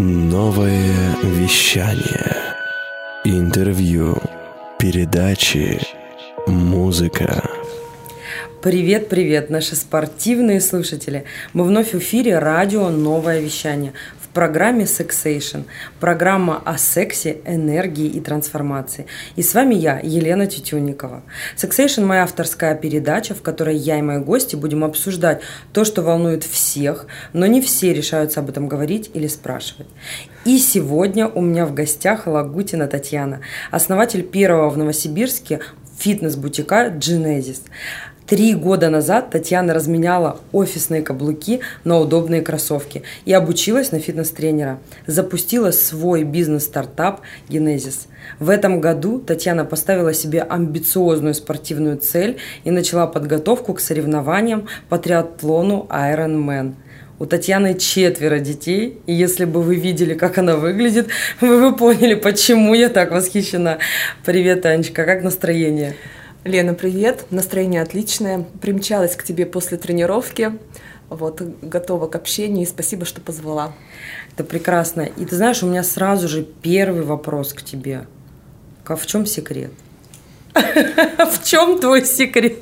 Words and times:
Новое 0.00 1.14
вещание. 1.22 2.56
Интервью. 3.22 4.16
Передачи. 4.76 5.80
Музыка. 6.48 7.48
Привет, 8.60 9.08
привет, 9.08 9.50
наши 9.50 9.76
спортивные 9.76 10.60
слушатели. 10.60 11.24
Мы 11.52 11.64
вновь 11.64 11.92
в 11.92 11.98
эфире 11.98 12.40
радио 12.40 12.88
«Новое 12.88 13.38
вещание» 13.38 13.92
программе 14.34 14.86
«Сексейшн». 14.86 15.60
Программа 16.00 16.60
о 16.64 16.76
сексе, 16.76 17.38
энергии 17.46 18.08
и 18.08 18.20
трансформации. 18.20 19.06
И 19.36 19.42
с 19.42 19.54
вами 19.54 19.76
я, 19.76 20.00
Елена 20.02 20.46
Тютюникова. 20.46 21.22
«Сексейшн»– 21.56 22.04
моя 22.04 22.24
авторская 22.24 22.74
передача, 22.74 23.34
в 23.34 23.42
которой 23.42 23.76
я 23.76 23.98
и 23.98 24.02
мои 24.02 24.18
гости 24.18 24.56
будем 24.56 24.84
обсуждать 24.84 25.40
то, 25.72 25.84
что 25.84 26.02
волнует 26.02 26.42
всех, 26.42 27.06
но 27.32 27.46
не 27.46 27.62
все 27.62 27.94
решаются 27.94 28.40
об 28.40 28.50
этом 28.50 28.68
говорить 28.68 29.10
или 29.14 29.28
спрашивать. 29.28 29.86
И 30.44 30.58
сегодня 30.58 31.28
у 31.28 31.40
меня 31.40 31.64
в 31.64 31.72
гостях 31.72 32.26
Лагутина 32.26 32.88
Татьяна, 32.88 33.40
основатель 33.70 34.24
первого 34.24 34.68
в 34.68 34.76
Новосибирске 34.76 35.60
фитнес-бутика 35.98 36.88
«Genesis». 36.88 37.60
Три 38.26 38.54
года 38.54 38.88
назад 38.88 39.28
Татьяна 39.28 39.74
разменяла 39.74 40.40
офисные 40.50 41.02
каблуки 41.02 41.60
на 41.84 41.98
удобные 41.98 42.40
кроссовки 42.40 43.02
и 43.26 43.34
обучилась 43.34 43.92
на 43.92 43.98
фитнес-тренера. 44.00 44.78
Запустила 45.06 45.72
свой 45.72 46.24
бизнес-стартап 46.24 47.20
«Генезис». 47.50 48.08
В 48.38 48.48
этом 48.48 48.80
году 48.80 49.20
Татьяна 49.20 49.66
поставила 49.66 50.14
себе 50.14 50.40
амбициозную 50.40 51.34
спортивную 51.34 51.98
цель 51.98 52.38
и 52.64 52.70
начала 52.70 53.06
подготовку 53.06 53.74
к 53.74 53.80
соревнованиям 53.80 54.68
по 54.88 54.96
триатлону 54.96 55.86
Ironman. 55.90 56.76
У 57.18 57.26
Татьяны 57.26 57.74
четверо 57.74 58.38
детей, 58.38 59.00
и 59.06 59.12
если 59.12 59.44
бы 59.44 59.62
вы 59.62 59.76
видели, 59.76 60.14
как 60.14 60.38
она 60.38 60.56
выглядит, 60.56 61.08
вы 61.42 61.70
бы 61.70 61.76
поняли, 61.76 62.14
почему 62.14 62.72
я 62.72 62.88
так 62.88 63.12
восхищена. 63.12 63.78
Привет, 64.24 64.64
Анечка, 64.64 65.04
как 65.04 65.22
настроение? 65.22 65.94
Лена, 66.44 66.74
привет. 66.74 67.24
Настроение 67.30 67.80
отличное. 67.80 68.44
Примчалась 68.60 69.16
к 69.16 69.24
тебе 69.24 69.46
после 69.46 69.78
тренировки. 69.78 70.58
Вот, 71.08 71.40
готова 71.62 72.06
к 72.06 72.16
общению 72.16 72.64
и 72.64 72.68
спасибо, 72.68 73.06
что 73.06 73.22
позвала. 73.22 73.72
Это 74.34 74.44
прекрасно. 74.44 75.00
И 75.00 75.24
ты 75.24 75.36
знаешь, 75.36 75.62
у 75.62 75.66
меня 75.66 75.82
сразу 75.82 76.28
же 76.28 76.42
первый 76.42 77.00
вопрос 77.00 77.54
к 77.54 77.62
тебе. 77.62 78.06
В 78.84 79.06
чем 79.06 79.24
секрет? 79.24 79.70
В 80.52 81.42
чем 81.44 81.80
твой 81.80 82.04
секрет? 82.04 82.58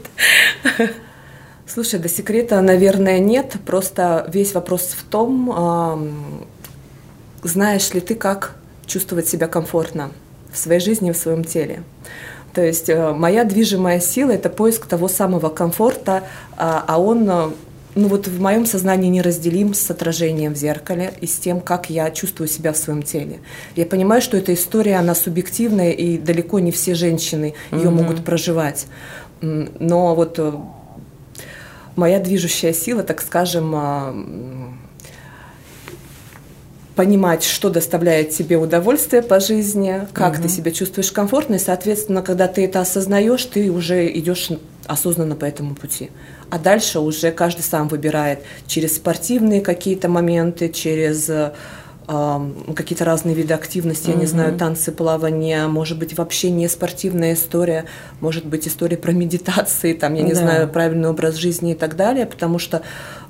Слушай, 1.67 1.99
до 1.99 2.09
секрета, 2.09 2.61
наверное, 2.61 3.19
нет. 3.19 3.57
Просто 3.67 4.31
весь 4.33 4.55
вопрос 4.55 4.95
в 4.97 5.03
том, 5.03 6.47
знаешь 7.43 7.93
ли 7.95 8.01
ты, 8.01 8.15
как 8.15 8.55
чувствовать 8.87 9.27
себя 9.27 9.49
комфортно 9.49 10.13
в 10.53 10.59
своей 10.59 10.81
жизни 10.81 11.11
в 11.11 11.17
своем 11.17 11.43
теле. 11.43 11.83
То 12.55 12.63
есть 12.63 12.89
э, 12.89 13.13
моя 13.13 13.45
движимая 13.45 14.01
сила– 14.01 14.31
это 14.33 14.51
поиск 14.51 14.87
того 14.87 15.09
самого 15.09 15.49
комфорта, 15.49 16.25
а, 16.57 16.85
а 16.87 17.01
он 17.01 17.29
э, 17.29 17.51
ну 17.95 18.09
вот 18.09 18.27
в 18.27 18.41
моем 18.41 18.67
сознании 18.67 19.09
неразделим 19.09 19.75
с 19.75 19.91
отражением 19.91 20.55
в 20.55 20.57
зеркале 20.57 21.13
и 21.21 21.27
с 21.27 21.37
тем, 21.37 21.61
как 21.61 21.91
я 21.91 22.11
чувствую 22.11 22.49
себя 22.49 22.73
в 22.73 22.77
своем 22.77 23.03
теле. 23.03 23.41
Я 23.77 23.87
понимаю, 23.87 24.23
что 24.23 24.37
эта 24.37 24.55
история, 24.55 24.97
она 24.97 25.15
субъективная, 25.15 25.93
и 25.93 26.19
далеко 26.19 26.59
не 26.59 26.73
все 26.73 26.95
женщины 26.95 27.55
ее 27.71 27.89
mm 27.89 27.91
могут 27.91 28.25
проживать. 28.25 28.87
Но 29.41 30.15
вот 30.15 30.39
э, 30.39 30.53
моя 31.97 32.21
движущая 32.21 32.73
сила, 32.73 33.03
так 33.03 33.21
скажем, 33.21 33.73
а, 33.75 34.15
понимать, 36.95 37.43
что 37.43 37.71
доставляет 37.71 38.31
тебе 38.31 38.57
удовольствие 38.57 39.23
по 39.23 39.41
жизни, 39.41 40.07
как 40.13 40.35
угу. 40.35 40.43
ты 40.43 40.49
себя 40.49 40.71
чувствуешь 40.73 41.11
комфортно, 41.13 41.55
и, 41.55 41.59
соответственно, 41.59 42.23
когда 42.23 42.49
ты 42.49 42.65
это 42.65 42.81
осознаешь, 42.81 43.45
ты 43.45 43.71
уже 43.71 44.07
идешь 44.13 44.51
осознанно 44.87 45.37
по 45.37 45.45
этому 45.45 45.75
пути. 45.75 46.11
А 46.51 46.59
дальше 46.59 47.01
уже 47.01 47.31
каждый 47.31 47.63
сам 47.63 47.89
выбирает 47.89 48.41
через 48.67 48.97
спортивные 48.97 49.61
какие-то 49.61 50.09
моменты, 50.09 50.69
через 50.69 51.31
какие-то 52.07 53.05
разные 53.05 53.35
виды 53.35 53.55
активности, 53.55 54.11
я 54.11 54.17
не 54.17 54.27
знаю, 54.27 54.59
танцы, 54.59 54.91
плавание, 54.91 55.69
может 55.69 55.99
быть, 55.99 56.19
вообще 56.19 56.51
не 56.51 56.69
спортивная 56.69 57.35
история, 57.35 57.85
может 58.21 58.45
быть, 58.45 58.67
история 58.67 58.97
про 58.97 59.13
медитации, 59.13 59.95
там, 59.95 60.15
я 60.15 60.23
не 60.23 60.33
да. 60.33 60.41
знаю, 60.41 60.69
правильный 60.69 61.09
образ 61.09 61.37
жизни 61.37 61.73
и 61.73 61.75
так 61.75 61.95
далее, 61.97 62.27
потому 62.27 62.59
что 62.59 62.83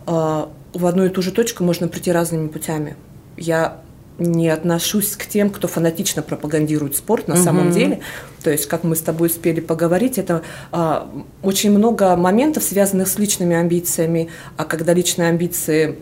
э, 0.07 0.47
в 0.73 0.87
одну 0.87 1.05
и 1.05 1.11
ту 1.11 1.21
же 1.21 1.33
точку 1.33 1.65
можно 1.65 1.87
прийти 1.87 2.11
разными 2.11 2.49
путями 2.49 2.97
я 3.37 3.79
не 4.19 4.49
отношусь 4.49 5.17
к 5.17 5.27
тем, 5.27 5.51
кто 5.51 5.69
фанатично 5.69 6.23
пропагандирует 6.23 6.97
спорт 6.97 7.29
на 7.29 7.35
угу. 7.35 7.43
самом 7.43 7.73
деле. 7.73 8.01
То 8.43 8.51
есть, 8.51 8.67
как 8.67 8.85
мы 8.85 8.97
с 8.97 9.01
тобой 9.01 9.29
успели 9.29 9.61
поговорить, 9.61 10.19
это 10.19 10.43
а, 10.71 11.11
очень 11.43 11.71
много 11.71 12.15
моментов, 12.17 12.63
связанных 12.63 13.09
с 13.09 13.19
личными 13.19 13.57
амбициями. 13.57 14.29
А 14.57 14.65
когда 14.65 14.93
личные 14.93 15.29
амбиции 15.29 15.97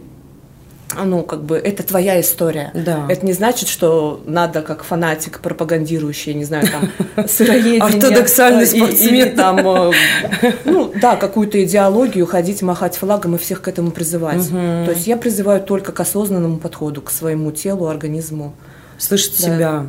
ну, 0.97 1.23
как 1.23 1.43
бы, 1.43 1.57
это 1.57 1.83
твоя 1.83 2.21
история. 2.21 2.71
Да. 2.75 3.07
Это 3.09 3.25
не 3.25 3.33
значит, 3.33 3.69
что 3.69 4.23
надо, 4.27 4.63
как 4.63 4.83
фанатик, 4.83 5.41
пропагандирующий, 5.41 6.35
не 6.35 6.45
знаю, 6.45 6.67
там, 6.69 7.27
сыроедение. 7.29 7.81
Ортодоксальный 7.81 8.67
спортсмен. 8.67 9.15
Или 9.15 9.25
там, 9.31 9.59
э, 9.59 9.93
ну, 10.65 10.93
да, 11.01 11.17
какую-то 11.17 11.63
идеологию, 11.63 12.27
ходить, 12.27 12.63
махать 12.63 12.97
флагом 12.97 13.37
и 13.37 13.39
всех 13.39 13.63
к 13.63 13.69
этому 13.69 13.91
призывать. 13.91 14.47
Угу. 14.47 14.87
То 14.87 14.93
есть 14.95 15.07
я 15.07 15.17
призываю 15.17 15.61
только 15.61 15.93
к 15.93 16.01
осознанному 16.01 16.59
подходу, 16.59 17.03
к 17.03 17.11
своему 17.11 17.53
телу, 17.53 17.87
организму. 17.87 18.55
Слышать 18.99 19.37
да. 19.41 19.47
себя. 19.47 19.87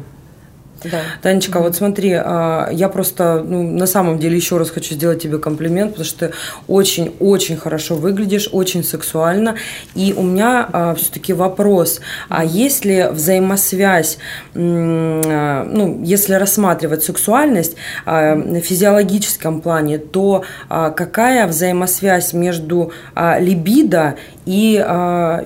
Да. 0.84 1.02
Танечка, 1.22 1.60
mm-hmm. 1.60 1.64
вот 1.64 1.76
смотри, 1.76 2.14
а, 2.14 2.70
я 2.72 2.90
просто, 2.90 3.44
ну, 3.46 3.64
на 3.64 3.86
самом 3.86 4.20
деле, 4.20 4.36
еще 4.36 4.58
раз 4.58 4.70
хочу 4.72 4.96
сделать 4.96 5.22
тебе 5.22 5.38
комплимент, 5.38 5.92
потому 5.92 6.06
что 6.06 6.28
ты 6.28 6.34
очень-очень 6.68 7.58
хорошо 7.58 7.96
выглядишь, 7.96 8.50
очень 8.52 8.84
сексуально. 8.84 9.56
И 9.96 10.14
у 10.16 10.24
меня 10.24 10.68
а, 10.72 10.96
все-таки 10.96 11.34
вопрос, 11.34 12.02
а 12.30 12.44
есть 12.44 12.86
ли 12.86 13.08
взаимосвязь, 13.12 14.18
а, 14.56 15.64
ну, 15.72 16.02
если 16.04 16.34
рассматривать 16.34 17.04
сексуальность 17.04 17.76
в 18.06 18.62
физиологическом 18.62 19.62
плане, 19.62 19.98
то 19.98 20.44
какая 20.70 21.48
взаимосвязь 21.48 22.34
между 22.34 22.92
либидо 23.16 24.16
и 24.46 24.84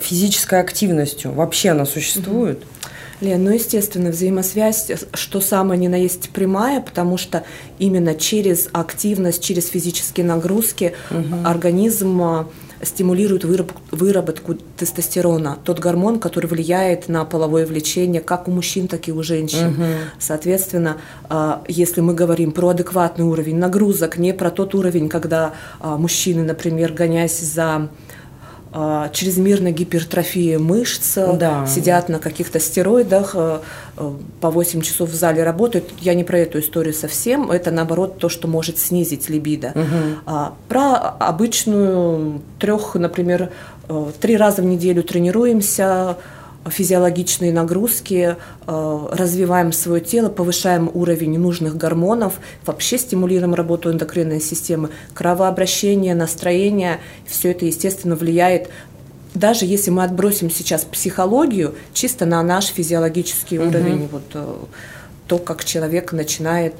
физической 0.01 0.59
активностью? 0.59 1.31
Вообще 1.31 1.71
она 1.71 1.85
существует? 1.85 2.59
Mm-hmm. 2.59 2.91
Лен, 3.21 3.43
ну, 3.43 3.51
естественно, 3.51 4.09
взаимосвязь, 4.09 4.91
что 5.13 5.41
самое 5.41 5.79
ни 5.79 5.87
на 5.87 5.95
есть 5.95 6.29
прямая, 6.29 6.81
потому 6.81 7.17
что 7.17 7.43
именно 7.79 8.15
через 8.15 8.69
активность, 8.73 9.43
через 9.43 9.67
физические 9.67 10.25
нагрузки 10.25 10.93
угу. 11.09 11.35
организм 11.45 12.21
а, 12.21 12.47
стимулирует 12.81 13.45
выработку 13.91 14.55
тестостерона, 14.77 15.57
тот 15.63 15.79
гормон, 15.79 16.19
который 16.19 16.47
влияет 16.47 17.07
на 17.07 17.25
половое 17.25 17.65
влечение 17.65 18.21
как 18.21 18.47
у 18.47 18.51
мужчин, 18.51 18.87
так 18.87 19.07
и 19.07 19.11
у 19.11 19.23
женщин. 19.23 19.69
Угу. 19.69 19.83
Соответственно, 20.19 20.97
а, 21.29 21.63
если 21.67 22.01
мы 22.01 22.13
говорим 22.13 22.51
про 22.51 22.69
адекватный 22.69 23.25
уровень 23.25 23.57
нагрузок, 23.57 24.17
не 24.17 24.33
про 24.33 24.51
тот 24.51 24.75
уровень, 24.75 25.09
когда 25.09 25.53
а, 25.79 25.97
мужчины, 25.97 26.43
например, 26.43 26.93
гонясь 26.93 27.39
за 27.39 27.89
чрезмерной 29.13 29.71
гипертрофии 29.71 30.57
мышц, 30.57 31.15
да. 31.15 31.65
сидят 31.65 32.09
на 32.09 32.19
каких-то 32.19 32.59
стероидах, 32.59 33.31
э, 33.33 33.59
э, 33.97 34.11
по 34.41 34.51
8 34.51 34.81
часов 34.81 35.09
в 35.09 35.15
зале 35.15 35.43
работают. 35.43 35.93
Я 36.01 36.13
не 36.13 36.25
про 36.25 36.39
эту 36.39 36.59
историю 36.59 36.93
совсем, 36.93 37.51
это 37.51 37.71
наоборот 37.71 38.17
то, 38.17 38.27
что 38.27 38.47
может 38.49 38.77
снизить 38.77 39.29
либидо. 39.29 39.71
Угу. 39.75 40.55
Про 40.67 40.95
обычную 41.19 42.41
трех, 42.59 42.95
например, 42.95 43.51
э, 43.87 44.11
три 44.19 44.35
раза 44.35 44.61
в 44.61 44.65
неделю 44.65 45.03
тренируемся, 45.03 46.17
физиологичные 46.69 47.53
нагрузки, 47.53 48.35
э, 48.67 49.07
развиваем 49.11 49.71
свое 49.71 50.01
тело, 50.01 50.29
повышаем 50.29 50.89
уровень 50.93 51.37
нужных 51.39 51.77
гормонов, 51.77 52.39
вообще 52.65 52.97
стимулируем 52.97 53.53
работу 53.53 53.91
эндокринной 53.91 54.41
системы, 54.41 54.89
кровообращение, 55.13 56.15
настроение, 56.15 56.99
все 57.25 57.51
это, 57.51 57.65
естественно, 57.65 58.15
влияет 58.15 58.69
даже 59.33 59.65
если 59.65 59.91
мы 59.91 60.05
отбросим 60.05 60.49
сейчас 60.49 60.85
психологию, 60.85 61.75
чисто 61.93 62.25
на 62.25 62.41
наш 62.41 62.67
физиологический 62.67 63.59
угу. 63.59 63.67
уровень, 63.67 64.07
вот 64.09 64.23
э, 64.33 64.53
то, 65.27 65.37
как 65.37 65.65
человек 65.65 66.13
начинает 66.13 66.73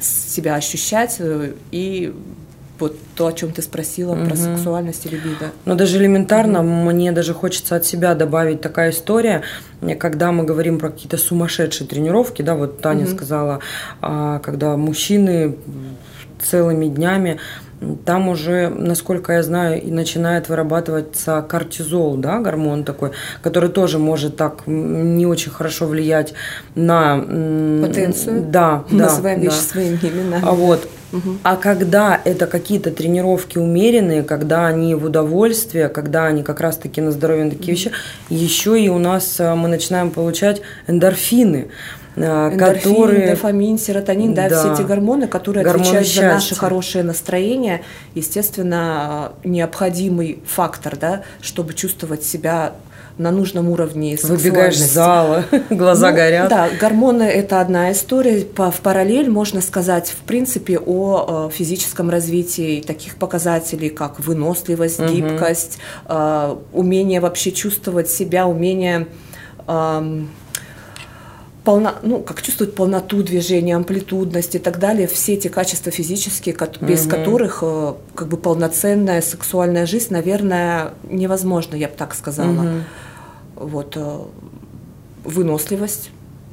себя 0.00 0.56
ощущать 0.56 1.16
э, 1.20 1.52
и 1.70 2.12
вот 2.78 2.96
то, 3.14 3.26
о 3.26 3.32
чем 3.32 3.52
ты 3.52 3.62
спросила 3.62 4.12
угу. 4.12 4.26
про 4.26 4.36
сексуальность 4.36 5.06
и 5.06 5.08
либидо. 5.08 5.52
Но 5.64 5.74
даже 5.74 5.98
элементарно 5.98 6.60
угу. 6.60 6.90
мне 6.90 7.12
даже 7.12 7.34
хочется 7.34 7.76
от 7.76 7.84
себя 7.84 8.14
добавить 8.14 8.60
такая 8.60 8.90
история, 8.90 9.42
когда 9.98 10.32
мы 10.32 10.44
говорим 10.44 10.78
про 10.78 10.90
какие-то 10.90 11.16
сумасшедшие 11.16 11.86
тренировки, 11.86 12.42
да, 12.42 12.54
вот 12.54 12.80
Таня 12.80 13.04
угу. 13.04 13.14
сказала, 13.14 13.60
а, 14.00 14.38
когда 14.40 14.76
мужчины 14.76 15.56
целыми 16.40 16.86
днями 16.86 17.38
там 18.04 18.28
уже, 18.28 18.68
насколько 18.68 19.34
я 19.34 19.42
знаю, 19.42 19.82
и 19.82 19.90
начинает 19.90 20.48
вырабатываться 20.48 21.44
кортизол, 21.46 22.16
да, 22.16 22.40
гормон 22.40 22.84
такой, 22.84 23.10
который 23.42 23.68
тоже 23.68 23.98
может 23.98 24.36
так 24.36 24.62
не 24.66 25.26
очень 25.26 25.50
хорошо 25.50 25.86
влиять 25.86 26.32
на... 26.74 27.18
Потенцию? 27.82 28.46
Да, 28.48 28.84
Называем 28.90 29.40
да, 29.40 29.44
вещи 29.44 29.56
да. 29.56 29.62
своими 29.62 29.98
именами. 30.02 30.42
А 30.42 30.52
вот 30.52 30.88
а 31.42 31.56
когда 31.56 32.20
это 32.24 32.46
какие-то 32.46 32.90
тренировки 32.90 33.58
умеренные, 33.58 34.22
когда 34.22 34.66
они 34.66 34.94
в 34.94 35.04
удовольствие, 35.04 35.88
когда 35.88 36.26
они 36.26 36.42
как 36.42 36.60
раз-таки 36.60 37.00
на 37.00 37.10
здоровье, 37.10 37.44
на 37.44 37.50
такие 37.50 37.72
вещи, 37.72 37.92
еще 38.28 38.80
и 38.80 38.88
у 38.88 38.98
нас 38.98 39.36
а, 39.38 39.54
мы 39.54 39.68
начинаем 39.68 40.10
получать 40.10 40.62
эндорфины. 40.86 41.68
а, 42.16 42.50
Эндорфин, 42.50 42.92
которые... 42.94 43.30
дофамин, 43.30 43.78
серотонин, 43.78 44.32
да, 44.34 44.48
Да. 44.48 44.58
все 44.60 44.72
эти 44.72 44.82
гормоны, 44.88 45.26
которые 45.28 45.64
Гормоны 45.64 45.84
отвечают 45.98 46.08
за 46.08 46.22
наше 46.22 46.40
счастья. 46.48 46.60
хорошее 46.60 47.04
настроение, 47.04 47.82
естественно, 48.14 49.32
необходимый 49.44 50.38
фактор, 50.46 50.96
да, 50.96 51.22
чтобы 51.42 51.74
чувствовать 51.74 52.22
себя 52.24 52.72
на 53.18 53.30
нужном 53.30 53.70
уровне 53.70 54.18
Выбегаешь 54.22 54.74
из 54.76 54.92
зала, 54.92 55.44
глаза 55.70 56.10
Ну, 56.10 56.16
горят. 56.16 56.48
Да, 56.50 56.68
гормоны– 56.78 57.22
это 57.24 57.60
одна 57.60 57.90
история. 57.92 58.42
По- 58.44 58.70
В 58.70 58.80
параллель 58.80 59.30
можно 59.30 59.62
сказать, 59.62 60.10
в 60.10 60.16
принципе, 60.26 60.78
о 60.78 61.48
э, 61.48 61.54
физическом 61.54 62.10
развитии 62.10 62.82
таких 62.86 63.16
показателей, 63.16 63.88
как 63.88 64.20
выносливость, 64.20 64.98
Мгм. 64.98 65.14
гибкость, 65.14 65.78
э, 66.08 66.56
умение 66.72 67.20
вообще 67.20 67.52
чувствовать 67.52 68.10
себя, 68.10 68.46
умение 68.46 69.06
ам, 69.66 70.28
полно, 71.64 71.94
ну, 72.02 72.20
как 72.20 72.42
чувствовать 72.42 72.74
полноту 72.74 73.22
движения, 73.22 73.74
амплитудность 73.76 74.54
и 74.54 74.58
так 74.58 74.78
далее, 74.78 75.08
все 75.08 75.34
эти 75.34 75.48
качества 75.48 75.90
физические, 75.90 76.54
кот- 76.54 76.80
без 76.80 77.00
Мгм. 77.06 77.10
которых 77.10 77.58
э, 77.62 77.94
как 78.14 78.28
бы 78.28 78.36
полноценная 78.36 79.20
сексуальная 79.22 79.86
жизнь, 79.86 80.12
наверное, 80.12 80.90
невозможно, 81.10 81.74
я 81.74 81.88
бы 81.88 81.94
так 81.96 82.14
сказала. 82.14 82.46
Мгм. 82.52 82.84
Вот 83.56 83.96
э, 83.96 84.18
выносливость. 85.24 86.10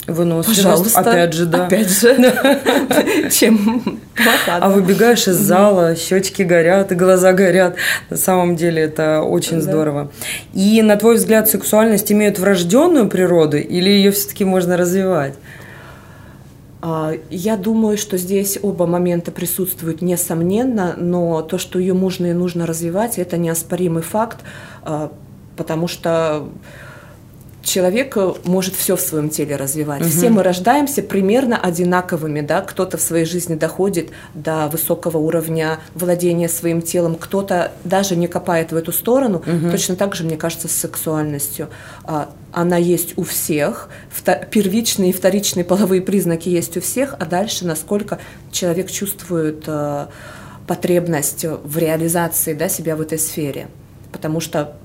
Выносливость, 0.08 0.64
Пожалуйста. 0.64 1.00
опять 1.00 1.34
же, 1.34 1.46
да. 1.46 1.66
Опять 1.66 1.90
же. 1.90 2.16
Чем. 3.32 4.00
А 4.48 4.70
выбегаешь 4.70 5.28
из 5.28 5.38
зала, 5.38 5.96
щечки 5.96 6.42
горят, 6.42 6.92
и 6.92 6.96
глаза 6.96 7.32
горят. 7.32 7.76
На 8.10 8.18
самом 8.18 8.56
деле 8.58 8.82
это 8.84 9.22
очень 9.22 9.62
здорово. 9.62 10.12
И 10.54 10.82
на 10.82 10.98
твой 10.98 11.16
взгляд, 11.16 11.50
сексуальность 11.50 12.12
имеет 12.12 12.38
врожденную 12.38 13.08
природу 13.08 13.58
или 13.58 13.90
ее 13.90 14.12
все-таки 14.12 14.44
можно 14.44 14.76
развивать? 14.76 15.36
А, 16.82 17.14
Я 17.30 17.56
думаю, 17.56 17.98
что 17.98 18.18
здесь 18.18 18.60
оба 18.62 18.86
момента 18.86 19.32
присутствуют, 19.32 20.02
несомненно, 20.02 20.96
но 20.98 21.42
то, 21.42 21.58
что 21.58 21.80
ее 21.80 21.94
можно 21.94 22.26
и 22.26 22.34
нужно 22.34 22.66
развивать, 22.66 23.18
это 23.18 23.38
неоспоримый 23.38 24.04
факт, 24.04 24.40
а, 24.82 25.14
потому 25.56 25.88
что 25.88 26.50
человек 27.64 28.16
э, 28.18 28.34
может 28.44 28.76
все 28.76 28.96
в 28.96 29.02
своем 29.02 29.30
теле 29.30 29.56
развивать. 29.56 30.06
Все 30.06 30.30
мы 30.30 30.44
рождаемся 30.44 31.02
примерно 31.02 31.58
одинаковыми, 31.58 32.42
да, 32.42 32.62
кто-то 32.62 32.98
в 32.98 33.02
своей 33.02 33.26
жизни 33.26 33.56
доходит 33.56 34.10
до 34.34 34.68
высокого 34.68 35.18
уровня 35.18 35.80
владения 35.96 36.50
своим 36.50 36.82
телом, 36.82 37.16
кто-то 37.16 37.72
даже 37.84 38.16
не 38.16 38.28
копает 38.28 38.72
в 38.72 38.76
эту 38.76 38.92
сторону. 38.92 39.42
Точно 39.72 39.96
так 39.96 40.16
же, 40.16 40.24
мне 40.24 40.38
кажется, 40.38 40.68
с 40.68 40.72
сексуальностью. 40.72 41.70
А, 42.04 42.30
Она 42.52 42.78
есть 42.78 43.18
у 43.18 43.24
всех, 43.24 43.90
первичные 44.52 45.12
и 45.12 45.14
вторичные 45.14 45.64
половые 45.64 46.02
признаки 46.02 46.50
есть 46.50 46.78
у 46.78 46.82
всех, 46.82 47.16
а 47.18 47.26
дальше 47.26 47.66
насколько 47.66 48.20
человек 48.52 48.92
чувствует 48.92 49.64
э, 49.68 50.08
потребность 50.68 51.46
в 51.46 51.78
реализации 51.78 52.54
да, 52.54 52.70
себя 52.70 52.96
в 52.96 53.02
этой 53.02 53.18
сфере. 53.18 53.68
Потому 54.12 54.40
что 54.40 54.76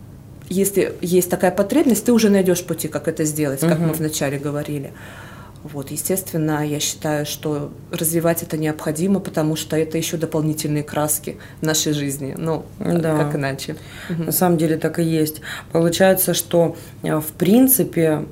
если 0.48 0.94
есть 1.00 1.30
такая 1.30 1.50
потребность, 1.50 2.04
ты 2.04 2.12
уже 2.12 2.30
найдешь 2.30 2.64
пути, 2.64 2.88
как 2.88 3.08
это 3.08 3.24
сделать, 3.24 3.60
как 3.60 3.78
мы 3.78 3.92
вначале 3.92 4.38
говорили. 4.38 4.92
Вот, 5.64 5.90
естественно, 5.90 6.64
я 6.66 6.78
считаю, 6.78 7.26
что 7.26 7.70
развивать 7.90 8.42
это 8.44 8.56
необходимо, 8.56 9.18
потому 9.20 9.56
что 9.56 9.76
это 9.76 9.98
еще 9.98 10.16
дополнительные 10.16 10.84
краски 10.84 11.36
нашей 11.60 11.92
жизни. 11.92 12.34
Ну, 12.38 12.64
как- 12.78 13.00
Да. 13.00 13.16
как 13.18 13.34
иначе. 13.34 13.76
На 14.08 14.32
самом 14.32 14.56
деле 14.56 14.76
так 14.78 14.98
и 15.00 15.02
есть. 15.02 15.40
Получается, 15.72 16.32
что 16.32 16.76
э, 17.02 17.16
в 17.18 17.32
принципе 17.36 18.22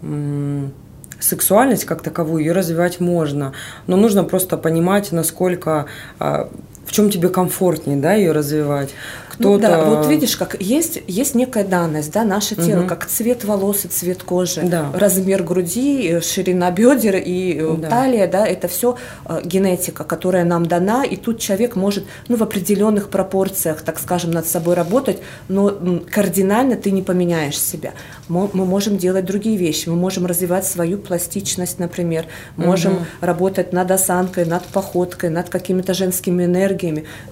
сексуальность 1.18 1.84
как 1.84 2.02
таковую 2.02 2.44
ее 2.44 2.52
развивать 2.52 3.00
можно, 3.00 3.52
но 3.86 3.96
нужно 3.96 4.22
просто 4.24 4.56
понимать, 4.58 5.12
насколько 5.12 5.86
а, 6.18 6.48
в 6.86 6.92
чем 6.92 7.10
тебе 7.10 7.28
комфортнее, 7.28 7.96
да, 7.98 8.14
ее 8.14 8.32
развивать. 8.32 8.90
Ну 9.38 9.58
Кто-то 9.58 9.68
да, 9.68 9.84
вот 9.84 10.06
видишь, 10.08 10.34
как 10.34 10.56
есть, 10.62 11.02
есть 11.08 11.34
некая 11.34 11.62
данность, 11.64 12.10
да, 12.10 12.24
наше 12.24 12.54
тело, 12.56 12.78
Мгм. 12.80 12.88
как 12.88 13.04
цвет 13.04 13.44
волос 13.44 13.84
и 13.84 13.88
цвет 13.88 14.22
кожи, 14.22 14.62
Да. 14.62 14.90
размер 14.94 15.42
груди, 15.42 16.08
э, 16.08 16.20
ширина 16.22 16.70
бедер 16.70 17.16
и 17.16 17.58
э, 17.60 17.76
Да. 17.78 17.90
талия, 17.90 18.28
да, 18.28 18.46
это 18.46 18.66
все 18.66 18.96
генетика, 19.44 20.04
которая 20.04 20.44
нам 20.44 20.64
дана, 20.64 21.04
и 21.04 21.16
тут 21.16 21.38
человек 21.38 21.76
может, 21.76 22.04
ну, 22.28 22.36
в 22.36 22.42
определенных 22.42 23.10
пропорциях, 23.10 23.82
так 23.82 23.98
скажем, 23.98 24.30
над 24.30 24.46
собой 24.46 24.74
работать, 24.74 25.18
но 25.48 25.70
кардинально 26.10 26.76
ты 26.76 26.90
не 26.90 27.02
поменяешь 27.02 27.60
себя. 27.60 27.92
Мо- 28.28 28.48
Мы 28.54 28.64
можем 28.64 28.96
делать 28.96 29.26
другие 29.26 29.58
вещи, 29.58 29.90
мы 29.90 29.96
можем 29.96 30.24
развивать 30.24 30.64
свою 30.66 30.96
пластичность, 30.96 31.78
например, 31.78 32.24
можем 32.56 32.94
Мгм. 32.94 33.04
работать 33.20 33.72
над 33.74 33.90
осанкой, 33.90 34.46
над 34.46 34.62
походкой, 34.64 35.28
над 35.28 35.50
какими-то 35.50 35.92
женскими 35.92 36.44
энергиями. 36.46 36.75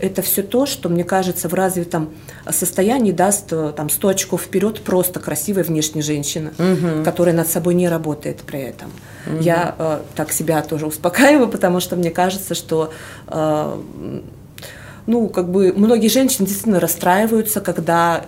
Это 0.01 0.23
все 0.23 0.43
то, 0.43 0.67
что, 0.67 0.89
мне 0.89 1.05
кажется, 1.05 1.49
в 1.49 1.55
развитом 1.55 2.11
состоянии 2.51 3.13
даст 3.13 3.53
э, 3.53 3.73
там, 3.77 3.89
100 3.91 4.09
очков 4.09 4.43
вперед 4.43 4.81
просто 4.83 5.21
красивой 5.21 5.63
внешней 5.63 6.03
женщины, 6.03 6.51
Мгм. 6.59 7.05
которая 7.05 7.35
над 7.35 7.49
собой 7.49 7.75
не 7.75 7.89
работает 7.89 8.39
при 8.39 8.61
этом. 8.61 8.91
Я 9.41 9.75
э, 9.79 10.01
так 10.15 10.33
себя 10.33 10.61
тоже 10.63 10.87
успокаиваю, 10.87 11.49
потому 11.49 11.81
что 11.81 11.97
мне 11.97 12.11
кажется, 12.11 12.55
что 12.55 12.93
э, 13.29 13.81
ну, 15.07 15.29
как 15.29 15.51
бы 15.51 15.73
многие 15.77 16.09
женщины 16.09 16.47
действительно 16.47 16.81
расстраиваются, 16.81 17.61
когда 17.61 18.25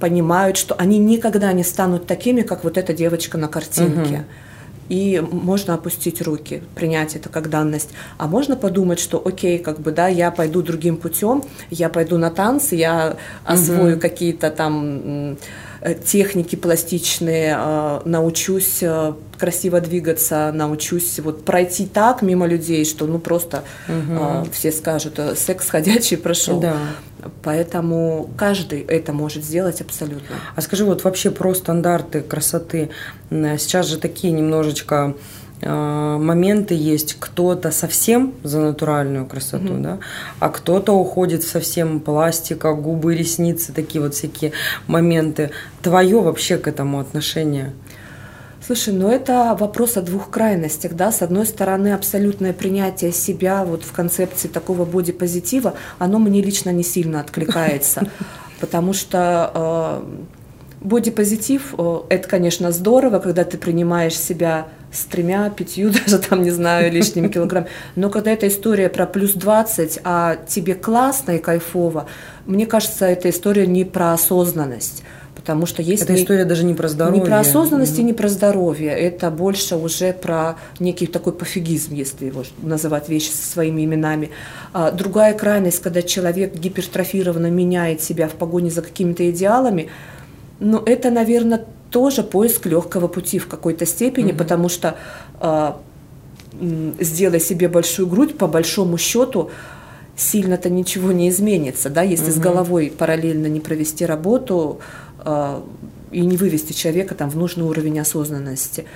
понимают, 0.00 0.56
что 0.56 0.74
они 0.74 0.98
никогда 0.98 1.52
не 1.52 1.64
станут 1.64 2.06
такими, 2.06 2.42
как 2.42 2.64
вот 2.64 2.76
эта 2.78 2.92
девочка 2.92 3.38
на 3.38 3.48
картинке. 3.48 4.16
Мгм. 4.18 4.24
И 4.88 5.20
можно 5.20 5.74
опустить 5.74 6.20
руки, 6.22 6.62
принять 6.74 7.16
это 7.16 7.28
как 7.28 7.50
данность. 7.50 7.90
А 8.18 8.26
можно 8.26 8.56
подумать, 8.56 8.98
что 8.98 9.22
окей, 9.24 9.58
как 9.58 9.80
бы, 9.80 9.92
да, 9.92 10.08
я 10.08 10.30
пойду 10.30 10.62
другим 10.62 10.96
путем, 10.96 11.42
я 11.70 11.88
пойду 11.88 12.18
на 12.18 12.30
танцы, 12.30 12.76
я 12.76 13.16
освою 13.44 13.98
какие-то 13.98 14.50
там 14.50 15.36
техники 15.92 16.56
пластичные, 16.56 17.56
э, 17.58 18.00
научусь 18.04 18.78
э, 18.82 19.12
красиво 19.38 19.80
двигаться, 19.80 20.50
научусь 20.54 21.18
вот 21.18 21.44
пройти 21.44 21.86
так 21.86 22.22
мимо 22.22 22.46
людей, 22.46 22.84
что 22.84 23.06
ну 23.06 23.18
просто 23.18 23.64
э, 23.88 24.44
все 24.52 24.72
скажут, 24.72 25.18
э, 25.18 25.34
секс 25.36 25.68
ходячий 25.68 26.16
прошел. 26.16 26.60
Да. 26.60 26.76
Поэтому 27.42 28.30
каждый 28.36 28.80
это 28.82 29.12
может 29.12 29.44
сделать 29.44 29.80
абсолютно. 29.80 30.36
А 30.56 30.60
скажи, 30.60 30.84
вот 30.84 31.04
вообще 31.04 31.30
про 31.30 31.54
стандарты 31.54 32.20
красоты. 32.20 32.90
Сейчас 33.30 33.86
же 33.86 33.98
такие 33.98 34.32
немножечко 34.32 35.14
э, 35.14 35.43
моменты 35.64 36.74
есть. 36.74 37.16
Кто-то 37.18 37.70
совсем 37.70 38.34
за 38.42 38.60
натуральную 38.60 39.26
красоту, 39.26 39.78
да, 39.78 39.98
а 40.40 40.48
кто-то 40.48 40.92
уходит 40.92 41.42
совсем 41.42 42.00
пластика, 42.00 42.74
губы, 42.74 43.14
ресницы, 43.16 43.72
такие 43.72 44.02
вот 44.02 44.14
всякие 44.14 44.52
моменты. 44.86 45.50
Твое 45.82 46.20
вообще 46.20 46.58
к 46.58 46.68
этому 46.68 47.00
отношение? 47.00 47.72
Слушай, 48.66 48.94
ну 48.94 49.10
это 49.10 49.54
вопрос 49.60 49.98
о 49.98 50.00
двух 50.00 50.30
крайностях, 50.30 50.94
да. 50.94 51.12
С 51.12 51.20
одной 51.20 51.44
стороны, 51.44 51.92
абсолютное 51.92 52.54
принятие 52.54 53.12
себя 53.12 53.62
вот 53.62 53.84
в 53.84 53.92
концепции 53.92 54.48
такого 54.48 54.86
бодипозитива, 54.86 55.74
оно 55.98 56.18
мне 56.18 56.40
лично 56.40 56.70
не 56.70 56.82
сильно 56.82 57.20
откликается, 57.20 58.08
потому 58.60 58.94
что 58.94 59.50
э, 59.54 60.24
бодипозитив 60.80 61.74
э, 61.76 62.00
это, 62.08 62.26
конечно, 62.26 62.72
здорово, 62.72 63.18
когда 63.18 63.44
ты 63.44 63.58
принимаешь 63.58 64.18
себя 64.18 64.68
с 64.94 65.04
тремя, 65.04 65.50
пятью, 65.50 65.90
даже 66.06 66.18
там, 66.18 66.42
не 66.42 66.50
знаю, 66.50 66.90
лишними 66.92 67.28
килограммами. 67.28 67.70
Но 67.96 68.10
когда 68.10 68.30
эта 68.30 68.48
история 68.48 68.88
про 68.88 69.06
плюс 69.06 69.32
20, 69.32 70.00
а 70.04 70.36
тебе 70.48 70.74
классно 70.74 71.32
и 71.32 71.38
кайфово, 71.38 72.06
мне 72.46 72.66
кажется, 72.66 73.06
эта 73.06 73.28
история 73.30 73.66
не 73.66 73.84
про 73.84 74.12
осознанность. 74.12 75.02
Потому 75.34 75.66
что 75.66 75.82
есть 75.82 76.04
Эта 76.04 76.14
нек- 76.14 76.22
история 76.22 76.44
даже 76.46 76.64
не 76.64 76.72
про 76.72 76.88
здоровье. 76.88 77.20
не 77.20 77.26
про 77.26 77.40
осознанность 77.40 77.98
и 77.98 78.02
не 78.02 78.14
про 78.14 78.28
здоровье. 78.28 78.92
Это 78.92 79.30
больше 79.30 79.76
уже 79.76 80.14
про 80.14 80.56
некий 80.78 81.06
такой 81.06 81.34
пофигизм, 81.34 81.92
если 81.92 82.26
его 82.26 82.44
называть 82.62 83.10
вещи 83.10 83.28
со 83.30 83.46
своими 83.52 83.84
именами. 83.84 84.30
А 84.72 84.90
другая 84.90 85.34
крайность, 85.34 85.82
когда 85.82 86.00
человек 86.00 86.54
гипертрофированно 86.54 87.50
меняет 87.50 88.00
себя 88.00 88.26
в 88.28 88.32
погоне 88.32 88.70
за 88.70 88.80
какими-то 88.80 89.28
идеалами, 89.30 89.88
ну, 90.60 90.78
это, 90.78 91.10
наверное, 91.10 91.64
тоже 91.94 92.24
поиск 92.24 92.66
легкого 92.66 93.06
пути 93.06 93.38
в 93.38 93.46
какой-то 93.46 93.86
степени, 93.86 94.32
потому 94.32 94.68
что 94.68 94.96
м, 95.40 96.94
сделай 96.98 97.38
себе 97.38 97.68
большую 97.68 98.08
грудь, 98.08 98.36
по 98.36 98.48
большому 98.48 98.98
счету, 98.98 99.52
сильно-то 100.16 100.70
ничего 100.70 101.12
не 101.12 101.28
изменится, 101.28 101.90
да, 101.90 102.02
если 102.02 102.30
угу. 102.30 102.32
с 102.32 102.38
головой 102.38 102.92
параллельно 102.98 103.46
не 103.46 103.60
провести 103.60 104.04
работу 104.06 104.80
э, 105.24 105.60
и 106.10 106.20
не 106.20 106.36
вывести 106.36 106.72
человека 106.72 107.14
там 107.14 107.30
в 107.30 107.36
нужный 107.36 107.64
уровень 107.64 108.00
осознанности. 108.00 108.86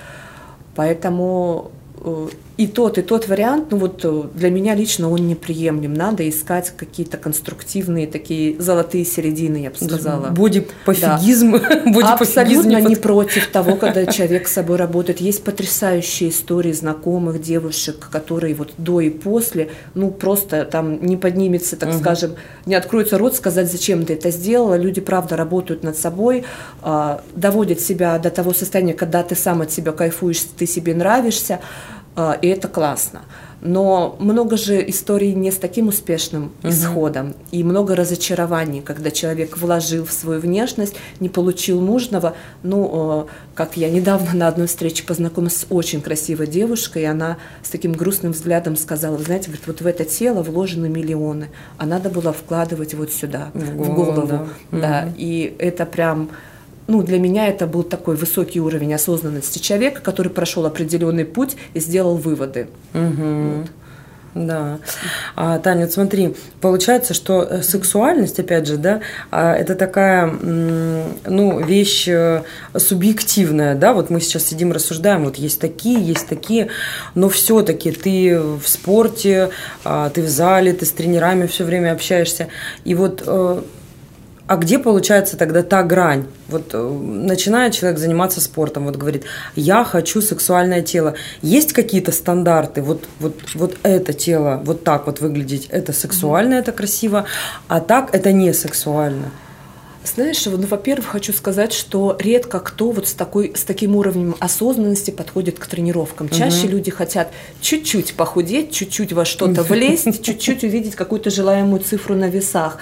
Поэтому 0.75 1.71
Э, 2.01 2.29
и 2.59 2.67
тот, 2.67 2.99
и 2.99 3.03
тот 3.03 3.29
вариант, 3.29 3.69
ну 3.71 3.77
вот 3.77 4.01
э, 4.03 4.23
для 4.35 4.51
меня 4.51 4.75
лично 4.75 5.09
он 5.09 5.29
неприемлем. 5.29 5.95
Надо 5.95 6.29
искать 6.29 6.73
какие-то 6.77 7.17
конструктивные 7.17 8.09
такие 8.09 8.61
золотые 8.61 9.05
середины, 9.05 9.59
я 9.59 9.71
бы 9.71 9.77
сказала. 9.77 10.31
Боди-пофигизм. 10.31 11.53
Да. 11.53 12.15
Абсолютно 12.15 12.81
не 12.81 12.97
против 12.97 13.47
того, 13.47 13.77
когда 13.81 14.07
человек 14.07 14.49
с 14.49 14.55
собой 14.55 14.77
работает. 14.77 15.21
Есть 15.21 15.45
потрясающие 15.45 16.31
истории 16.31 16.73
знакомых 16.73 17.41
девушек, 17.41 18.09
которые 18.11 18.57
вот 18.57 18.73
до 18.77 19.01
и 19.01 19.11
после, 19.11 19.71
ну 19.95 20.11
просто 20.11 20.65
там 20.65 21.07
не 21.07 21.17
поднимется, 21.17 21.77
так 21.77 21.91
угу. 21.91 21.99
скажем, 21.99 22.33
не 22.67 22.75
откроется 22.75 23.19
рот 23.19 23.37
сказать, 23.37 23.71
зачем 23.71 24.05
ты 24.05 24.15
это 24.15 24.33
сделала. 24.33 24.77
Люди, 24.77 25.01
правда, 25.01 25.37
работают 25.37 25.85
над 25.85 25.97
собой, 25.97 26.45
а, 26.83 27.23
доводят 27.37 27.79
себя 27.79 28.19
до 28.19 28.31
того 28.31 28.53
состояния, 28.53 28.95
когда 28.95 29.23
ты 29.23 29.37
сам 29.37 29.63
от 29.63 29.71
себя 29.71 29.93
кайфуешь, 29.93 30.43
ты 30.57 30.67
себе 30.67 30.93
нравишься. 30.93 31.61
А, 32.19 32.33
и 32.33 32.49
это 32.49 32.67
классно. 32.67 33.23
Но 33.61 34.17
много 34.19 34.57
же 34.57 34.89
историй 34.89 35.35
не 35.35 35.53
с 35.53 35.57
таким 35.57 35.87
успешным 35.89 36.53
угу. 36.63 36.69
исходом, 36.69 37.35
и 37.53 37.63
много 37.63 37.95
разочарований, 37.95 38.81
когда 38.81 39.13
человек 39.13 39.57
вложил 39.57 40.05
в 40.05 40.11
свою 40.13 40.41
внешность, 40.41 40.97
не 41.21 41.29
получил 41.29 41.81
нужного. 41.81 42.35
Ну, 42.65 43.29
как 43.55 43.77
я 43.77 43.89
недавно 43.89 44.35
на 44.35 44.49
одной 44.49 44.67
встрече 44.67 45.05
познакомилась 45.05 45.59
с 45.59 45.67
очень 45.71 46.01
красивой 46.01 46.49
девушкой, 46.49 47.03
и 47.03 47.07
она 47.07 47.39
с 47.63 47.71
таким 47.71 47.93
грустным 47.93 48.33
взглядом 48.33 48.77
сказала, 48.77 49.17
вы 49.17 49.23
знаете, 49.23 49.47
говорит, 49.47 49.67
вот 49.69 49.81
в 49.81 49.87
это 49.87 50.05
тело 50.05 50.43
вложены 50.43 50.89
миллионы, 50.89 51.51
а 51.79 51.87
надо 51.87 52.11
было 52.11 52.33
вкладывать 52.33 52.95
вот 52.95 53.13
сюда, 53.13 53.51
в 53.55 53.77
голову. 53.77 53.93
В 53.93 53.95
голову 53.95 54.27
да. 54.27 54.47
да. 54.73 55.05
Угу. 55.07 55.15
И 55.19 55.55
это 55.59 55.87
прям 55.87 56.31
ну, 56.89 57.03
для 57.03 57.19
меня 57.19 57.47
это 57.49 57.67
был 57.67 57.85
такой 57.85 58.17
высокий 58.17 58.61
уровень 58.61 58.95
осознанности 58.95 59.59
человека, 59.59 60.01
который 60.01 60.31
прошел 60.31 60.67
определенный 60.67 61.27
путь 61.27 61.57
и 61.75 61.81
сделал 61.81 62.17
выводы. 62.17 62.69
Угу. 62.95 63.59
Вот. 63.59 63.67
Да. 64.35 64.79
А, 65.37 65.59
Таня, 65.59 65.83
вот 65.83 65.93
смотри, 65.93 66.35
получается, 66.61 67.15
что 67.15 67.43
э, 67.43 67.63
сексуальность, 67.63 68.39
опять 68.39 68.67
же, 68.67 68.77
да, 68.77 69.01
а, 69.31 69.55
это 69.55 69.75
такая, 69.75 70.27
ну, 70.27 71.61
вещь 71.61 72.07
э, 72.09 72.43
субъективная, 72.77 73.75
да, 73.75 73.93
вот 73.93 74.11
мы 74.11 74.21
сейчас 74.21 74.45
сидим, 74.45 74.73
рассуждаем, 74.73 75.25
вот 75.25 75.37
есть 75.37 75.61
такие, 75.61 76.01
есть 76.01 76.29
такие, 76.29 76.69
но 77.15 77.29
все-таки 77.29 77.91
ты 77.91 78.39
в 78.41 78.67
спорте, 78.67 79.51
а, 79.85 80.11
ты 80.11 80.23
в 80.23 80.29
зале, 80.29 80.73
ты 80.73 80.85
с 80.87 80.93
тренерами 80.93 81.47
все 81.47 81.65
время 81.65 81.93
общаешься, 81.93 82.49
и 82.85 82.95
вот 82.95 83.23
э, 83.27 83.63
а 84.49 84.57
где 84.57 84.79
получается 84.79 85.37
тогда 85.37 85.63
та 85.63 85.83
грань? 85.83 86.25
Вот 86.49 86.71
э, 86.73 86.79
начинает 86.79 87.75
человек 87.75 87.99
заниматься 87.99 88.41
спортом, 88.41 88.87
вот 88.87 88.97
говорит, 88.97 89.25
я 89.55 89.85
хочу 89.85 90.23
сексуальное 90.23 90.81
тело. 90.81 91.15
Есть 91.43 91.75
какие-то 91.75 92.13
стандарты? 92.13 92.81
Вот, 92.81 93.07
вот, 93.21 93.35
вот 93.55 93.77
это 93.83 94.15
тело 94.15 94.61
вот 94.65 94.85
так 94.85 95.07
вот 95.07 95.21
выглядеть, 95.21 95.67
это 95.71 95.93
сексуально, 95.93 96.55
это 96.55 96.73
красиво, 96.73 97.27
а 97.69 97.81
так 97.81 98.15
это 98.15 98.33
не 98.33 98.55
сексуально. 98.55 99.31
Знаешь, 100.15 100.47
ну, 100.47 100.67
во-первых, 100.67 101.09
хочу 101.09 101.35
сказать, 101.35 101.75
что 101.75 102.17
редко 102.19 102.61
кто 102.61 102.91
вот 102.93 103.07
с, 103.07 103.13
такой, 103.13 103.53
с 103.55 103.65
таким 103.65 103.97
уровнем 103.97 104.35
осознанности 104.39 105.11
подходит 105.11 105.59
к 105.59 105.67
тренировкам. 105.67 106.31
Чаще 106.31 106.65
угу. 106.65 106.69
люди 106.69 106.91
хотят 106.91 107.31
чуть-чуть 107.61 108.15
похудеть, 108.15 108.73
чуть-чуть 108.73 109.13
во 109.13 109.27
что-то 109.27 109.63
влезть, 109.69 110.23
чуть-чуть 110.23 110.65
увидеть 110.65 110.95
какую-то 110.95 111.29
желаемую 111.29 111.83
цифру 111.83 112.15
на 112.15 112.31
весах 112.31 112.79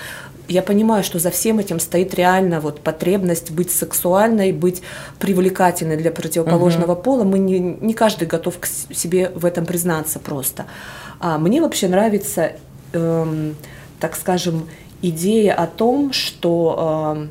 я 0.48 0.62
понимаю, 0.62 1.02
что 1.02 1.18
за 1.18 1.30
всем 1.30 1.58
этим 1.58 1.80
стоит 1.80 2.14
реально 2.14 2.60
вот 2.60 2.80
потребность 2.80 3.50
быть 3.50 3.70
сексуальной, 3.70 4.52
быть 4.52 4.82
привлекательной 5.18 5.96
для 5.96 6.10
противоположного 6.10 6.92
uh-huh. 6.92 7.02
пола. 7.02 7.24
Мы 7.24 7.38
не, 7.38 7.58
не 7.58 7.94
каждый 7.94 8.28
готов 8.28 8.58
к 8.58 8.66
себе 8.66 9.30
в 9.34 9.44
этом 9.44 9.66
признаться 9.66 10.18
просто. 10.18 10.66
А 11.18 11.38
мне 11.38 11.60
вообще 11.60 11.88
нравится, 11.88 12.52
эм, 12.92 13.56
так 14.00 14.16
скажем, 14.16 14.68
идея 15.02 15.54
о 15.54 15.66
том, 15.66 16.12
что 16.12 17.14
эм, 17.16 17.30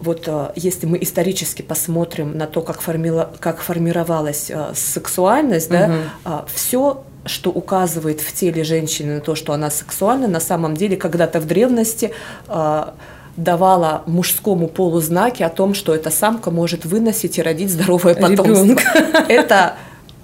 вот 0.00 0.24
э, 0.26 0.52
если 0.54 0.86
мы 0.86 0.98
исторически 1.00 1.62
посмотрим 1.62 2.36
на 2.36 2.46
то, 2.46 2.62
как, 2.62 2.80
формила, 2.80 3.32
как 3.40 3.60
формировалась 3.60 4.50
э, 4.50 4.72
сексуальность, 4.74 5.70
uh-huh. 5.70 6.04
да, 6.24 6.42
э, 6.42 6.52
все 6.54 7.04
что 7.24 7.50
указывает 7.50 8.20
в 8.20 8.32
теле 8.32 8.64
женщины 8.64 9.16
на 9.16 9.20
то, 9.20 9.34
что 9.34 9.52
она 9.52 9.70
сексуальна, 9.70 10.28
на 10.28 10.40
самом 10.40 10.76
деле 10.76 10.96
когда-то 10.96 11.40
в 11.40 11.46
древности 11.46 12.12
э, 12.48 12.84
давала 13.36 14.02
мужскому 14.06 14.66
полу 14.68 15.00
знаки 15.00 15.42
о 15.42 15.48
том, 15.48 15.74
что 15.74 15.94
эта 15.94 16.10
самка 16.10 16.50
может 16.50 16.84
выносить 16.84 17.38
и 17.38 17.42
родить 17.42 17.70
здоровое 17.70 18.14
потомство. 18.14 18.64
Ребенка. 18.64 18.82
Это 19.28 19.76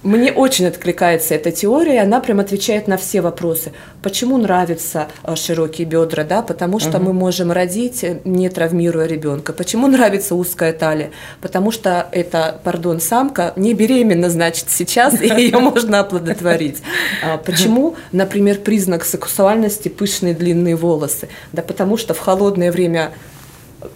мне 0.05 0.33
очень 0.33 0.67
откликается 0.67 1.35
эта 1.35 1.51
теория, 1.51 2.03
она 2.03 2.21
прям 2.21 2.39
отвечает 2.39 2.89
на 2.89 2.99
все 2.99 3.23
вопросы. 3.23 3.73
Почему 4.03 4.37
нравятся 4.37 5.09
э, 5.25 5.35
широкие 5.35 5.87
бедра, 5.87 6.25
да? 6.25 6.43
Потому 6.43 6.79
что 6.79 6.99
угу. 6.99 7.07
мы 7.07 7.13
можем 7.15 7.51
родить, 7.51 8.05
э, 8.05 8.21
не 8.25 8.51
травмируя 8.51 9.07
ребенка. 9.07 9.55
Почему 9.55 9.87
нравится 9.87 10.35
узкая 10.35 10.75
талия? 10.75 11.11
Потому 11.41 11.71
что 11.71 12.07
это, 12.13 12.61
пардон, 12.63 13.01
самка 13.01 13.55
не 13.57 13.73
беременна, 13.73 14.29
значит, 14.29 14.67
сейчас, 14.69 15.21
и 15.23 15.27
ее 15.27 15.59
можно 15.59 16.01
оплодотворить. 16.01 16.83
А 17.25 17.39
почему, 17.39 17.97
например, 18.13 18.59
признак 18.59 19.07
сексуальности 19.07 19.89
пышные 19.89 20.35
длинные 20.35 20.77
волосы? 20.77 21.29
Да 21.53 21.63
потому 21.63 21.97
что 21.97 22.13
в 22.13 22.19
холодное 22.19 22.71
время 22.71 23.13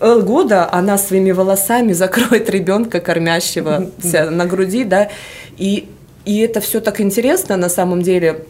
э, 0.00 0.20
года 0.20 0.72
она 0.72 0.96
своими 0.96 1.32
волосами 1.32 1.92
закроет 1.92 2.48
ребенка, 2.48 3.00
кормящего 3.00 3.90
на 4.30 4.46
груди, 4.46 4.84
да, 4.84 5.10
и 5.58 5.90
и 6.24 6.38
это 6.38 6.60
все 6.60 6.80
так 6.80 7.00
интересно 7.00 7.56
на 7.56 7.68
самом 7.68 8.02
деле. 8.02 8.44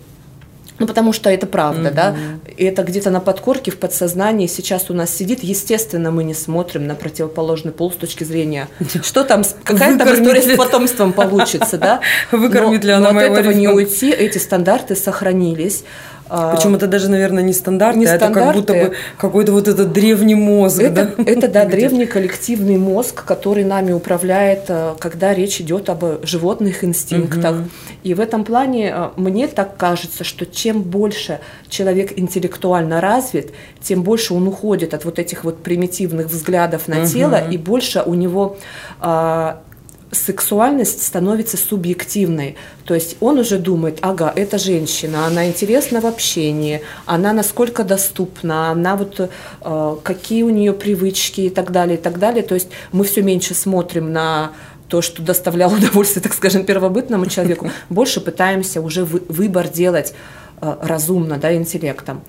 Ну, 0.79 0.87
потому 0.87 1.13
что 1.13 1.29
это 1.29 1.47
правда, 1.47 1.89
mm-hmm. 1.89 1.95
да. 1.95 2.17
И 2.57 2.65
это 2.65 2.85
где-то 2.85 3.11
на 3.11 3.21
подкорке, 3.21 3.73
в 3.73 3.79
подсознании 3.79 4.47
сейчас 4.47 4.91
у 4.91 4.95
нас 4.95 5.11
сидит. 5.11 5.43
Естественно, 5.43 6.13
мы 6.13 6.23
не 6.23 6.35
смотрим 6.35 6.87
на 6.87 6.95
противоположный 6.95 7.73
пол 7.73 7.91
с 7.91 7.97
точки 7.97 8.23
зрения, 8.23 8.69
что 9.03 9.25
там, 9.25 9.43
какая 9.65 9.99
там 9.99 10.15
история 10.15 10.43
с 10.43 10.57
потомством 10.57 11.13
получится, 11.13 11.79
да. 11.79 12.01
Выкормит 12.31 12.85
ли 12.85 12.93
она 12.93 13.13
но 13.13 13.19
от 13.19 13.25
этого 13.25 13.51
не 13.51 13.69
уйти, 13.69 14.11
эти 14.11 14.39
стандарты 14.39 14.95
сохранились. 14.95 15.85
А, 16.28 16.54
Причем 16.54 16.75
это 16.75 16.87
даже, 16.87 17.08
наверное, 17.08 17.42
не 17.42 17.52
стандарты, 17.52 17.99
не 17.99 18.06
а 18.06 18.14
это 18.14 18.30
как 18.30 18.54
будто 18.54 18.75
бы 18.75 18.92
какой-то 19.16 19.52
вот 19.52 19.68
этот 19.68 19.92
древний 19.92 20.35
мозг. 20.35 20.80
Это, 20.80 21.12
да, 21.16 21.23
это 21.25 21.49
да, 21.49 21.64
древний 21.64 22.06
коллективный 22.06 22.76
мозг, 22.76 23.25
который 23.25 23.64
нами 23.64 23.92
управляет, 23.92 24.64
э, 24.68 24.94
когда 24.99 25.35
речь 25.35 25.61
идет 25.61 25.88
об 25.88 26.04
животных 26.25 26.85
инстинктах. 26.85 27.56
Угу. 27.56 27.68
И 28.04 28.14
в 28.14 28.20
этом 28.20 28.44
плане 28.44 28.92
э, 28.94 29.08
мне 29.16 29.49
так 29.49 29.76
кажется, 29.76 30.25
что 30.25 30.44
чем 30.47 30.82
больше 30.82 31.40
человек 31.68 32.18
интеллектуально 32.18 33.00
развит, 33.00 33.52
тем 33.80 34.02
больше 34.02 34.35
он 34.35 34.47
уходит 34.49 34.94
от 34.94 35.04
вот 35.04 35.18
этих 35.18 35.44
вот 35.44 35.62
примитивных 35.62 36.26
взглядов 36.26 36.88
на 36.88 37.00
угу. 37.00 37.06
тело, 37.06 37.37
и 37.37 37.56
больше 37.56 38.02
у 38.04 38.14
него 38.14 38.58
а, 39.00 39.62
сексуальность 40.11 41.03
становится 41.05 41.57
субъективной. 41.57 42.57
То 42.85 42.95
есть 42.95 43.17
он 43.21 43.38
уже 43.38 43.59
думает, 43.59 43.99
ага, 44.00 44.33
это 44.35 44.59
женщина, 44.59 45.27
она 45.27 45.47
интересна 45.47 46.00
в 46.00 46.07
общении, 46.07 46.83
она 47.07 47.33
насколько 47.33 47.85
доступна, 47.85 48.71
она 48.71 48.97
вот 48.97 49.21
э, 49.21 49.97
какие 50.03 50.43
у 50.43 50.50
нее 50.50 50.73
привычки 50.73 51.43
и 51.43 51.50
так 51.50 51.71
далее, 51.73 51.99
и 51.99 52.00
так 52.00 52.19
далее. 52.19 52.43
То 52.43 52.55
есть 52.55 52.69
мы 52.93 53.05
все 53.05 53.23
меньше 53.23 53.55
смотрим 53.55 54.12
на 54.12 54.53
то, 54.88 55.03
что 55.03 55.23
доставляло 55.23 55.75
удовольствие, 55.77 56.23
так 56.23 56.35
скажем, 56.35 56.65
первобытному 56.65 57.27
человеку, 57.27 57.71
больше 57.91 58.21
пытаемся 58.21 58.81
уже 58.81 59.05
выбор 59.05 59.69
делать 59.69 60.15
э, 60.61 60.77
разумно, 60.81 61.37
да, 61.37 61.55
интеллектом. 61.55 62.23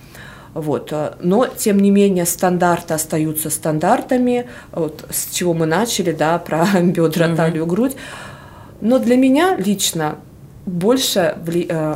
Вот. 0.53 0.89
Э, 0.91 1.13
но, 1.21 1.47
тем 1.47 1.79
не 1.79 1.91
менее, 1.91 2.25
стандарты 2.25 2.93
остаются 2.93 3.49
стандартами, 3.49 4.47
вот, 4.71 5.05
с 5.09 5.33
чего 5.33 5.53
мы 5.53 5.65
начали, 5.65 6.11
да, 6.11 6.37
про 6.39 6.65
бедра, 6.81 7.27
mm-hmm. 7.27 7.35
талию, 7.35 7.65
грудь. 7.65 7.95
Но 8.81 8.99
для 8.99 9.17
меня 9.17 9.55
лично 9.57 10.17
больше, 10.65 11.35
вли... 11.43 11.67
Э, 11.69 11.95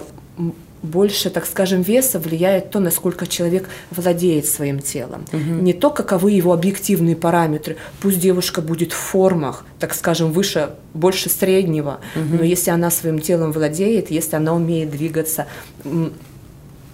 больше, 0.84 1.30
так 1.30 1.46
скажем, 1.46 1.82
веса 1.82 2.20
влияет 2.20 2.70
то, 2.70 2.80
насколько 2.80 3.26
человек 3.26 3.70
владеет 3.90 4.46
своим 4.46 4.80
телом. 4.80 5.26
Угу. 5.32 5.62
Не 5.62 5.72
то, 5.72 5.90
каковы 5.90 6.32
его 6.32 6.52
объективные 6.52 7.16
параметры. 7.16 7.78
Пусть 8.02 8.20
девушка 8.20 8.62
будет 8.62 8.92
в 8.92 8.98
формах, 8.98 9.66
так 9.80 9.94
скажем, 9.96 10.34
выше, 10.34 10.72
больше 10.94 11.30
среднего, 11.30 12.02
угу. 12.16 12.38
но 12.40 12.44
если 12.44 12.70
она 12.70 12.92
своим 12.92 13.20
телом 13.20 13.54
владеет, 13.54 14.12
если 14.12 14.36
она 14.36 14.54
умеет 14.54 14.92
двигаться, 14.92 15.48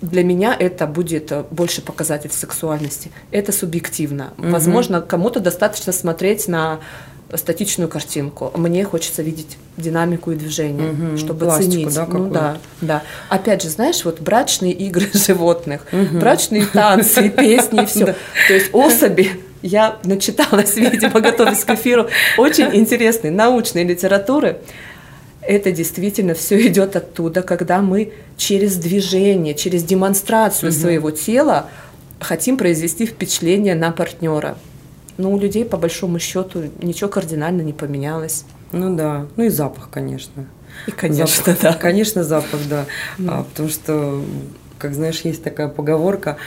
для 0.01 0.24
меня 0.24 0.56
это 0.58 0.88
будет 0.88 1.32
э, 1.32 1.44
больше 1.51 1.82
показатель 1.82 2.32
сексуальности. 2.32 3.12
Это 3.32 3.51
субъективно. 3.51 4.34
Угу. 4.38 4.50
Возможно, 4.50 5.01
кому-то 5.01 5.39
достаточно 5.39 5.91
смотреть 5.91 6.48
на 6.48 6.79
статичную 7.36 7.89
картинку. 7.89 8.51
Мне 8.56 8.84
хочется 8.86 9.22
видеть 9.22 9.58
динамику 9.77 10.32
и 10.32 10.36
движение, 10.36 10.91
Мгм, 10.91 11.18
чтобы 11.18 11.46
пластику, 11.46 11.72
ценить. 11.72 11.94
да, 11.94 12.06
ну 12.08 12.29
да, 12.29 12.58
да. 12.82 13.03
Опять 13.29 13.62
же, 13.62 13.70
знаешь, 13.70 14.03
вот 14.03 14.20
брачные 14.20 14.72
игры 14.74 15.08
животных, 15.13 15.86
брачные 16.13 16.65
танцы, 16.65 17.29
песни 17.38 17.84
и 17.84 17.86
все. 17.86 18.15
То 18.48 18.53
есть 18.53 18.74
особи 18.74 19.29
я 19.62 19.98
начиталась, 20.03 20.75
видимо, 20.75 21.20
готовясь 21.20 21.63
к 21.63 21.70
эфиру, 21.70 22.08
очень 22.38 22.74
интересной 22.75 23.29
научной 23.29 23.84
литературы. 23.84 24.60
Это 25.50 25.72
действительно 25.72 26.36
все 26.36 26.68
идет 26.68 26.96
оттуда, 26.96 27.41
когда 27.41 27.82
мы 27.82 28.13
через 28.38 28.75
движение, 28.75 29.56
через 29.56 29.84
демонстрацию 29.84 30.72
своего 30.72 31.10
тела 31.10 31.72
хотим 32.20 32.56
произвести 32.56 33.08
впечатление 33.08 33.74
на 33.74 33.91
партнера. 33.91 34.60
Но 35.18 35.32
у 35.32 35.39
людей, 35.39 35.65
по 35.65 35.75
большому 35.75 36.20
счету, 36.20 36.65
ничего 36.84 37.10
кардинально 37.10 37.63
не 37.63 37.74
поменялось. 37.74 38.46
Ну 38.72 38.96
да, 38.96 39.25
ну 39.38 39.46
и 39.46 39.50
запах, 39.50 39.89
конечно. 39.89 40.46
И, 40.86 40.91
конечно, 40.91 41.44
Запах. 41.44 41.62
да. 41.63 41.74
Конечно, 41.74 42.24
запах, 42.24 42.60
да. 42.70 42.86
А, 43.27 43.44
потому 43.44 43.70
что, 43.70 44.22
как 44.79 44.93
знаешь, 44.93 45.21
есть 45.21 45.43
такая 45.43 45.67
поговорка, 45.67 46.38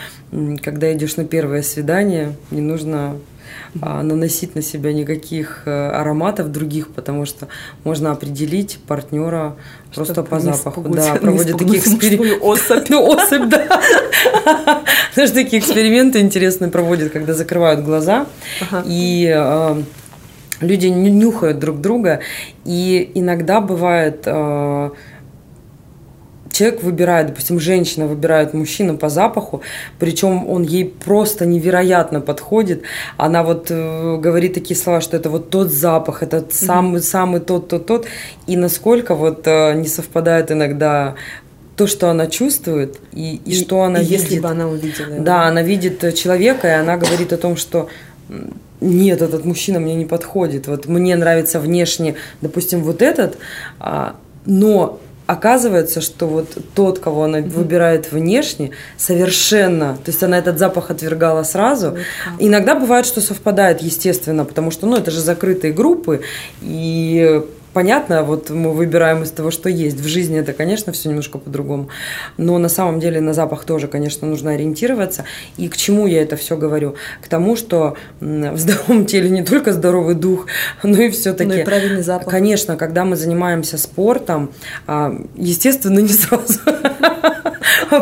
когда 0.61 0.91
идешь 0.91 1.15
на 1.15 1.23
первое 1.25 1.61
свидание, 1.61 2.35
не 2.51 2.61
нужно 2.61 3.15
а, 3.81 4.01
наносить 4.03 4.55
на 4.55 4.61
себя 4.61 4.93
никаких 4.93 5.63
э, 5.65 5.89
ароматов 5.89 6.51
других, 6.51 6.89
потому 6.89 7.25
что 7.25 7.47
можно 7.83 8.11
определить 8.11 8.79
партнера 8.87 9.55
просто 9.93 10.13
Чтобы 10.13 10.27
по 10.29 10.35
не 10.35 10.41
запаху. 10.41 10.81
Да, 10.89 11.15
проводят 11.15 11.57
такие 11.57 11.79
эксперименты. 11.79 12.39
особь. 12.39 12.85
Ну, 12.89 13.05
особь, 13.07 13.49
да. 13.49 13.65
Знаешь, 15.13 15.31
такие 15.31 15.59
эксперименты 15.59 16.19
интересные 16.19 16.71
проводят, 16.71 17.11
когда 17.11 17.33
закрывают 17.33 17.81
глаза, 17.81 18.25
и 18.85 19.31
э, 19.33 19.83
люди 20.61 20.87
ню- 20.87 21.13
нюхают 21.13 21.59
друг 21.59 21.81
друга, 21.81 22.19
и 22.65 23.11
иногда 23.13 23.61
бывает... 23.61 24.27
Человек 26.53 26.83
выбирает, 26.83 27.27
допустим, 27.27 27.59
женщина 27.59 28.05
выбирает 28.05 28.53
мужчину 28.53 28.95
по 28.95 29.09
запаху, 29.09 29.63
причем 29.97 30.47
он 30.47 30.61
ей 30.61 30.85
просто 30.85 31.47
невероятно 31.47 32.21
подходит. 32.21 32.83
Она 33.17 33.41
вот 33.43 33.67
э, 33.71 34.17
говорит 34.17 34.53
такие 34.53 34.79
слова, 34.79 35.01
что 35.01 35.17
это 35.17 35.31
вот 35.31 35.49
тот 35.49 35.71
запах, 35.71 36.21
это 36.21 36.45
самый 36.51 37.01
самый 37.01 37.41
тот 37.41 37.69
тот 37.69 37.87
тот, 37.87 38.05
и 38.45 38.55
насколько 38.55 39.15
вот 39.15 39.47
э, 39.47 39.73
не 39.73 39.87
совпадает 39.87 40.51
иногда 40.51 41.15
то, 41.75 41.87
что 41.87 42.11
она 42.11 42.27
чувствует, 42.27 42.99
и, 43.11 43.41
и, 43.45 43.55
что 43.55 43.81
она 43.81 43.99
и 43.99 44.05
видит. 44.05 44.21
если 44.21 44.39
бы 44.39 44.49
она 44.49 44.67
увидела 44.67 45.13
его. 45.15 45.23
Да, 45.23 45.47
она 45.47 45.63
видит 45.63 46.15
человека, 46.15 46.67
и 46.67 46.71
она 46.71 46.97
говорит 46.97 47.33
о 47.33 47.37
том, 47.37 47.57
что 47.57 47.89
нет, 48.79 49.23
этот 49.23 49.43
мужчина 49.43 49.79
мне 49.79 49.95
не 49.95 50.05
подходит. 50.05 50.67
Вот 50.67 50.85
мне 50.87 51.15
нравится 51.15 51.59
внешне, 51.59 52.15
допустим, 52.41 52.83
вот 52.83 53.01
этот, 53.01 53.37
а, 53.79 54.17
но 54.45 54.99
оказывается, 55.25 56.01
что 56.01 56.27
вот 56.27 56.57
тот, 56.75 56.99
кого 56.99 57.23
она 57.23 57.39
выбирает 57.39 58.11
внешне, 58.11 58.71
совершенно, 58.97 59.95
то 59.95 60.11
есть 60.11 60.21
она 60.23 60.37
этот 60.37 60.59
запах 60.59 60.91
отвергала 60.91 61.43
сразу. 61.43 61.97
Иногда 62.39 62.75
бывает, 62.75 63.05
что 63.05 63.21
совпадает, 63.21 63.81
естественно, 63.81 64.45
потому 64.45 64.71
что, 64.71 64.87
ну, 64.87 64.97
это 64.97 65.11
же 65.11 65.19
закрытые 65.19 65.73
группы, 65.73 66.21
и 66.61 67.41
понятно, 67.73 68.23
вот 68.23 68.49
мы 68.49 68.71
выбираем 68.71 69.23
из 69.23 69.31
того, 69.31 69.51
что 69.51 69.69
есть. 69.69 69.99
В 69.99 70.07
жизни 70.07 70.39
это, 70.39 70.53
конечно, 70.53 70.93
все 70.93 71.09
немножко 71.09 71.37
по-другому. 71.37 71.89
Но 72.37 72.57
на 72.57 72.69
самом 72.69 72.99
деле 72.99 73.21
на 73.21 73.33
запах 73.33 73.65
тоже, 73.65 73.87
конечно, 73.87 74.27
нужно 74.27 74.51
ориентироваться. 74.51 75.25
И 75.57 75.67
к 75.69 75.77
чему 75.77 76.07
я 76.07 76.21
это 76.21 76.35
все 76.35 76.57
говорю? 76.57 76.95
К 77.21 77.27
тому, 77.27 77.55
что 77.55 77.97
в 78.19 78.57
здоровом 78.57 79.05
теле 79.07 79.29
не 79.29 79.43
только 79.43 79.73
здоровый 79.73 80.15
дух, 80.15 80.47
но 80.83 81.01
и 81.01 81.09
все-таки... 81.09 81.49
Ну 81.49 81.57
и 81.57 81.63
правильный 81.63 82.03
запах. 82.03 82.29
Конечно, 82.29 82.77
когда 82.77 83.05
мы 83.05 83.15
занимаемся 83.15 83.77
спортом, 83.77 84.51
а, 84.87 85.15
естественно, 85.35 85.99
не 86.03 86.09
сразу 86.09 86.59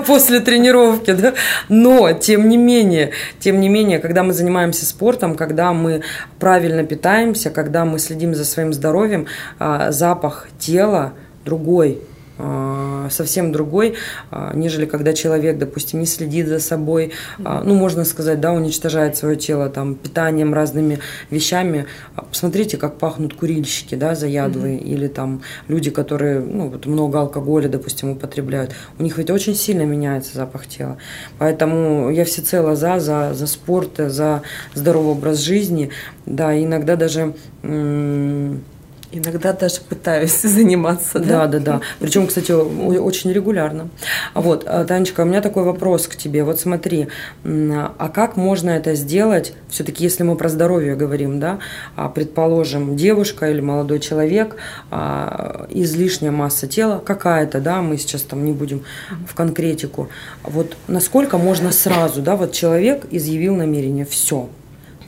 после 0.05 0.39
тренировки, 0.39 1.11
да, 1.11 1.33
но 1.69 2.13
тем 2.13 2.49
не 2.49 2.57
менее, 2.57 3.11
тем 3.39 3.59
не 3.59 3.69
менее, 3.69 3.99
когда 3.99 4.23
мы 4.23 4.33
занимаемся 4.33 4.85
спортом, 4.85 5.35
когда 5.35 5.73
мы 5.73 6.01
правильно 6.39 6.83
питаемся, 6.83 7.49
когда 7.49 7.85
мы 7.85 7.99
следим 7.99 8.35
за 8.35 8.45
своим 8.45 8.73
здоровьем, 8.73 9.27
а, 9.59 9.60
запах 9.89 10.47
тела 10.59 11.13
другой, 11.45 12.01
а, 12.43 13.07
совсем 13.11 13.51
другой, 13.51 13.95
а, 14.31 14.51
нежели 14.55 14.85
когда 14.85 15.13
человек, 15.13 15.59
допустим, 15.59 15.99
не 15.99 16.05
следит 16.07 16.47
за 16.47 16.59
собой, 16.59 17.11
а, 17.43 17.61
ну, 17.63 17.75
можно 17.75 18.03
сказать, 18.03 18.39
да, 18.39 18.51
уничтожает 18.51 19.15
свое 19.15 19.35
тело 19.35 19.69
там 19.69 19.93
питанием, 19.95 20.53
разными 20.53 20.99
вещами. 21.29 21.85
А, 22.15 22.23
Посмотрите, 22.23 22.77
как 22.77 22.97
пахнут 22.97 23.35
курильщики, 23.35 23.93
да, 23.95 24.15
заядлые, 24.15 24.79
или 24.79 25.07
там 25.07 25.41
люди, 25.67 25.91
которые, 25.91 26.39
ну, 26.39 26.69
вот 26.69 26.85
много 26.87 27.19
алкоголя, 27.19 27.69
допустим, 27.69 28.11
употребляют. 28.11 28.71
У 28.97 29.03
них 29.03 29.17
ведь 29.17 29.29
очень 29.29 29.53
сильно 29.53 29.83
меняется 29.83 30.35
запах 30.35 30.65
тела. 30.65 30.97
Поэтому 31.37 32.09
я 32.09 32.25
всецело 32.25 32.75
за, 32.75 32.99
за, 32.99 33.33
за 33.33 33.45
спорт, 33.45 33.97
за 33.97 34.41
здоровый 34.73 35.11
образ 35.11 35.39
жизни. 35.39 35.91
Да, 36.25 36.57
иногда 36.57 36.95
даже 36.95 37.33
м, 37.61 38.63
Иногда 39.11 39.53
даже 39.53 39.81
пытаюсь 39.81 40.41
заниматься. 40.41 41.19
да, 41.19 41.47
да, 41.47 41.59
да. 41.59 41.81
Причем, 41.99 42.27
кстати, 42.27 42.51
очень 42.51 43.31
регулярно. 43.31 43.89
А 44.33 44.41
Вот, 44.41 44.63
а, 44.65 44.85
Танечка, 44.85 45.21
у 45.21 45.25
меня 45.25 45.41
такой 45.41 45.63
вопрос 45.63 46.07
к 46.07 46.15
тебе. 46.15 46.43
Вот 46.43 46.59
смотри, 46.59 47.07
а 47.43 48.09
как 48.13 48.37
можно 48.37 48.69
это 48.69 48.95
сделать, 48.95 49.53
все-таки, 49.69 50.03
если 50.03 50.23
мы 50.23 50.35
про 50.35 50.49
здоровье 50.49 50.95
говорим, 50.95 51.39
да, 51.39 51.59
а, 51.95 52.09
предположим, 52.09 52.95
девушка 52.95 53.51
или 53.51 53.61
молодой 53.61 53.99
человек, 53.99 54.55
а, 54.89 55.67
излишняя 55.69 56.31
масса 56.31 56.67
тела 56.67 57.01
какая-то, 57.03 57.59
да, 57.59 57.81
мы 57.81 57.97
сейчас 57.97 58.21
там 58.21 58.45
не 58.45 58.51
будем 58.51 58.83
в 59.27 59.35
конкретику. 59.35 60.09
Вот 60.43 60.77
насколько 60.87 61.37
можно 61.37 61.71
сразу, 61.71 62.21
да, 62.21 62.35
вот 62.35 62.53
человек 62.53 63.05
изъявил 63.11 63.55
намерение, 63.55 64.05
все, 64.05 64.49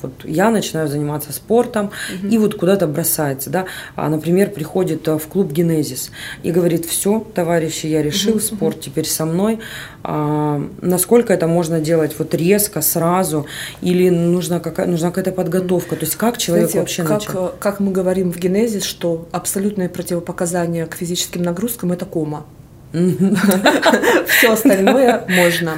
вот 0.04 0.14
я 0.26 0.50
начинаю 0.50 0.88
заниматься 0.88 1.34
спортом 1.34 1.92
и 2.30 2.38
вот 2.38 2.56
куда-то 2.56 2.88
бросается, 2.88 3.50
да, 3.50 3.66
а, 3.96 4.10
например, 4.10 4.52
приходит 4.52 5.08
а, 5.08 5.18
в 5.18 5.28
клуб 5.28 5.52
Генезис 5.52 6.12
и 6.44 6.52
говорит, 6.52 6.86
все, 6.86 7.26
товарищи, 7.34 7.88
я 7.88 8.04
решил, 8.04 8.40
спорт 8.40 8.82
теперь 8.82 9.08
со 9.08 9.26
мной. 9.26 9.60
А, 10.04 10.62
насколько 10.82 11.34
это 11.34 11.48
можно 11.48 11.80
делать 11.80 12.16
вот 12.20 12.34
резко, 12.36 12.82
сразу, 12.82 13.46
или 13.82 14.10
нужна 14.10 14.60
какая 14.60 14.86
нужна 14.88 15.10
какая-то 15.10 15.32
подготовка, 15.32 15.96
то 15.96 16.06
есть 16.06 16.16
как 16.16 16.38
человек 16.38 16.72
Знаете, 16.72 16.80
вообще 16.80 17.04
как, 17.04 17.28
начал? 17.28 17.46
э, 17.48 17.52
как 17.60 17.80
мы 17.80 17.92
говорим 17.92 18.32
в 18.32 18.38
генезис, 18.38 18.84
что 18.84 19.28
абсолютное 19.32 19.90
противопоказание 19.90 20.86
к 20.86 20.96
физическим 20.96 21.42
нагрузкам– 21.42 21.92
это 21.94 22.06
кома. 22.06 22.46
Все 24.28 24.54
остальное 24.54 25.26
можно. 25.30 25.76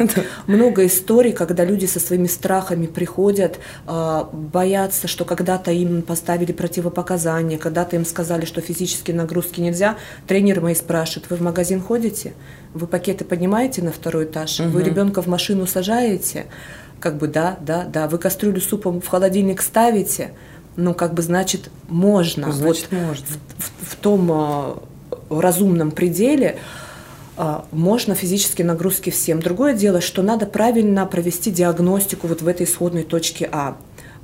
Много 0.47 0.85
историй, 0.85 1.31
когда 1.31 1.63
люди 1.63 1.85
со 1.85 2.01
своими 2.01 2.27
страхами 2.27 2.87
приходят, 2.87 3.59
а, 3.87 4.29
боятся, 4.33 5.07
что 5.07 5.23
когда-то 5.23 5.71
им 5.71 6.01
поставили 6.01 6.51
противопоказания, 6.51 7.57
когда-то 7.57 7.95
им 7.95 8.05
сказали, 8.05 8.43
что 8.43 8.59
физические 8.59 9.15
нагрузки 9.15 9.61
нельзя. 9.61 9.95
Тренеры 10.27 10.59
мои 10.59 10.75
спрашивают, 10.75 11.29
вы 11.29 11.37
в 11.37 11.41
магазин 11.41 11.81
ходите? 11.81 12.33
Вы 12.73 12.85
пакеты 12.85 13.23
поднимаете 13.23 13.81
на 13.81 13.93
второй 13.93 14.25
этаж? 14.25 14.59
Вы 14.59 14.83
ребенка 14.83 15.21
в 15.21 15.27
машину 15.27 15.67
сажаете? 15.67 16.47
Как 16.99 17.17
бы 17.17 17.27
да, 17.27 17.57
да, 17.61 17.85
да. 17.85 18.09
Вы 18.09 18.17
кастрюлю 18.17 18.59
с 18.59 18.65
супом 18.65 18.99
в 18.99 19.07
холодильник 19.07 19.61
ставите? 19.61 20.31
Ну, 20.75 20.93
как 20.93 21.13
бы, 21.13 21.21
значит, 21.21 21.69
можно. 21.87 22.51
Значит, 22.51 22.87
Вот 22.91 22.99
можно. 22.99 23.25
в, 23.57 23.91
в 23.91 23.95
том 23.95 24.29
а, 24.33 24.83
разумном 25.29 25.91
пределе 25.91 26.57
можно 27.71 28.15
физические 28.15 28.65
нагрузки 28.65 29.09
всем. 29.09 29.41
Другое 29.41 29.73
дело, 29.73 30.01
что 30.01 30.21
надо 30.21 30.45
правильно 30.45 31.05
провести 31.05 31.51
диагностику 31.51 32.27
вот 32.27 32.41
в 32.41 32.47
этой 32.47 32.65
исходной 32.65 33.03
точке 33.03 33.49
А. 33.51 33.75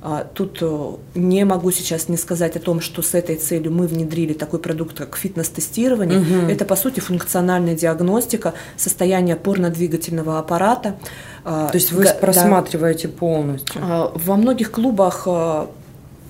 А, 0.04 0.26
Тут 0.34 0.58
э, 0.62 0.90
не 1.14 1.44
могу 1.44 1.70
сейчас 1.70 2.08
не 2.08 2.16
сказать 2.16 2.56
о 2.56 2.58
том, 2.58 2.80
что 2.80 3.02
с 3.02 3.14
этой 3.14 3.36
целью 3.36 3.70
мы 3.70 3.86
внедрили 3.86 4.32
такой 4.32 4.58
продукт, 4.58 4.98
как 4.98 5.16
фитнес-тестирование. 5.16 6.50
Это, 6.50 6.64
по 6.64 6.74
сути, 6.74 6.98
функциональная 6.98 7.76
диагностика 7.76 8.54
состояния 8.76 9.34
опорно-двигательного 9.34 10.40
аппарата. 10.40 10.96
А, 11.44 11.68
То 11.68 11.76
есть 11.76 11.92
вы 11.92 12.02
да- 12.02 12.14
да. 12.14 12.18
просматриваете 12.18 13.06
полностью? 13.08 13.80
А, 13.80 14.10
Во 14.16 14.34
многих 14.34 14.72
клубах 14.72 15.22
а, 15.26 15.70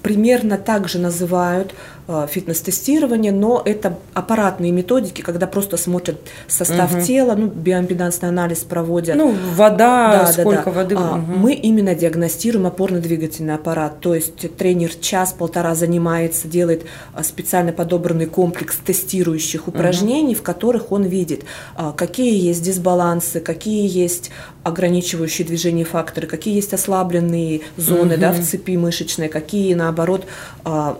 примерно 0.02 0.58
так 0.58 0.86
же 0.88 0.98
называют 0.98 1.72
фитнес-тестирование, 2.06 3.32
но 3.32 3.62
это 3.64 3.98
аппаратные 4.14 4.72
методики, 4.72 5.22
когда 5.22 5.46
просто 5.46 5.76
смотрят 5.76 6.18
состав 6.48 6.94
угу. 6.94 7.02
тела, 7.02 7.34
ну, 7.36 7.46
биоимпедансный 7.46 8.28
анализ 8.28 8.58
проводят. 8.58 9.16
Ну, 9.16 9.34
вода, 9.54 10.24
да, 10.24 10.32
сколько 10.32 10.64
да, 10.64 10.70
да. 10.70 10.70
воды. 10.70 10.94
А, 10.98 11.14
угу. 11.16 11.32
Мы 11.38 11.54
именно 11.54 11.94
диагностируем 11.94 12.66
опорно-двигательный 12.66 13.54
аппарат, 13.54 14.00
то 14.00 14.14
есть 14.14 14.56
тренер 14.56 14.90
час-полтора 14.94 15.74
занимается, 15.74 16.48
делает 16.48 16.84
а, 17.14 17.22
специально 17.22 17.72
подобранный 17.72 18.26
комплекс 18.26 18.76
тестирующих 18.76 19.68
упражнений, 19.68 20.34
угу. 20.34 20.40
в 20.40 20.42
которых 20.42 20.92
он 20.92 21.04
видит, 21.04 21.44
а, 21.76 21.92
какие 21.92 22.38
есть 22.38 22.62
дисбалансы, 22.62 23.40
какие 23.40 23.88
есть 23.88 24.30
ограничивающие 24.64 25.46
движение 25.46 25.84
факторы, 25.84 26.26
какие 26.26 26.54
есть 26.54 26.72
ослабленные 26.72 27.62
зоны 27.76 28.14
угу. 28.14 28.20
да, 28.20 28.32
в 28.32 28.40
цепи 28.42 28.76
мышечной, 28.76 29.28
какие, 29.28 29.74
наоборот, 29.74 30.26
а, 30.64 30.98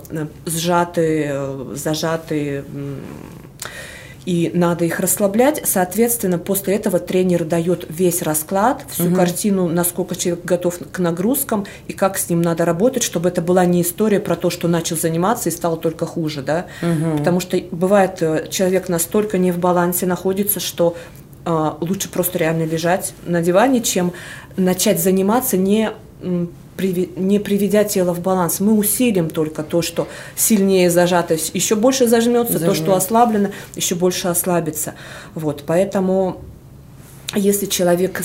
сжатые, 0.92 1.74
зажатые 1.74 2.64
и 4.24 4.52
надо 4.54 4.84
их 4.84 5.00
расслаблять. 5.00 5.62
Соответственно, 5.64 6.38
после 6.38 6.76
этого 6.76 7.00
тренер 7.00 7.44
дает 7.44 7.86
весь 7.88 8.22
расклад, 8.22 8.84
всю 8.88 9.06
угу. 9.06 9.16
картину, 9.16 9.68
насколько 9.68 10.14
человек 10.14 10.44
готов 10.44 10.78
к 10.92 10.98
нагрузкам 11.00 11.66
и 11.88 11.92
как 11.92 12.18
с 12.18 12.30
ним 12.30 12.40
надо 12.40 12.64
работать, 12.64 13.02
чтобы 13.02 13.30
это 13.30 13.42
была 13.42 13.64
не 13.64 13.82
история 13.82 14.20
про 14.20 14.36
то, 14.36 14.48
что 14.48 14.68
начал 14.68 14.96
заниматься 14.96 15.48
и 15.48 15.52
стало 15.52 15.76
только 15.76 16.06
хуже, 16.06 16.42
да. 16.42 16.66
Угу. 16.82 17.18
Потому 17.18 17.40
что 17.40 17.58
бывает, 17.72 18.18
э, 18.20 18.46
человек 18.48 18.88
настолько 18.88 19.38
не 19.38 19.50
в 19.50 19.58
балансе 19.58 20.06
находится, 20.06 20.60
что 20.60 20.96
а, 21.44 21.76
лучше 21.80 22.08
просто 22.08 22.38
реально 22.38 22.62
лежать 22.62 23.14
на 23.26 23.42
диване, 23.42 23.80
чем 23.80 24.12
начать 24.56 25.02
заниматься 25.02 25.56
не 25.56 25.90
не 26.78 27.38
приведя 27.38 27.84
тело 27.84 28.12
в 28.14 28.20
баланс. 28.20 28.60
Мы 28.60 28.72
усилим 28.74 29.30
только 29.30 29.62
то, 29.62 29.82
что 29.82 30.08
сильнее 30.36 30.90
зажато, 30.90 31.36
еще 31.52 31.76
больше 31.76 32.06
зажмется, 32.06 32.54
Зажмет. 32.54 32.70
то, 32.70 32.74
что 32.74 32.94
ослаблено, 32.94 33.50
еще 33.76 33.94
больше 33.94 34.28
ослабится. 34.28 34.94
Вот, 35.34 35.64
поэтому 35.66 36.40
если 37.34 37.66
человек 37.66 38.22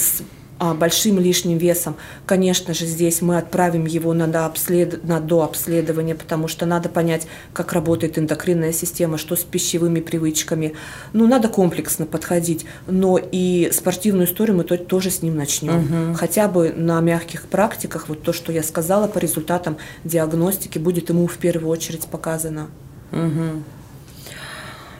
большим 0.59 1.19
лишним 1.19 1.57
весом, 1.57 1.95
конечно 2.25 2.73
же, 2.73 2.85
здесь 2.85 3.21
мы 3.21 3.37
отправим 3.37 3.85
его 3.85 4.13
на, 4.13 4.27
дообслед... 4.27 5.03
на 5.03 5.19
дообследование, 5.19 6.15
потому 6.15 6.47
что 6.47 6.65
надо 6.65 6.89
понять, 6.89 7.27
как 7.53 7.73
работает 7.73 8.17
эндокринная 8.17 8.71
система, 8.71 9.17
что 9.17 9.35
с 9.35 9.43
пищевыми 9.43 9.99
привычками. 9.99 10.73
Ну, 11.13 11.27
надо 11.27 11.47
комплексно 11.47 12.05
подходить, 12.05 12.65
но 12.87 13.19
и 13.19 13.69
спортивную 13.71 14.27
историю 14.27 14.57
мы 14.57 14.63
тоже 14.63 15.11
с 15.11 15.21
ним 15.21 15.35
начнем. 15.35 16.09
Угу. 16.09 16.15
Хотя 16.15 16.47
бы 16.47 16.73
на 16.75 16.99
мягких 17.01 17.43
практиках, 17.43 18.09
вот 18.09 18.23
то, 18.23 18.33
что 18.33 18.51
я 18.51 18.63
сказала, 18.63 19.07
по 19.07 19.19
результатам 19.19 19.77
диагностики 20.03 20.79
будет 20.79 21.09
ему 21.09 21.27
в 21.27 21.37
первую 21.37 21.69
очередь 21.69 22.07
показано. 22.07 22.67
Угу. 23.11 23.63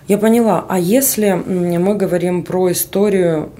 Я 0.07 0.17
поняла. 0.17 0.65
А 0.69 0.79
если 0.79 1.31
мы 1.33 1.95
говорим 1.95 2.43
про 2.43 2.71
историю, 2.71 3.51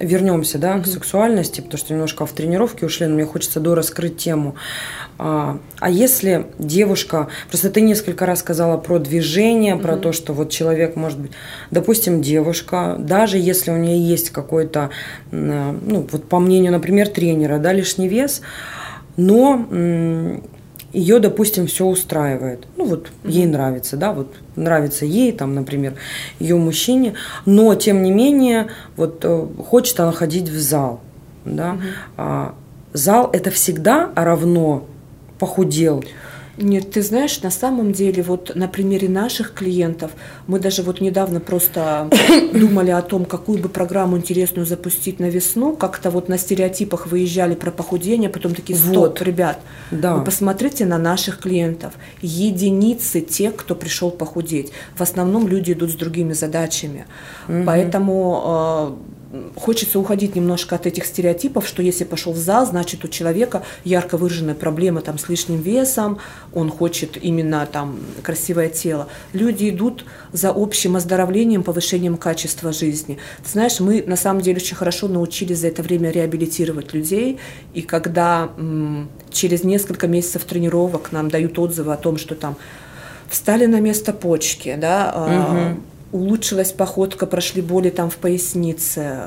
вернемся, 0.00 0.58
да, 0.58 0.80
к 0.80 0.86
сексуальности, 0.86 1.60
потому 1.60 1.78
что 1.78 1.92
немножко 1.92 2.26
в 2.26 2.32
тренировке 2.32 2.86
ушли, 2.86 3.06
но 3.06 3.14
мне 3.14 3.24
хочется 3.24 3.60
дораскрыть 3.60 4.16
тему. 4.16 4.56
А, 5.18 5.58
а 5.78 5.90
если 5.90 6.46
девушка, 6.58 7.28
просто 7.48 7.70
ты 7.70 7.82
несколько 7.82 8.26
раз 8.26 8.40
сказала 8.40 8.76
про 8.78 8.98
движение, 8.98 9.76
про 9.76 9.96
то, 9.96 10.10
что 10.10 10.32
вот 10.32 10.50
человек 10.50 10.96
может 10.96 11.20
быть, 11.20 11.30
допустим, 11.70 12.20
девушка, 12.20 12.96
даже 12.98 13.38
если 13.38 13.70
у 13.70 13.76
нее 13.76 14.04
есть 14.04 14.30
какой-то, 14.30 14.90
ну 15.30 16.06
вот 16.10 16.28
по 16.28 16.40
мнению, 16.40 16.72
например, 16.72 17.08
тренера, 17.08 17.58
да, 17.58 17.72
лишний 17.72 18.08
вес, 18.08 18.40
но 19.16 19.64
ее, 20.92 21.18
допустим, 21.18 21.66
все 21.66 21.86
устраивает. 21.86 22.66
Ну 22.76 22.84
вот 22.84 23.10
ей 23.24 23.46
нравится, 23.46 23.96
да, 23.96 24.12
вот 24.12 24.34
нравится 24.56 25.04
ей, 25.06 25.32
там, 25.32 25.54
например, 25.54 25.94
ее 26.38 26.56
мужчине, 26.56 27.14
но 27.46 27.74
тем 27.74 28.02
не 28.02 28.10
менее, 28.10 28.68
вот 28.96 29.20
э, 29.24 29.46
хочет 29.68 29.98
она 30.00 30.12
ходить 30.12 30.48
в 30.48 30.60
зал, 30.60 31.00
да. 31.44 31.72
Mm-hmm. 31.72 31.80
А, 32.18 32.54
зал 32.92 33.30
это 33.32 33.50
всегда 33.50 34.10
равно 34.14 34.86
похудел. 35.38 36.04
Нет, 36.58 36.90
ты 36.90 37.02
знаешь, 37.02 37.40
на 37.42 37.50
самом 37.50 37.92
деле, 37.92 38.22
вот 38.22 38.52
на 38.54 38.68
примере 38.68 39.08
наших 39.08 39.54
клиентов, 39.54 40.10
мы 40.46 40.60
даже 40.60 40.82
вот 40.82 41.00
недавно 41.00 41.40
просто 41.40 42.10
думали 42.52 42.90
о 42.90 43.00
том, 43.00 43.24
какую 43.24 43.58
бы 43.58 43.68
программу 43.68 44.18
интересную 44.18 44.66
запустить 44.66 45.18
на 45.18 45.30
весну, 45.30 45.74
как-то 45.74 46.10
вот 46.10 46.28
на 46.28 46.36
стереотипах 46.36 47.06
выезжали 47.06 47.54
про 47.54 47.70
похудение, 47.70 48.28
потом 48.28 48.54
такие, 48.54 48.78
стоп, 48.78 48.94
вот. 48.94 49.22
ребят, 49.22 49.60
да. 49.90 50.16
вы 50.16 50.24
посмотрите 50.24 50.84
на 50.84 50.98
наших 50.98 51.38
клиентов, 51.38 51.94
единицы 52.20 53.22
тех, 53.22 53.56
кто 53.56 53.74
пришел 53.74 54.10
похудеть. 54.10 54.72
В 54.94 55.00
основном 55.00 55.48
люди 55.48 55.72
идут 55.72 55.90
с 55.90 55.94
другими 55.94 56.34
задачами, 56.34 57.06
угу. 57.48 57.62
поэтому 57.64 58.98
хочется 59.56 59.98
уходить 59.98 60.36
немножко 60.36 60.76
от 60.76 60.86
этих 60.86 61.06
стереотипов, 61.06 61.66
что 61.66 61.82
если 61.82 62.04
пошел 62.04 62.32
в 62.32 62.36
зал, 62.36 62.66
значит 62.66 63.04
у 63.04 63.08
человека 63.08 63.62
ярко 63.84 64.16
выраженная 64.16 64.54
проблема 64.54 65.00
там 65.00 65.18
с 65.18 65.28
лишним 65.28 65.60
весом, 65.60 66.18
он 66.52 66.70
хочет 66.70 67.16
именно 67.22 67.66
там 67.70 67.98
красивое 68.22 68.68
тело. 68.68 69.08
Люди 69.32 69.70
идут 69.70 70.04
за 70.32 70.50
общим 70.50 70.96
оздоровлением, 70.96 71.62
повышением 71.62 72.16
качества 72.16 72.72
жизни. 72.72 73.18
Ты 73.42 73.50
знаешь, 73.50 73.80
мы 73.80 74.04
на 74.06 74.16
самом 74.16 74.42
деле 74.42 74.56
очень 74.56 74.76
хорошо 74.76 75.08
научились 75.08 75.58
за 75.58 75.68
это 75.68 75.82
время 75.82 76.10
реабилитировать 76.10 76.92
людей, 76.92 77.38
и 77.72 77.82
когда 77.82 78.50
м, 78.58 79.08
через 79.30 79.64
несколько 79.64 80.08
месяцев 80.08 80.44
тренировок 80.44 81.12
нам 81.12 81.30
дают 81.30 81.58
отзывы 81.58 81.92
о 81.92 81.96
том, 81.96 82.18
что 82.18 82.34
там 82.34 82.56
встали 83.30 83.64
на 83.64 83.80
место 83.80 84.12
почки, 84.12 84.76
да, 84.78 85.74
угу 85.76 85.82
улучшилась 86.12 86.72
походка, 86.72 87.26
прошли 87.26 87.62
боли 87.62 87.90
там 87.90 88.10
в 88.10 88.16
пояснице, 88.16 89.18